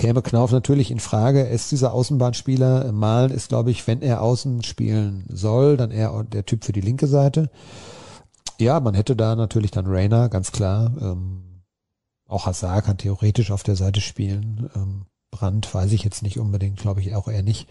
käme 0.00 0.22
Knauf 0.22 0.50
natürlich 0.50 0.90
in 0.90 0.98
Frage. 0.98 1.40
Er 1.40 1.50
ist 1.50 1.70
dieser 1.70 1.92
Außenbahnspieler. 1.92 2.90
Malen 2.90 3.30
ist, 3.30 3.50
glaube 3.50 3.70
ich, 3.70 3.86
wenn 3.86 4.00
er 4.00 4.22
außen 4.22 4.62
spielen 4.62 5.26
soll, 5.28 5.76
dann 5.76 5.90
eher 5.90 6.24
der 6.24 6.46
Typ 6.46 6.64
für 6.64 6.72
die 6.72 6.80
linke 6.80 7.06
Seite. 7.06 7.50
Ja, 8.58 8.80
man 8.80 8.94
hätte 8.94 9.14
da 9.14 9.36
natürlich 9.36 9.70
dann 9.70 9.86
Rainer, 9.86 10.30
ganz 10.30 10.52
klar. 10.52 10.90
Ähm, 11.02 11.62
auch 12.26 12.46
Hazard 12.46 12.86
kann 12.86 12.96
theoretisch 12.96 13.50
auf 13.50 13.62
der 13.62 13.76
Seite 13.76 14.00
spielen. 14.00 14.70
Ähm, 14.74 15.02
Brand 15.30 15.72
weiß 15.72 15.92
ich 15.92 16.02
jetzt 16.02 16.22
nicht 16.22 16.38
unbedingt, 16.38 16.78
glaube 16.78 17.02
ich 17.02 17.14
auch 17.14 17.28
eher 17.28 17.42
nicht. 17.42 17.68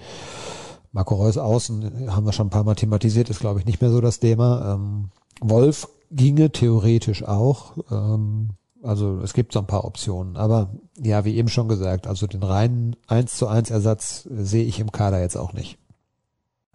Marco 0.92 1.16
Reus 1.16 1.40
außen 1.40 2.12
haben 2.16 2.28
wir 2.28 2.34
schon 2.34 2.48
ein 2.48 2.52
paar 2.52 2.64
Mal 2.64 2.76
thematisiert, 2.76 3.32
ist 3.32 3.40
glaube 3.40 3.60
ich 3.60 3.66
nicht 3.66 3.82
mehr 3.82 3.90
so 3.90 4.02
das 4.02 4.20
Thema. 4.20 4.76
Ähm, 4.76 5.10
Wolf 5.42 5.88
ginge 6.12 6.52
theoretisch 6.52 7.24
auch. 7.24 7.78
Ähm, 7.90 8.52
also 8.84 9.20
es 9.22 9.34
gibt 9.34 9.54
so 9.54 9.60
ein 9.60 9.68
paar 9.68 9.86
Optionen. 9.86 10.38
Aber 10.38 10.72
ja, 10.98 11.26
wie 11.26 11.36
eben 11.36 11.50
schon 11.50 11.68
gesagt, 11.68 12.08
also 12.08 12.28
den 12.28 12.44
reinen 12.44 12.96
1 13.08 13.36
zu 13.36 13.48
1 13.48 13.70
Ersatz 13.72 14.28
sehe 14.30 14.66
ich 14.66 14.80
im 14.80 14.92
Kader 14.92 15.22
jetzt 15.22 15.38
auch 15.38 15.54
nicht. 15.54 15.78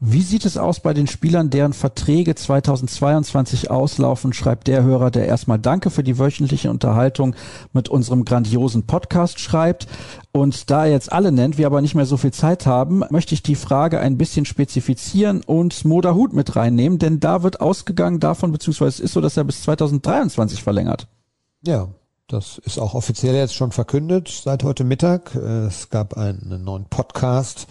Wie 0.06 0.22
sieht 0.22 0.44
es 0.44 0.58
aus 0.58 0.80
bei 0.80 0.92
den 0.92 1.06
Spielern, 1.06 1.48
deren 1.48 1.72
Verträge 1.72 2.34
2022 2.34 3.70
auslaufen, 3.70 4.34
schreibt 4.34 4.66
der 4.66 4.82
Hörer, 4.82 5.10
der 5.10 5.26
erstmal 5.26 5.58
Danke 5.58 5.88
für 5.88 6.02
die 6.02 6.18
wöchentliche 6.18 6.68
Unterhaltung 6.68 7.34
mit 7.72 7.88
unserem 7.88 8.24
grandiosen 8.26 8.86
Podcast 8.86 9.38
schreibt. 9.38 9.86
Und 10.32 10.68
da 10.68 10.84
er 10.84 10.92
jetzt 10.92 11.10
alle 11.12 11.32
nennt, 11.32 11.56
wir 11.56 11.66
aber 11.66 11.80
nicht 11.80 11.94
mehr 11.94 12.06
so 12.06 12.18
viel 12.18 12.32
Zeit 12.32 12.66
haben, 12.66 13.04
möchte 13.08 13.34
ich 13.34 13.42
die 13.42 13.54
Frage 13.54 14.00
ein 14.00 14.18
bisschen 14.18 14.44
spezifizieren 14.44 15.42
und 15.42 15.84
Moda 15.86 16.12
Hut 16.12 16.34
mit 16.34 16.54
reinnehmen, 16.54 16.98
denn 16.98 17.20
da 17.20 17.42
wird 17.42 17.62
ausgegangen 17.62 18.20
davon, 18.20 18.52
beziehungsweise 18.52 18.88
es 18.88 19.00
ist 19.00 19.12
so, 19.12 19.22
dass 19.22 19.36
er 19.36 19.44
bis 19.44 19.62
2023 19.62 20.62
verlängert. 20.62 21.06
Ja, 21.66 21.88
das 22.26 22.58
ist 22.58 22.78
auch 22.78 22.92
offiziell 22.92 23.34
jetzt 23.34 23.54
schon 23.54 23.72
verkündet 23.72 24.28
seit 24.28 24.64
heute 24.64 24.84
Mittag. 24.84 25.34
Es 25.34 25.88
gab 25.88 26.14
einen 26.14 26.62
neuen 26.62 26.84
Podcast 26.84 27.66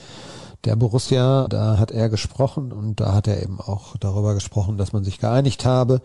der 0.66 0.76
Borussia, 0.76 1.48
da 1.48 1.78
hat 1.78 1.92
er 1.92 2.10
gesprochen 2.10 2.72
und 2.72 3.00
da 3.00 3.14
hat 3.14 3.28
er 3.28 3.44
eben 3.44 3.62
auch 3.62 3.96
darüber 3.98 4.34
gesprochen, 4.34 4.80
dass 4.80 4.94
man 4.94 5.04
sich 5.04 5.20
geeinigt 5.20 5.66
habe. 5.66 6.02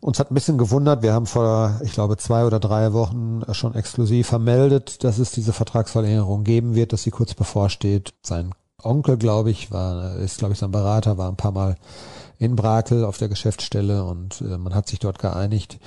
Uns 0.00 0.18
hat 0.20 0.30
ein 0.30 0.34
bisschen 0.34 0.56
gewundert, 0.56 1.02
wir 1.02 1.12
haben 1.12 1.26
vor, 1.26 1.80
ich 1.84 1.92
glaube, 1.92 2.16
zwei 2.16 2.46
oder 2.46 2.58
drei 2.58 2.94
Wochen 2.94 3.42
schon 3.52 3.74
exklusiv 3.74 4.28
vermeldet, 4.28 5.04
dass 5.04 5.18
es 5.18 5.32
diese 5.32 5.52
Vertragsverlängerung 5.52 6.44
geben 6.44 6.74
wird, 6.74 6.94
dass 6.94 7.02
sie 7.02 7.10
kurz 7.10 7.34
bevorsteht. 7.34 8.14
Sein 8.22 8.54
Onkel, 8.82 9.18
glaube 9.18 9.50
ich, 9.50 9.70
war, 9.70 10.16
ist, 10.16 10.38
glaube 10.38 10.54
ich, 10.54 10.58
sein 10.58 10.70
Berater, 10.70 11.18
war 11.18 11.28
ein 11.28 11.36
paar 11.36 11.52
Mal 11.52 11.76
in 12.42 12.56
Brakel 12.56 13.04
auf 13.04 13.18
der 13.18 13.28
Geschäftsstelle 13.28 14.04
und 14.04 14.40
äh, 14.40 14.58
man 14.58 14.74
hat 14.74 14.88
sich 14.88 14.98
dort 14.98 15.20
geeinigt. 15.20 15.78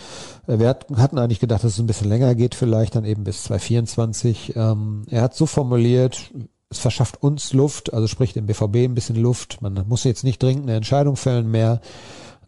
Äh, 0.48 0.58
wir 0.58 0.70
hat, 0.70 0.86
hatten 0.96 1.20
eigentlich 1.20 1.42
gedacht, 1.42 1.66
dass 1.66 1.74
es 1.74 1.80
ein 1.80 1.88
bisschen 1.88 2.08
länger 2.08 2.34
geht, 2.34 2.56
vielleicht 2.56 2.96
dann 2.96 3.04
eben 3.04 3.26
bis 3.26 3.44
2024. 3.44 4.56
Ähm, 4.56 5.04
er 5.10 5.22
hat 5.22 5.36
so 5.36 5.48
formuliert, 5.48 6.32
es 6.70 6.80
verschafft 6.80 7.22
uns 7.22 7.52
Luft, 7.52 7.94
also 7.94 8.08
sprich 8.08 8.32
dem 8.32 8.46
BVB 8.46 8.78
ein 8.78 8.96
bisschen 8.96 9.18
Luft. 9.18 9.62
Man 9.62 9.86
muss 9.88 10.06
jetzt 10.06 10.24
nicht 10.24 10.42
dringend 10.42 10.64
eine 10.64 10.78
Entscheidung 10.78 11.18
fällen 11.18 11.52
mehr. 11.52 11.82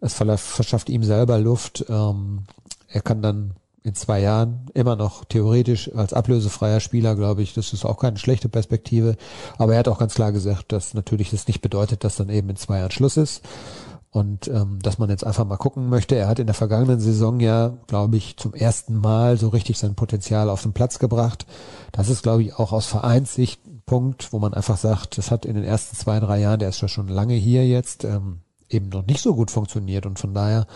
Es 0.00 0.14
verschafft 0.14 0.88
ihm 0.88 1.04
selber 1.04 1.38
Luft. 1.38 1.84
Ähm, 1.90 2.44
er 2.88 3.02
kann 3.02 3.20
dann 3.20 3.54
in 3.82 3.94
zwei 3.94 4.20
Jahren 4.20 4.66
immer 4.74 4.96
noch 4.96 5.24
theoretisch 5.24 5.94
als 5.94 6.12
ablösefreier 6.12 6.80
Spieler, 6.80 7.14
glaube 7.14 7.42
ich, 7.42 7.54
das 7.54 7.72
ist 7.72 7.84
auch 7.84 7.98
keine 7.98 8.18
schlechte 8.18 8.48
Perspektive. 8.48 9.16
Aber 9.56 9.72
er 9.72 9.80
hat 9.80 9.88
auch 9.88 9.98
ganz 9.98 10.14
klar 10.14 10.32
gesagt, 10.32 10.72
dass 10.72 10.94
natürlich 10.94 11.30
das 11.30 11.46
nicht 11.46 11.60
bedeutet, 11.60 12.04
dass 12.04 12.16
dann 12.16 12.28
eben 12.28 12.50
in 12.50 12.56
zwei 12.56 12.78
Jahren 12.78 12.90
Schluss 12.90 13.16
ist. 13.16 13.42
Und 14.10 14.48
ähm, 14.48 14.78
dass 14.80 14.98
man 14.98 15.10
jetzt 15.10 15.24
einfach 15.24 15.44
mal 15.44 15.58
gucken 15.58 15.90
möchte. 15.90 16.16
Er 16.16 16.28
hat 16.28 16.38
in 16.38 16.46
der 16.46 16.54
vergangenen 16.54 16.98
Saison 16.98 17.40
ja, 17.40 17.74
glaube 17.86 18.16
ich, 18.16 18.36
zum 18.38 18.54
ersten 18.54 18.96
Mal 18.96 19.36
so 19.36 19.48
richtig 19.48 19.78
sein 19.78 19.94
Potenzial 19.94 20.48
auf 20.48 20.62
den 20.62 20.72
Platz 20.72 20.98
gebracht. 20.98 21.46
Das 21.92 22.08
ist, 22.08 22.22
glaube 22.22 22.42
ich, 22.42 22.54
auch 22.54 22.72
aus 22.72 22.86
Vereinssicht 22.86 23.60
Punkt, 23.88 24.32
wo 24.32 24.38
man 24.38 24.54
einfach 24.54 24.76
sagt, 24.76 25.18
das 25.18 25.32
hat 25.32 25.44
in 25.44 25.56
den 25.56 25.64
ersten 25.64 25.96
zwei, 25.96 26.20
drei 26.20 26.40
Jahren, 26.40 26.60
der 26.60 26.68
ist 26.68 26.80
ja 26.80 26.88
schon 26.88 27.08
lange 27.08 27.34
hier 27.34 27.66
jetzt, 27.66 28.04
ähm, 28.04 28.40
eben 28.68 28.90
noch 28.90 29.04
nicht 29.06 29.20
so 29.20 29.34
gut 29.34 29.50
funktioniert 29.50 30.06
und 30.06 30.18
von 30.18 30.34
daher 30.34 30.66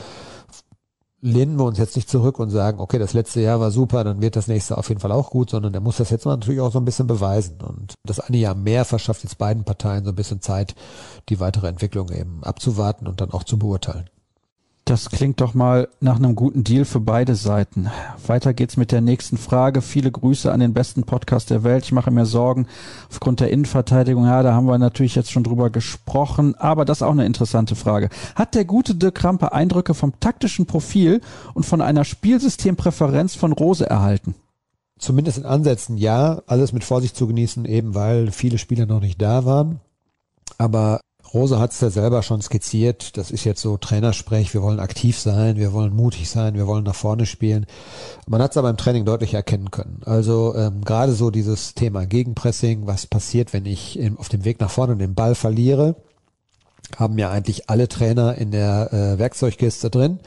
lehnen 1.23 1.57
wir 1.57 1.65
uns 1.65 1.79
jetzt 1.79 1.95
nicht 1.95 2.11
zurück 2.11 2.41
und 2.41 2.51
sagen, 2.51 2.81
okay, 2.81 2.99
das 2.99 3.15
letzte 3.15 3.41
Jahr 3.41 3.61
war 3.61 3.71
super, 3.71 4.03
dann 4.03 4.21
wird 4.21 4.35
das 4.35 4.49
nächste 4.49 4.77
auf 4.77 4.89
jeden 4.89 5.01
Fall 5.01 5.13
auch 5.13 5.31
gut, 5.31 5.51
sondern 5.51 5.73
der 5.73 5.81
muss 5.81 5.97
das 5.97 6.11
jetzt 6.11 6.27
natürlich 6.27 6.61
auch 6.61 6.73
so 6.73 6.81
ein 6.81 6.85
bisschen 6.85 7.07
beweisen. 7.07 7.61
Und 7.63 7.95
das 8.05 8.19
eine 8.19 8.39
Jahr 8.39 8.57
mehr 8.57 8.85
verschafft 8.85 9.23
jetzt 9.23 9.39
beiden 9.39 9.65
Parteien 9.65 10.05
so 10.05 10.11
ein 10.11 10.17
bisschen 10.17 10.41
Zeit, 10.41 10.75
die 11.29 11.39
weitere 11.39 11.69
Entwicklung 11.69 12.11
eben 12.11 12.43
abzuwarten 12.43 13.07
und 13.07 13.21
dann 13.21 13.31
auch 13.31 13.45
zu 13.45 13.57
beurteilen. 13.57 14.11
Das 14.85 15.11
klingt 15.11 15.41
doch 15.41 15.55
mal 15.55 15.89
nach 16.01 16.17
einem 16.17 16.35
guten 16.35 16.65
Deal 16.65 16.85
für 16.85 16.99
beide 16.99 17.37
Seiten. 17.37 17.89
Weiter 18.27 18.53
geht's 18.53 18.77
mit 18.77 18.91
der 18.91 19.01
nächsten 19.01 19.37
Frage. 19.37 19.81
Viele 19.81 20.11
Grüße 20.11 20.51
an 20.53 20.59
den 20.59 20.75
besten 20.75 21.05
Podcast 21.05 21.51
der 21.51 21.63
Welt. 21.63 21.85
Ich 21.85 21.93
mache 21.93 22.11
mir 22.11 22.27
Sorgen 22.27 22.67
aufgrund 23.09 23.39
der 23.39 23.51
Innenverteidigung. 23.51 24.25
Ja, 24.25 24.43
da 24.43 24.55
haben 24.55 24.67
wir 24.67 24.79
natürlich 24.79 25.15
jetzt 25.15 25.31
schon 25.31 25.45
drüber 25.45 25.71
gesprochen, 25.71 26.57
aber 26.57 26.85
das 26.85 26.99
ist 26.99 27.03
auch 27.03 27.13
eine 27.13 27.27
interessante 27.27 27.77
Frage. 27.77 28.09
Hat 28.35 28.57
der 28.57 28.65
gute 28.65 28.97
Dirk 28.97 29.15
Krampe 29.15 29.53
Eindrücke 29.53 29.95
vom 29.95 30.19
taktischen 30.19 30.67
Profil 30.67 31.21
und 31.55 31.65
von 31.65 31.81
einer 31.81 32.05
Spielsystempräferenz 32.05 33.37
von 33.37 33.53
Rose 33.53 33.89
erhalten? 33.89 34.35
Zumindest 34.99 35.39
in 35.39 35.47
Ansätzen 35.47 35.97
ja. 35.97 36.43
Alles 36.49 36.73
mit 36.73 36.83
Vorsicht 36.83 37.17
zu 37.17 37.29
genießen, 37.29 37.67
eben 37.67 37.95
weil 37.95 38.33
viele 38.33 38.59
Spieler 38.59 38.87
noch 38.87 39.01
nicht 39.01 39.23
da 39.23 39.45
waren. 39.45 39.81
Aber 40.59 41.01
Rose 41.33 41.59
hat 41.59 41.73
es 41.73 41.81
ja 41.81 41.91
selber 41.91 42.23
schon 42.23 42.43
skizziert. 42.43 43.17
Das 43.17 43.31
ist 43.31 43.45
jetzt 43.45 43.63
so 43.63 43.77
Trainersprech. 43.77 44.53
Wir 44.53 44.63
wollen 44.63 44.81
aktiv 44.81 45.19
sein, 45.19 45.57
wir 45.57 45.73
wollen 45.73 45.95
mutig 45.95 46.29
sein, 46.29 46.55
wir 46.55 46.67
wollen 46.67 46.85
nach 46.85 46.95
vorne 46.95 47.27
spielen. 47.27 47.67
Man 48.27 48.43
hat 48.43 48.51
es 48.51 48.57
aber 48.57 48.71
im 48.71 48.77
Training 48.77 49.05
deutlich 49.05 49.35
erkennen 49.35 49.71
können. 49.71 50.03
Also 50.05 50.55
ähm, 50.55 50.85
gerade 50.85 51.13
so 51.13 51.31
dieses 51.31 51.75
Thema 51.75 52.05
Gegenpressing, 52.05 52.87
was 52.87 53.07
passiert, 53.07 53.53
wenn 53.53 53.67
ich 53.67 53.99
im, 53.99 54.19
auf 54.19 54.29
dem 54.29 54.45
Weg 54.45 54.61
nach 54.61 54.71
vorne 54.71 54.97
den 54.97 55.15
Ball 55.15 55.35
verliere, 55.35 55.97
haben 56.97 57.19
ja 57.19 57.31
eigentlich 57.31 57.71
alle 57.71 57.89
Trainer 57.89 58.37
in 58.37 58.51
der 58.51 58.93
äh, 58.93 59.19
Werkzeugkiste 59.19 59.89
drin 59.89 60.21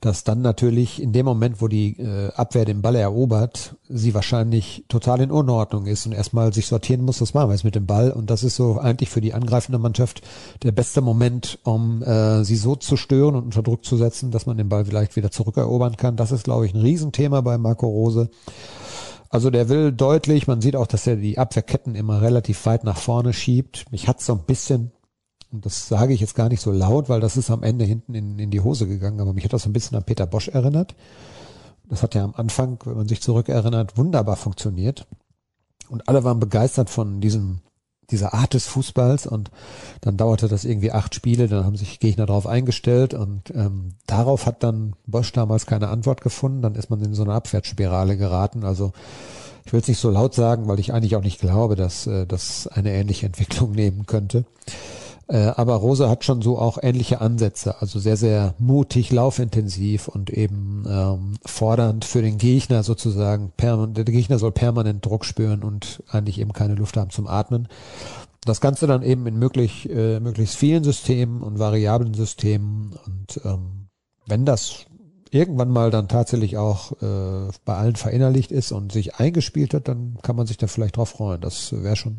dass 0.00 0.24
dann 0.24 0.40
natürlich 0.40 1.02
in 1.02 1.12
dem 1.12 1.26
Moment, 1.26 1.60
wo 1.60 1.68
die 1.68 1.98
äh, 1.98 2.32
Abwehr 2.32 2.64
den 2.64 2.80
Ball 2.80 2.96
erobert, 2.96 3.76
sie 3.88 4.14
wahrscheinlich 4.14 4.84
total 4.88 5.20
in 5.20 5.30
Unordnung 5.30 5.86
ist 5.86 6.06
und 6.06 6.12
erstmal 6.12 6.54
sich 6.54 6.66
sortieren 6.68 7.04
muss, 7.04 7.20
was 7.20 7.34
machen 7.34 7.50
wir 7.50 7.54
jetzt 7.54 7.64
mit 7.64 7.74
dem 7.74 7.86
Ball. 7.86 8.10
Und 8.10 8.30
das 8.30 8.42
ist 8.42 8.56
so 8.56 8.78
eigentlich 8.78 9.10
für 9.10 9.20
die 9.20 9.34
angreifende 9.34 9.78
Mannschaft 9.78 10.22
der 10.62 10.72
beste 10.72 11.02
Moment, 11.02 11.58
um 11.64 12.02
äh, 12.02 12.44
sie 12.44 12.56
so 12.56 12.76
zu 12.76 12.96
stören 12.96 13.34
und 13.34 13.44
unter 13.44 13.62
Druck 13.62 13.84
zu 13.84 13.98
setzen, 13.98 14.30
dass 14.30 14.46
man 14.46 14.56
den 14.56 14.70
Ball 14.70 14.86
vielleicht 14.86 15.16
wieder 15.16 15.30
zurückerobern 15.30 15.98
kann. 15.98 16.16
Das 16.16 16.32
ist, 16.32 16.44
glaube 16.44 16.64
ich, 16.64 16.74
ein 16.74 16.80
Riesenthema 16.80 17.42
bei 17.42 17.58
Marco 17.58 17.86
Rose. 17.86 18.30
Also 19.28 19.50
der 19.50 19.68
will 19.68 19.92
deutlich, 19.92 20.46
man 20.46 20.62
sieht 20.62 20.76
auch, 20.76 20.86
dass 20.86 21.06
er 21.06 21.16
die 21.16 21.38
Abwehrketten 21.38 21.94
immer 21.94 22.22
relativ 22.22 22.64
weit 22.64 22.84
nach 22.84 22.96
vorne 22.96 23.32
schiebt. 23.32 23.84
Mich 23.92 24.08
hat 24.08 24.20
so 24.20 24.32
ein 24.32 24.44
bisschen 24.46 24.92
und 25.52 25.66
das 25.66 25.88
sage 25.88 26.12
ich 26.14 26.20
jetzt 26.20 26.34
gar 26.34 26.48
nicht 26.48 26.60
so 26.60 26.70
laut, 26.70 27.08
weil 27.08 27.20
das 27.20 27.36
ist 27.36 27.50
am 27.50 27.62
Ende 27.62 27.84
hinten 27.84 28.14
in, 28.14 28.38
in 28.38 28.50
die 28.50 28.60
Hose 28.60 28.86
gegangen, 28.86 29.20
aber 29.20 29.32
mich 29.32 29.44
hat 29.44 29.52
das 29.52 29.66
ein 29.66 29.72
bisschen 29.72 29.96
an 29.96 30.04
Peter 30.04 30.26
Bosch 30.26 30.48
erinnert. 30.48 30.94
Das 31.88 32.02
hat 32.02 32.14
ja 32.14 32.22
am 32.22 32.34
Anfang, 32.36 32.78
wenn 32.84 32.96
man 32.96 33.08
sich 33.08 33.20
zurückerinnert, 33.20 33.98
wunderbar 33.98 34.36
funktioniert. 34.36 35.06
Und 35.88 36.08
alle 36.08 36.22
waren 36.22 36.38
begeistert 36.38 36.88
von 36.88 37.20
diesem, 37.20 37.62
dieser 38.10 38.32
Art 38.32 38.54
des 38.54 38.66
Fußballs 38.66 39.26
und 39.26 39.50
dann 40.00 40.16
dauerte 40.16 40.46
das 40.46 40.64
irgendwie 40.64 40.92
acht 40.92 41.16
Spiele, 41.16 41.48
dann 41.48 41.64
haben 41.64 41.76
sich 41.76 41.98
Gegner 41.98 42.26
darauf 42.26 42.46
eingestellt 42.46 43.12
und 43.12 43.50
ähm, 43.52 43.94
darauf 44.06 44.46
hat 44.46 44.62
dann 44.62 44.94
Bosch 45.06 45.32
damals 45.32 45.66
keine 45.66 45.88
Antwort 45.88 46.20
gefunden, 46.20 46.62
dann 46.62 46.76
ist 46.76 46.90
man 46.90 47.02
in 47.02 47.14
so 47.14 47.24
eine 47.24 47.34
Abwärtsspirale 47.34 48.16
geraten. 48.16 48.64
Also 48.64 48.92
ich 49.64 49.72
will 49.72 49.80
es 49.80 49.88
nicht 49.88 49.98
so 49.98 50.10
laut 50.10 50.34
sagen, 50.34 50.68
weil 50.68 50.78
ich 50.78 50.92
eigentlich 50.92 51.16
auch 51.16 51.22
nicht 51.22 51.40
glaube, 51.40 51.74
dass 51.74 52.06
äh, 52.06 52.24
das 52.24 52.68
eine 52.68 52.92
ähnliche 52.92 53.26
Entwicklung 53.26 53.72
nehmen 53.76 54.06
könnte. 54.06 54.44
Äh, 55.30 55.52
aber 55.56 55.76
Rose 55.76 56.10
hat 56.10 56.24
schon 56.24 56.42
so 56.42 56.58
auch 56.58 56.76
ähnliche 56.82 57.20
Ansätze, 57.20 57.80
also 57.80 58.00
sehr, 58.00 58.16
sehr 58.16 58.54
mutig, 58.58 59.12
laufintensiv 59.12 60.08
und 60.08 60.28
eben 60.28 60.84
ähm, 60.88 61.34
fordernd 61.46 62.04
für 62.04 62.20
den 62.20 62.36
Gegner 62.36 62.82
sozusagen. 62.82 63.52
Der 63.60 64.04
Gegner 64.04 64.40
soll 64.40 64.50
permanent 64.50 65.06
Druck 65.06 65.24
spüren 65.24 65.62
und 65.62 66.02
eigentlich 66.10 66.40
eben 66.40 66.52
keine 66.52 66.74
Luft 66.74 66.96
haben 66.96 67.10
zum 67.10 67.28
Atmen. 67.28 67.68
Das 68.44 68.60
Ganze 68.60 68.88
dann 68.88 69.04
eben 69.04 69.24
in 69.28 69.38
möglich, 69.38 69.88
äh, 69.88 70.18
möglichst 70.18 70.56
vielen 70.56 70.82
Systemen 70.82 71.42
und 71.42 71.60
variablen 71.60 72.14
Systemen. 72.14 72.98
Und 73.06 73.40
ähm, 73.44 73.86
wenn 74.26 74.44
das 74.44 74.86
irgendwann 75.30 75.70
mal 75.70 75.90
dann 75.90 76.08
tatsächlich 76.08 76.56
auch 76.56 76.92
äh, 77.02 77.50
bei 77.64 77.74
allen 77.74 77.96
verinnerlicht 77.96 78.50
ist 78.50 78.72
und 78.72 78.92
sich 78.92 79.16
eingespielt 79.16 79.74
hat, 79.74 79.88
dann 79.88 80.18
kann 80.22 80.36
man 80.36 80.46
sich 80.46 80.56
da 80.56 80.66
vielleicht 80.66 80.96
drauf 80.96 81.10
freuen. 81.10 81.40
Das 81.40 81.72
wäre 81.72 81.96
schon, 81.96 82.16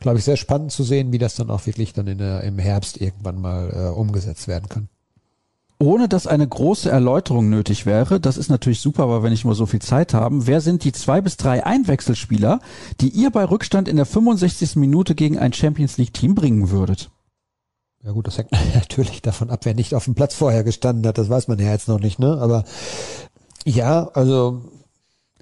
glaube 0.00 0.18
ich, 0.18 0.24
sehr 0.24 0.36
spannend 0.36 0.72
zu 0.72 0.82
sehen, 0.82 1.12
wie 1.12 1.18
das 1.18 1.36
dann 1.36 1.50
auch 1.50 1.66
wirklich 1.66 1.92
dann 1.92 2.06
in 2.06 2.18
der, 2.18 2.42
im 2.42 2.58
Herbst 2.58 3.00
irgendwann 3.00 3.40
mal 3.40 3.70
äh, 3.72 3.98
umgesetzt 3.98 4.48
werden 4.48 4.68
kann. 4.68 4.88
ohne 5.78 6.08
dass 6.08 6.26
eine 6.26 6.46
große 6.46 6.90
Erläuterung 6.90 7.48
nötig 7.48 7.86
wäre, 7.86 8.20
das 8.20 8.36
ist 8.36 8.50
natürlich 8.50 8.80
super, 8.80 9.04
aber 9.04 9.22
wenn 9.22 9.32
ich 9.32 9.44
nur 9.44 9.54
so 9.54 9.64
viel 9.66 9.80
Zeit 9.80 10.12
haben, 10.12 10.46
wer 10.46 10.60
sind 10.60 10.84
die 10.84 10.92
zwei 10.92 11.20
bis 11.22 11.36
drei 11.38 11.64
Einwechselspieler, 11.64 12.60
die 13.00 13.08
ihr 13.08 13.30
bei 13.30 13.44
Rückstand 13.44 13.88
in 13.88 13.96
der 13.96 14.06
65. 14.06 14.76
Minute 14.76 15.14
gegen 15.14 15.38
ein 15.38 15.52
Champions 15.52 15.96
League 15.96 16.12
Team 16.12 16.34
bringen 16.34 16.70
würdet? 16.70 17.10
Ja 18.02 18.12
gut, 18.12 18.26
das 18.26 18.38
hängt 18.38 18.52
natürlich 18.74 19.22
davon 19.22 19.50
ab, 19.50 19.60
wer 19.64 19.74
nicht 19.74 19.94
auf 19.94 20.04
dem 20.04 20.14
Platz 20.14 20.34
vorher 20.34 20.64
gestanden 20.64 21.06
hat. 21.06 21.18
Das 21.18 21.28
weiß 21.28 21.48
man 21.48 21.58
ja 21.58 21.70
jetzt 21.70 21.88
noch 21.88 22.00
nicht, 22.00 22.18
ne? 22.18 22.38
Aber 22.40 22.64
ja, 23.64 24.08
also 24.14 24.62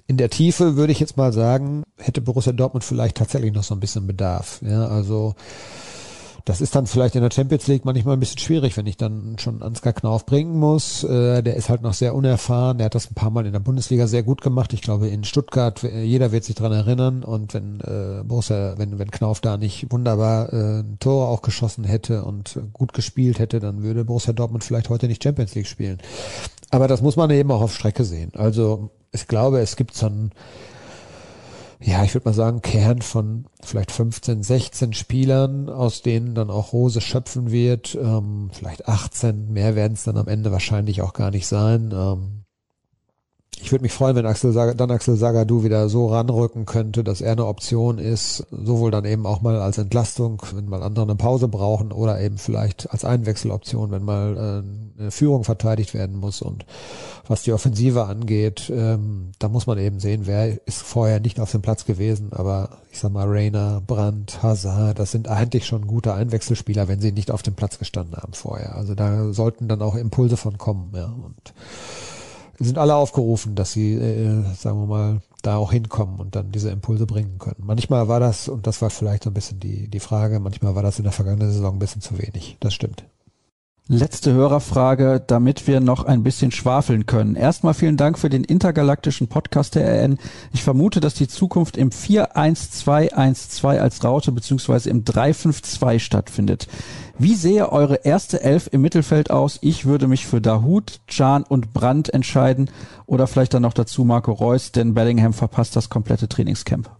in 0.07 0.17
der 0.17 0.29
Tiefe 0.29 0.75
würde 0.75 0.91
ich 0.91 0.99
jetzt 0.99 1.17
mal 1.17 1.31
sagen, 1.31 1.83
hätte 1.97 2.21
Borussia 2.21 2.51
Dortmund 2.51 2.83
vielleicht 2.83 3.17
tatsächlich 3.17 3.53
noch 3.53 3.63
so 3.63 3.75
ein 3.75 3.79
bisschen 3.79 4.07
Bedarf. 4.07 4.61
Ja, 4.63 4.87
also 4.87 5.35
das 6.45 6.61
ist 6.61 6.75
dann 6.75 6.87
vielleicht 6.87 7.15
in 7.15 7.21
der 7.21 7.31
Champions 7.31 7.67
League 7.67 7.85
manchmal 7.85 8.15
ein 8.15 8.19
bisschen 8.19 8.39
schwierig, 8.39 8.77
wenn 8.77 8.87
ich 8.87 8.97
dann 8.97 9.37
schon 9.39 9.61
Ansgar 9.61 9.93
Knauf 9.93 10.25
bringen 10.25 10.57
muss. 10.57 11.03
Äh, 11.03 11.41
der 11.43 11.55
ist 11.55 11.69
halt 11.69 11.81
noch 11.81 11.93
sehr 11.93 12.15
unerfahren. 12.15 12.77
Der 12.77 12.85
hat 12.85 12.95
das 12.95 13.09
ein 13.09 13.15
paar 13.15 13.29
Mal 13.29 13.45
in 13.45 13.53
der 13.53 13.59
Bundesliga 13.59 14.07
sehr 14.07 14.23
gut 14.23 14.41
gemacht. 14.41 14.73
Ich 14.73 14.81
glaube, 14.81 15.07
in 15.07 15.23
Stuttgart, 15.23 15.83
jeder 15.83 16.31
wird 16.31 16.43
sich 16.43 16.55
dran 16.55 16.71
erinnern. 16.71 17.23
Und 17.23 17.53
wenn 17.53 17.79
äh, 17.81 18.23
Borussia, 18.23 18.75
wenn, 18.77 18.99
wenn 18.99 19.11
Knauf 19.11 19.41
da 19.41 19.57
nicht 19.57 19.91
wunderbar 19.91 20.53
äh, 20.53 20.79
ein 20.79 20.97
Tor 20.99 21.29
auch 21.29 21.41
geschossen 21.41 21.83
hätte 21.83 22.23
und 22.23 22.59
gut 22.73 22.93
gespielt 22.93 23.39
hätte, 23.39 23.59
dann 23.59 23.83
würde 23.83 24.05
Borussia 24.05 24.33
Dortmund 24.33 24.63
vielleicht 24.63 24.89
heute 24.89 25.07
nicht 25.07 25.23
Champions 25.23 25.55
League 25.55 25.67
spielen. 25.67 25.99
Aber 26.71 26.87
das 26.87 27.01
muss 27.01 27.15
man 27.15 27.29
eben 27.31 27.51
auch 27.51 27.61
auf 27.61 27.73
Strecke 27.73 28.03
sehen. 28.03 28.31
Also 28.35 28.91
ich 29.11 29.27
glaube, 29.27 29.59
es 29.59 29.75
gibt 29.75 29.95
so 29.95 30.05
ein 30.05 30.31
ja, 31.81 32.03
ich 32.03 32.13
würde 32.13 32.27
mal 32.27 32.33
sagen, 32.33 32.61
Kern 32.61 33.01
von 33.01 33.45
vielleicht 33.63 33.91
15, 33.91 34.43
16 34.43 34.93
Spielern, 34.93 35.69
aus 35.69 36.01
denen 36.01 36.35
dann 36.35 36.49
auch 36.49 36.73
Rose 36.73 36.99
schöpfen 36.99 37.51
wird. 37.51 37.95
Ähm, 37.95 38.49
vielleicht 38.51 38.87
18, 38.87 39.53
mehr 39.53 39.75
werden 39.75 39.93
es 39.93 40.03
dann 40.03 40.17
am 40.17 40.27
Ende 40.27 40.51
wahrscheinlich 40.51 41.01
auch 41.01 41.13
gar 41.13 41.31
nicht 41.31 41.47
sein. 41.47 41.91
Ähm, 41.93 42.38
ich 43.61 43.71
würde 43.71 43.83
mich 43.83 43.91
freuen, 43.91 44.15
wenn 44.15 44.25
Axel 44.25 44.53
Saga, 44.53 44.73
dann 44.73 44.89
Axel 44.89 45.17
Sagadou 45.17 45.63
wieder 45.63 45.89
so 45.89 46.07
ranrücken 46.07 46.65
könnte, 46.65 47.03
dass 47.03 47.19
er 47.19 47.33
eine 47.33 47.45
Option 47.45 47.97
ist, 47.97 48.45
sowohl 48.51 48.89
dann 48.89 49.05
eben 49.05 49.25
auch 49.25 49.41
mal 49.41 49.59
als 49.59 49.77
Entlastung, 49.77 50.41
wenn 50.53 50.69
mal 50.69 50.81
andere 50.81 51.05
eine 51.05 51.15
Pause 51.15 51.49
brauchen 51.49 51.91
oder 51.91 52.21
eben 52.21 52.37
vielleicht 52.37 52.91
als 52.91 53.03
Einwechseloption, 53.03 53.91
wenn 53.91 54.03
mal 54.03 54.63
äh, 54.97 55.01
eine 55.01 55.11
Führung 55.11 55.43
verteidigt 55.43 55.93
werden 55.93 56.17
muss. 56.17 56.41
Und 56.41 56.65
was 57.27 57.43
die 57.43 57.51
Offensive 57.51 58.05
angeht, 58.05 58.71
ähm, 58.73 59.31
da 59.39 59.49
muss 59.49 59.67
man 59.67 59.77
eben 59.77 59.99
sehen, 59.99 60.21
wer 60.23 60.65
ist 60.65 60.81
vorher 60.81 61.19
nicht 61.19 61.39
auf 61.39 61.51
dem 61.51 61.61
Platz 61.61 61.85
gewesen, 61.85 62.29
aber 62.31 62.69
ich 62.91 62.99
sag 62.99 63.11
mal 63.11 63.27
Rainer, 63.27 63.81
Brandt, 63.85 64.41
Hazard, 64.41 64.99
das 64.99 65.11
sind 65.11 65.27
eigentlich 65.27 65.65
schon 65.65 65.85
gute 65.85 66.13
Einwechselspieler, 66.13 66.87
wenn 66.87 67.01
sie 67.01 67.11
nicht 67.11 67.29
auf 67.29 67.43
dem 67.43 67.55
Platz 67.55 67.77
gestanden 67.77 68.15
haben 68.15 68.33
vorher. 68.33 68.75
Also 68.75 68.95
da 68.95 69.33
sollten 69.33 69.67
dann 69.67 69.81
auch 69.81 69.95
Impulse 69.95 70.37
von 70.37 70.57
kommen, 70.57 70.91
ja. 70.95 71.05
Und 71.05 71.53
sind 72.59 72.77
alle 72.77 72.95
aufgerufen, 72.95 73.55
dass 73.55 73.71
sie, 73.71 73.93
äh, 73.93 74.43
sagen 74.55 74.81
wir 74.81 74.87
mal, 74.87 75.21
da 75.41 75.57
auch 75.57 75.71
hinkommen 75.71 76.19
und 76.19 76.35
dann 76.35 76.51
diese 76.51 76.69
Impulse 76.69 77.05
bringen 77.05 77.39
können. 77.39 77.63
Manchmal 77.63 78.07
war 78.07 78.19
das, 78.19 78.49
und 78.49 78.67
das 78.67 78.81
war 78.81 78.89
vielleicht 78.89 79.23
so 79.23 79.29
ein 79.29 79.33
bisschen 79.33 79.59
die, 79.59 79.87
die 79.87 79.99
Frage, 79.99 80.39
manchmal 80.39 80.75
war 80.75 80.83
das 80.83 80.99
in 80.99 81.03
der 81.03 81.13
vergangenen 81.13 81.51
Saison 81.51 81.75
ein 81.75 81.79
bisschen 81.79 82.01
zu 82.01 82.17
wenig. 82.17 82.57
Das 82.59 82.73
stimmt. 82.73 83.05
Letzte 83.91 84.33
Hörerfrage, 84.33 85.19
damit 85.25 85.65
wir 85.65 85.79
noch 85.79 86.03
ein 86.03 86.21
bisschen 86.21 86.51
schwafeln 86.51 87.07
können. 87.07 87.35
Erstmal 87.35 87.73
vielen 87.73 87.97
Dank 87.97 88.19
für 88.19 88.29
den 88.29 88.43
intergalaktischen 88.43 89.27
Podcast 89.27 89.73
der 89.73 90.03
RN. 90.03 90.19
Ich 90.53 90.61
vermute, 90.61 90.99
dass 90.99 91.15
die 91.15 91.27
Zukunft 91.27 91.75
im 91.75 91.91
41212 91.91 93.81
als 93.81 94.03
Raute 94.03 94.31
beziehungsweise 94.31 94.91
im 94.91 95.05
352 95.05 96.05
stattfindet. 96.05 96.67
Wie 97.17 97.33
sehe 97.33 97.71
eure 97.71 98.05
erste 98.05 98.43
Elf 98.43 98.69
im 98.71 98.81
Mittelfeld 98.81 99.31
aus? 99.31 99.57
Ich 99.61 99.87
würde 99.87 100.07
mich 100.07 100.27
für 100.27 100.39
Dahut, 100.39 100.99
Can 101.07 101.41
und 101.41 101.73
Brandt 101.73 102.13
entscheiden 102.13 102.69
oder 103.07 103.25
vielleicht 103.25 103.55
dann 103.55 103.63
noch 103.63 103.73
dazu 103.73 104.03
Marco 104.03 104.33
Reus, 104.33 104.71
denn 104.71 104.93
Bellingham 104.93 105.33
verpasst 105.33 105.75
das 105.75 105.89
komplette 105.89 106.29
Trainingscamp. 106.29 106.91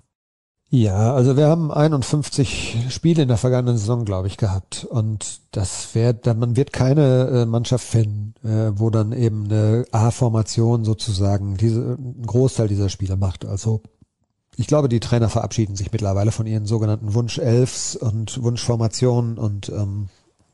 Ja, 0.72 1.15
also 1.15 1.36
wir 1.36 1.47
haben 1.47 1.72
51 1.72 2.86
Spiele 2.89 3.24
in 3.24 3.28
der 3.28 3.38
vergangenen 3.38 3.80
Saison, 3.80 4.05
glaube 4.05 4.28
ich, 4.28 4.38
gehabt. 4.38 4.86
Und 4.86 5.41
das 5.51 5.95
wird, 5.95 6.28
man 6.28 6.55
wird 6.55 6.74
keine 6.74 7.28
äh, 7.28 7.45
Mannschaft 7.47 7.86
finden, 7.88 8.36
äh, 8.47 8.78
wo 8.78 8.91
dann 8.91 9.11
eben 9.11 9.45
eine 9.45 9.86
A-Formation 9.91 10.86
sozusagen 10.86 11.57
diese, 11.57 11.97
einen 11.97 12.24
Großteil 12.24 12.67
dieser 12.67 12.89
Spiele 12.89 13.17
macht. 13.17 13.45
Also 13.45 13.82
ich 14.57 14.67
glaube, 14.67 14.89
die 14.89 14.99
Trainer 14.99 15.30
verabschieden 15.30 15.76
sich 15.76 15.91
mittlerweile 15.91 16.32
von 16.32 16.45
ihren 16.45 16.67
sogenannten 16.67 17.15
Wunsch-Elfs 17.15 17.95
und 17.95 18.43
Wunschformationen 18.43 19.39
und 19.39 19.70
ähm, 19.70 20.09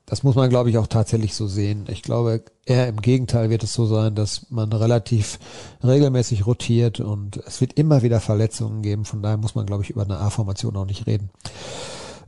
das 0.05 0.21
muss 0.21 0.35
man, 0.35 0.49
glaube 0.49 0.69
ich, 0.69 0.77
auch 0.77 0.87
tatsächlich 0.87 1.33
so 1.33 1.47
sehen. 1.47 1.85
Ich 1.89 2.03
glaube, 2.03 2.43
eher 2.65 2.87
im 2.87 3.01
Gegenteil 3.01 3.49
wird 3.49 3.63
es 3.63 3.73
so 3.73 3.85
sein, 3.85 4.13
dass 4.13 4.47
man 4.51 4.71
relativ 4.71 5.39
regelmäßig 5.83 6.45
rotiert 6.45 6.99
und 6.99 7.37
es 7.37 7.59
wird 7.59 7.73
immer 7.73 8.03
wieder 8.03 8.19
Verletzungen 8.19 8.83
geben. 8.83 9.05
Von 9.05 9.23
daher 9.23 9.37
muss 9.37 9.55
man, 9.55 9.65
glaube 9.65 9.83
ich, 9.83 9.89
über 9.89 10.03
eine 10.03 10.19
A-Formation 10.19 10.75
auch 10.75 10.85
nicht 10.85 11.07
reden. 11.07 11.31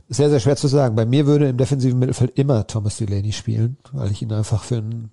Sehr, 0.08 0.30
sehr 0.30 0.40
schwer 0.40 0.56
zu 0.56 0.66
sagen. 0.66 0.96
Bei 0.96 1.06
mir 1.06 1.26
würde 1.26 1.48
im 1.48 1.56
defensiven 1.56 1.98
Mittelfeld 1.98 2.36
immer 2.36 2.66
Thomas 2.66 2.96
Delaney 2.96 3.32
spielen, 3.32 3.76
weil 3.92 4.10
ich 4.10 4.22
ihn 4.22 4.32
einfach 4.32 4.64
für 4.64 4.78
einen, 4.78 5.10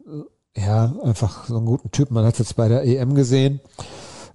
ja, 0.55 0.95
einfach 1.03 1.47
so 1.47 1.57
einen 1.57 1.66
guten 1.66 1.91
Typ, 1.91 2.09
man 2.11 2.26
hat 2.26 2.34
es 2.34 2.39
jetzt 2.39 2.55
bei 2.55 2.68
der 2.68 2.84
EM 2.84 3.13
gesehen. 3.13 3.59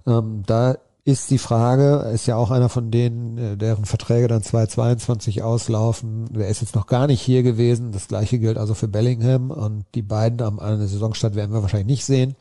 Ähm, 0.07 0.43
da 0.45 0.77
ist 1.03 1.31
die 1.31 1.39
Frage, 1.39 2.11
ist 2.13 2.27
ja 2.27 2.35
auch 2.35 2.51
einer 2.51 2.69
von 2.69 2.91
denen, 2.91 3.37
äh, 3.37 3.57
deren 3.57 3.85
Verträge 3.85 4.27
dann 4.27 4.43
2022 4.43 5.41
auslaufen. 5.41 6.25
Der 6.31 6.47
ist 6.47 6.61
jetzt 6.61 6.75
noch 6.75 6.85
gar 6.85 7.07
nicht 7.07 7.21
hier 7.21 7.41
gewesen. 7.41 7.91
Das 7.91 8.07
gleiche 8.07 8.37
gilt 8.37 8.57
also 8.57 8.75
für 8.75 8.87
Bellingham 8.87 9.49
und 9.49 9.85
die 9.95 10.03
beiden 10.03 10.41
am 10.41 10.57
der 10.57 10.87
Saisonstart 10.87 11.33
werden 11.33 11.53
wir 11.53 11.63
wahrscheinlich 11.63 11.87
nicht 11.87 12.05
sehen. 12.05 12.35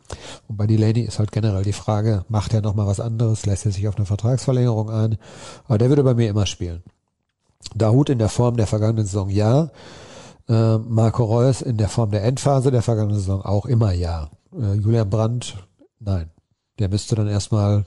Und 0.47 0.59
bei 0.59 0.67
Delaney 0.67 1.01
ist 1.01 1.19
halt 1.19 1.33
generell 1.33 1.63
die 1.63 1.73
Frage, 1.73 2.25
macht 2.29 2.53
er 2.53 2.61
nochmal 2.61 2.87
was 2.87 3.01
anderes, 3.01 3.47
lässt 3.47 3.65
er 3.65 3.73
sich 3.73 3.89
auf 3.89 3.97
eine 3.97 4.07
Vertragsverlängerung 4.07 4.91
ein? 4.91 5.17
Aber 5.67 5.79
der 5.79 5.89
würde 5.89 6.05
bei 6.05 6.15
mir 6.15 6.29
immer 6.29 6.47
spielen. 6.47 6.83
Dahut 7.75 8.11
in 8.11 8.19
der 8.19 8.29
Form 8.29 8.57
der 8.59 8.67
vergangenen 8.67 9.07
Saison 9.07 9.31
ja. 9.31 9.71
Äh, 10.49 10.79
Marco 10.79 11.25
Reus 11.25 11.63
in 11.63 11.79
der 11.79 11.89
Form 11.89 12.11
der 12.11 12.25
Endphase 12.25 12.71
der 12.71 12.83
vergangenen 12.83 13.17
Saison 13.17 13.43
auch 13.43 13.65
immer 13.65 13.93
ja. 13.93 14.29
Äh, 14.53 14.75
Julian 14.75 15.09
Brandt, 15.09 15.57
nein. 15.99 16.31
Der 16.79 16.89
müsste 16.89 17.15
dann 17.15 17.29
erstmal 17.29 17.85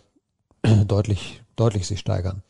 deutlich, 0.88 1.44
deutlich 1.56 1.88
sich 1.88 2.00
steigern. 2.00 2.44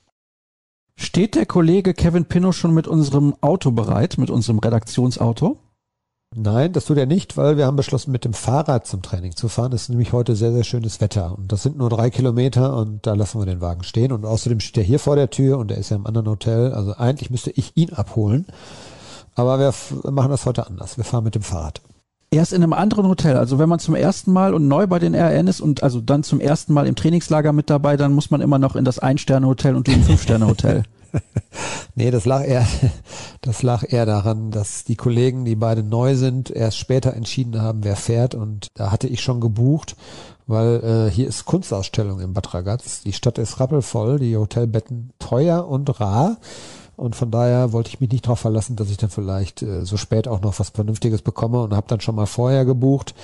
Steht 0.96 1.36
der 1.36 1.46
Kollege 1.46 1.94
Kevin 1.94 2.26
Pinnow 2.26 2.56
schon 2.56 2.74
mit 2.74 2.88
unserem 2.88 3.36
Auto 3.42 3.72
bereit, 3.72 4.18
mit 4.18 4.30
unserem 4.30 4.60
Redaktionsauto? 4.60 5.58
Nein, 6.36 6.74
das 6.74 6.86
tut 6.86 6.98
er 6.98 7.06
nicht, 7.06 7.38
weil 7.38 7.58
wir 7.58 7.66
haben 7.66 7.76
beschlossen, 7.76 8.12
mit 8.12 8.26
dem 8.26 8.34
Fahrrad 8.34 8.88
zum 8.88 9.04
Training 9.04 9.36
zu 9.36 9.50
fahren. 9.50 9.72
Es 9.74 9.84
ist 9.84 9.90
nämlich 9.90 10.14
heute 10.14 10.36
sehr, 10.36 10.52
sehr 10.52 10.64
schönes 10.64 11.00
Wetter. 11.00 11.38
Und 11.38 11.52
das 11.52 11.62
sind 11.62 11.78
nur 11.78 11.90
drei 11.90 12.10
Kilometer 12.10 12.76
und 12.76 13.06
da 13.06 13.14
lassen 13.14 13.40
wir 13.40 13.46
den 13.46 13.62
Wagen 13.62 13.84
stehen. 13.84 14.12
Und 14.12 14.26
außerdem 14.26 14.60
steht 14.60 14.78
er 14.78 14.84
hier 14.84 15.00
vor 15.00 15.16
der 15.16 15.30
Tür 15.30 15.60
und 15.60 15.70
er 15.70 15.78
ist 15.78 15.90
ja 15.90 15.96
im 15.96 16.08
anderen 16.08 16.28
Hotel. 16.28 16.74
Also 16.74 16.94
eigentlich 16.96 17.30
müsste 17.30 17.52
ich 17.52 17.76
ihn 17.76 17.94
abholen. 17.94 18.48
Aber 19.36 19.60
wir 19.60 20.12
machen 20.12 20.32
das 20.32 20.46
heute 20.46 20.66
anders. 20.66 20.98
Wir 20.98 21.04
fahren 21.04 21.24
mit 21.24 21.36
dem 21.36 21.44
Fahrrad. 21.44 21.82
Erst 22.34 22.52
in 22.52 22.64
einem 22.64 22.74
anderen 22.74 23.08
Hotel. 23.08 23.38
Also 23.38 23.60
wenn 23.60 23.70
man 23.70 23.80
zum 23.80 23.96
ersten 23.96 24.34
Mal 24.34 24.54
und 24.54 24.68
neu 24.68 24.88
bei 24.88 25.00
den 25.00 25.14
RN 25.16 25.48
ist 25.48 25.62
und 25.62 25.84
also 25.84 26.02
dann 26.02 26.24
zum 26.24 26.40
ersten 26.40 26.74
Mal 26.74 26.88
im 26.88 26.96
Trainingslager 26.96 27.54
mit 27.54 27.70
dabei, 27.70 27.96
dann 27.96 28.14
muss 28.14 28.32
man 28.32 28.42
immer 28.42 28.58
noch 28.58 28.76
in 28.76 28.86
das 28.86 29.00
Ein-Sterne-Hotel 29.00 29.76
und 29.76 29.88
ein 29.88 30.04
Fünf-Sterne-Hotel. 30.04 30.84
nee, 31.96 32.12
das 32.12 32.26
lag 32.26 32.46
eher, 32.46 32.66
das 33.42 33.64
lag 33.64 33.84
eher 33.92 34.06
daran, 34.06 34.52
dass 34.52 34.84
die 34.84 34.96
Kollegen, 34.96 35.46
die 35.46 35.56
beide 35.56 35.84
neu 35.84 36.16
sind, 36.16 36.50
erst 36.50 36.78
später 36.78 37.14
entschieden 37.14 37.62
haben, 37.62 37.84
wer 37.84 37.96
fährt. 37.96 38.36
Und 38.36 38.68
da 38.76 38.92
hatte 38.92 39.08
ich 39.08 39.22
schon 39.22 39.42
gebucht, 39.42 39.96
weil 40.48 40.84
äh, 40.84 41.12
hier 41.12 41.28
ist 41.28 41.46
Kunstausstellung 41.46 42.20
in 42.20 42.34
Bad 42.34 42.54
Ragaz. 42.54 43.02
Die 43.02 43.14
Stadt 43.14 43.38
ist 43.38 43.60
rappelvoll, 43.60 44.20
die 44.20 44.36
Hotelbetten 44.38 45.12
teuer 45.20 45.68
und 45.68 46.00
rar. 46.00 46.38
Und 46.96 47.16
von 47.16 47.32
daher 47.32 47.74
wollte 47.74 47.90
ich 47.90 48.00
mich 48.00 48.12
nicht 48.12 48.26
darauf 48.26 48.40
verlassen, 48.40 48.76
dass 48.76 48.90
ich 48.90 48.98
dann 48.98 49.10
vielleicht 49.10 49.62
äh, 49.62 49.86
so 49.86 49.98
spät 49.98 50.28
auch 50.28 50.42
noch 50.42 50.60
was 50.60 50.70
Vernünftiges 50.70 51.22
bekomme 51.22 51.62
und 51.62 51.74
habe 51.74 51.88
dann 51.88 52.02
schon 52.02 52.16
mal 52.16 52.28
vorher 52.28 52.66
gebucht. 52.66 53.16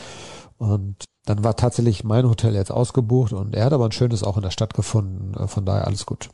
Und 0.58 1.06
dann 1.26 1.44
war 1.44 1.56
tatsächlich 1.56 2.04
mein 2.04 2.28
Hotel 2.28 2.56
jetzt 2.56 2.72
ausgebucht 2.72 3.34
und 3.34 3.56
er 3.56 3.66
hat 3.66 3.74
aber 3.74 3.86
ein 3.86 3.92
schönes 3.92 4.24
auch 4.24 4.38
in 4.38 4.44
der 4.44 4.52
Stadt 4.52 4.74
gefunden. 4.74 5.34
Äh, 5.36 5.48
von 5.48 5.66
daher 5.66 5.88
alles 5.88 6.06
gut. 6.06 6.30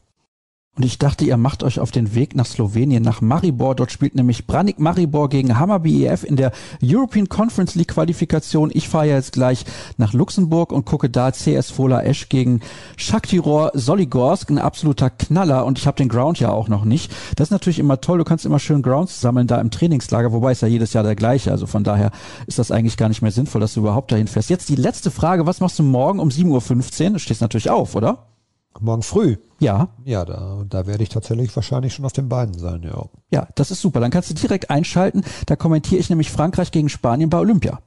Und 0.78 0.84
ich 0.84 1.00
dachte, 1.00 1.24
ihr 1.24 1.38
macht 1.38 1.64
euch 1.64 1.80
auf 1.80 1.92
den 1.92 2.16
Weg 2.16 2.36
nach 2.36 2.46
Slowenien, 2.46 3.02
nach 3.02 3.22
Maribor. 3.22 3.76
Dort 3.76 3.94
spielt 3.94 4.14
nämlich 4.14 4.46
Branik 4.46 4.78
Maribor 4.78 5.30
gegen 5.30 5.58
Hammerby 5.58 6.06
EF 6.06 6.26
in 6.26 6.36
der 6.36 6.52
European 6.84 7.30
Conference 7.30 7.76
League 7.76 7.94
Qualifikation. 7.94 8.72
Ich 8.74 8.90
fahre 8.90 9.08
jetzt 9.08 9.32
gleich 9.32 9.64
nach 9.96 10.12
Luxemburg 10.12 10.74
und 10.74 10.84
gucke 10.84 11.10
da 11.10 11.32
CS 11.32 11.72
Fola 11.72 12.02
Esch 12.02 12.28
gegen 12.28 12.60
Shaktiror 12.98 13.72
Soligorsk. 13.74 14.50
Ein 14.50 14.58
absoluter 14.58 15.10
Knaller. 15.10 15.66
Und 15.66 15.80
ich 15.80 15.88
habe 15.88 15.96
den 15.96 16.10
Ground 16.10 16.42
ja 16.42 16.52
auch 16.52 16.68
noch 16.68 16.84
nicht. 16.84 17.10
Das 17.38 17.48
ist 17.48 17.52
natürlich 17.52 17.80
immer 17.80 18.02
toll. 18.02 18.18
Du 18.18 18.26
kannst 18.26 18.46
immer 18.46 18.60
schön 18.60 18.82
Grounds 18.82 19.22
sammeln 19.22 19.48
da 19.48 19.62
im 19.62 19.72
Trainingslager. 19.72 20.34
Wobei 20.34 20.52
ist 20.52 20.62
ja 20.62 20.68
jedes 20.68 20.92
Jahr 20.92 21.06
der 21.06 21.16
gleiche. 21.16 21.52
Also 21.52 21.68
von 21.68 21.86
daher 21.86 22.12
ist 22.48 22.60
das 22.60 22.72
eigentlich 22.72 22.98
gar 22.98 23.08
nicht 23.08 23.22
mehr 23.22 23.32
sinnvoll, 23.32 23.62
dass 23.62 23.76
du 23.76 23.80
überhaupt 23.80 24.12
dahin 24.12 24.28
fährst. 24.28 24.50
Jetzt 24.50 24.68
die 24.68 24.76
letzte 24.76 25.10
Frage. 25.10 25.46
Was 25.46 25.62
machst 25.62 25.80
du 25.80 25.84
morgen 25.84 26.20
um 26.20 26.28
7.15 26.28 27.06
Uhr? 27.06 27.12
Du 27.12 27.20
stehst 27.20 27.40
natürlich 27.40 27.70
auf, 27.70 27.96
oder? 27.96 28.35
Morgen 28.80 29.04
früh. 29.04 29.38
Ja. 29.60 29.90
Ja, 30.04 30.26
da, 30.26 30.64
da 30.68 30.86
werde 30.86 31.04
ich 31.04 31.10
tatsächlich 31.10 31.56
wahrscheinlich 31.56 31.94
schon 31.94 32.06
auf 32.06 32.14
den 32.14 32.30
Beinen 32.30 32.58
sein, 32.58 32.84
ja. 32.84 33.06
Ja, 33.32 33.48
das 33.56 33.72
ist 33.72 33.82
super. 33.82 34.00
Dann 34.00 34.12
kannst 34.12 34.30
du 34.30 34.34
direkt 34.34 34.70
einschalten. 34.70 35.24
Da 35.46 35.56
kommentiere 35.56 36.00
ich 36.00 36.10
nämlich 36.10 36.32
Frankreich 36.32 36.72
gegen 36.72 36.90
Spanien 36.90 37.30
bei 37.30 37.40
Olympia. 37.40 37.80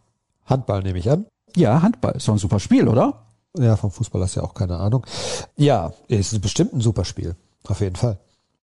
Handball 0.46 0.82
nehme 0.82 0.98
ich 0.98 1.10
an. 1.10 1.26
Ja, 1.56 1.82
Handball. 1.82 2.16
Ist 2.16 2.28
doch 2.28 2.34
ein 2.34 2.38
super 2.38 2.60
Spiel, 2.60 2.88
oder? 2.88 3.26
Ja, 3.58 3.76
vom 3.76 3.90
Fußball 3.90 4.22
hast 4.22 4.36
du 4.36 4.40
ja 4.40 4.46
auch 4.46 4.54
keine 4.54 4.76
Ahnung. 4.78 5.04
Ja, 5.56 5.92
es 6.08 6.32
ist 6.32 6.40
bestimmt 6.40 6.72
ein 6.72 6.80
super 6.80 7.04
Spiel. 7.04 7.34
Auf 7.66 7.80
jeden 7.80 7.96
Fall. 7.96 8.18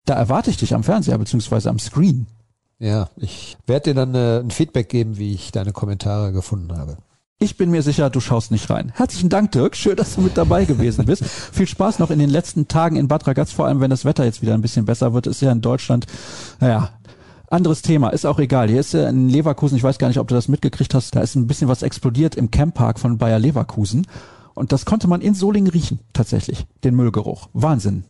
Da 0.05 0.15
erwarte 0.15 0.51
ich 0.51 0.57
dich 0.57 0.75
am 0.75 0.85
Fernseher 0.85 1.19
beziehungsweise 1.19 1.71
am 1.71 1.79
Screen. 1.79 2.27
Ja, 2.79 3.11
ich 3.17 3.57
werde 3.67 3.91
dir 3.91 3.95
dann 3.95 4.15
äh, 4.15 4.41
ein 4.41 4.51
Feedback 4.51 4.89
geben, 4.89 5.17
wie 5.17 5.35
ich 5.35 5.53
deine 5.53 5.73
Kommentare 5.73 6.33
gefunden 6.33 6.77
habe. 6.77 6.97
Ich 7.43 7.57
bin 7.57 7.73
mir 7.73 7.83
sicher, 7.83 8.09
du 8.09 8.21
schaust 8.21 8.53
nicht 8.53 8.71
rein. 8.71 8.93
Herzlichen 8.95 9.29
Dank, 9.29 9.51
Dirk. 9.51 9.75
Schön, 9.75 9.97
dass 9.97 10.15
du 10.15 10.21
mit 10.21 10.39
dabei 10.39 10.65
gewesen 10.65 11.07
bist. 11.07 11.25
Viel 11.53 11.67
Spaß 11.67 11.99
noch 11.99 12.13
in 12.13 12.21
den 12.21 12.31
letzten 12.31 12.69
Tagen 12.69 12.95
in 12.95 13.09
Bad 13.09 13.27
Ragaz, 13.27 13.51
vor 13.51 13.67
allem 13.67 13.81
wenn 13.81 13.91
das 13.91 14.05
Wetter 14.05 14.25
jetzt 14.25 14.43
wieder 14.43 14.55
ein 14.55 14.61
bisschen 14.61 14.85
besser 14.85 15.13
wird. 15.13 15.27
Ist 15.27 15.43
ja 15.43 15.51
in 15.51 15.61
Deutschland, 15.61 16.07
naja, 16.61 16.91
anderes 17.49 17.83
Thema, 17.83 18.11
ist 18.11 18.27
auch 18.27 18.39
egal. 18.39 18.69
Hier 18.69 18.79
ist 18.79 18.95
ja 18.95 19.09
in 19.09 19.29
Leverkusen, 19.29 19.77
ich 19.77 19.83
weiß 19.83 19.99
gar 19.99 20.07
nicht, 20.07 20.21
ob 20.21 20.29
du 20.29 20.37
das 20.37 20.47
mitgekriegt 20.47 20.95
hast, 20.95 21.17
da 21.17 21.21
ist 21.21 21.35
ein 21.35 21.49
bisschen 21.49 21.67
was 21.67 21.83
explodiert 21.83 22.37
im 22.37 22.53
Camppark 22.53 23.01
von 23.01 23.19
Bayer 23.19 23.41
Leverkusen. 23.41 24.07
Und 24.55 24.71
das 24.71 24.85
konnte 24.85 25.09
man 25.09 25.21
in 25.21 25.35
Solingen 25.35 25.73
riechen, 25.73 25.99
tatsächlich, 26.13 26.69
den 26.85 26.95
Müllgeruch. 26.95 27.49
Wahnsinn. 27.55 28.05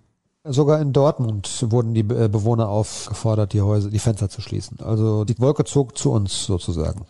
Sogar 0.45 0.79
in 0.83 0.93
Dortmund 0.93 1.65
wurden 1.71 1.95
die 1.95 2.01
äh, 2.01 2.29
Bewohner 2.29 2.69
aufgefordert, 2.69 3.55
die 3.55 3.63
Häuser, 3.63 3.89
die 3.89 3.99
Fenster 3.99 4.29
zu 4.29 4.43
schließen. 4.43 4.81
Also 4.81 5.25
die 5.25 5.39
Wolke 5.39 5.65
zog 5.65 5.97
zu 5.97 6.11
uns 6.11 6.45
sozusagen. 6.45 7.07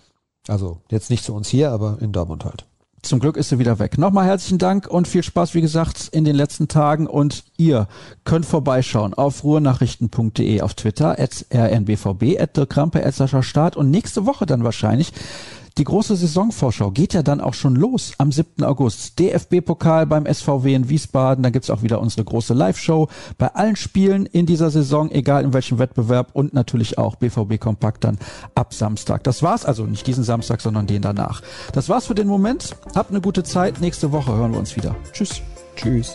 Also 0.49 0.79
jetzt 0.91 1.11
nicht 1.11 1.25
zu 1.25 1.35
uns 1.35 1.49
hier, 1.49 1.71
aber 1.71 1.99
in 2.01 2.13
Dortmund 2.13 2.45
halt. 2.45 2.67
Zum 3.03 3.19
Glück 3.19 3.37
ist 3.37 3.49
sie 3.49 3.59
wieder 3.59 3.81
weg. 3.81 3.99
Nochmal 3.99 4.27
herzlichen 4.27 4.59
Dank 4.59 4.87
und 4.87 5.09
viel 5.09 5.25
Spaß, 5.25 5.55
wie 5.55 5.61
gesagt, 5.61 6.09
in 6.13 6.25
den 6.25 6.37
letzten 6.37 6.69
Tagen. 6.69 7.09
Und 7.09 7.43
ihr 7.57 7.89
könnt 8.23 8.47
vorbeischauen 8.47 9.13
auf 9.13 9.43
ruhrnachrichten.de 9.43 10.61
auf 10.61 10.75
Twitter, 10.75 11.19
at 11.19 11.45
rnbvb, 11.53 12.39
at 12.39 12.57
Dirk 12.57 12.71
Krampe, 12.71 13.05
at 13.05 13.15
Sascha 13.15 13.43
Staat. 13.43 13.77
Und 13.77 13.91
nächste 13.91 14.25
Woche 14.25 14.47
dann 14.47 14.63
wahrscheinlich 14.63 15.13
die 15.79 15.85
große 15.85 16.17
Saisonvorschau 16.17 16.91
geht 16.91 17.15
ja 17.15 17.23
dann 17.23 17.41
auch 17.41 17.55
schon 17.55 17.77
los 17.77 18.13
am 18.19 18.31
7. 18.31 18.65
August. 18.65 19.19
DFB-Pokal 19.19 20.07
beim 20.07 20.27
SVW 20.27 20.75
in 20.75 20.89
Wiesbaden. 20.89 21.43
Dann 21.43 21.53
gibt's 21.53 21.71
auch 21.71 21.83
wieder 21.83 22.01
unsere 22.01 22.25
große 22.25 22.55
Live-Show 22.55 23.09
bei 23.39 23.49
allen 23.49 23.77
Spielen 23.77 24.27
in 24.27 24.47
dieser 24.47 24.71
Saison, 24.71 25.11
egal 25.11 25.45
in 25.45 25.53
welchem 25.53 25.79
Wettbewerb 25.79 26.31
und 26.35 26.53
natürlich 26.55 26.99
auch 26.99 27.17
BVB 27.17 27.59
Kompakt 27.59 28.05
dann 28.05 28.19
ab 28.55 28.75
Samstag. 28.75 29.25
Das 29.25 29.43
war's 29.43 29.65
also 29.65 29.85
nicht 29.85 30.07
diesen 30.07 30.25
Samstag, 30.25 30.61
sondern 30.61 30.87
den 30.87 31.03
danach. 31.03 31.43
Das 31.73 31.89
war's 31.89 32.07
für 32.07 32.15
den 32.15 32.29
Moment. 32.29 32.77
Habt 32.95 33.11
eine 33.11 33.21
gute 33.21 33.43
Zeit. 33.43 33.81
Nächste 33.81 34.13
Woche 34.13 34.35
hören 34.35 34.53
wir 34.53 34.59
uns 34.59 34.77
wieder. 34.77 34.95
Tschüss. 35.13 35.41
Tschüss. 35.77 36.15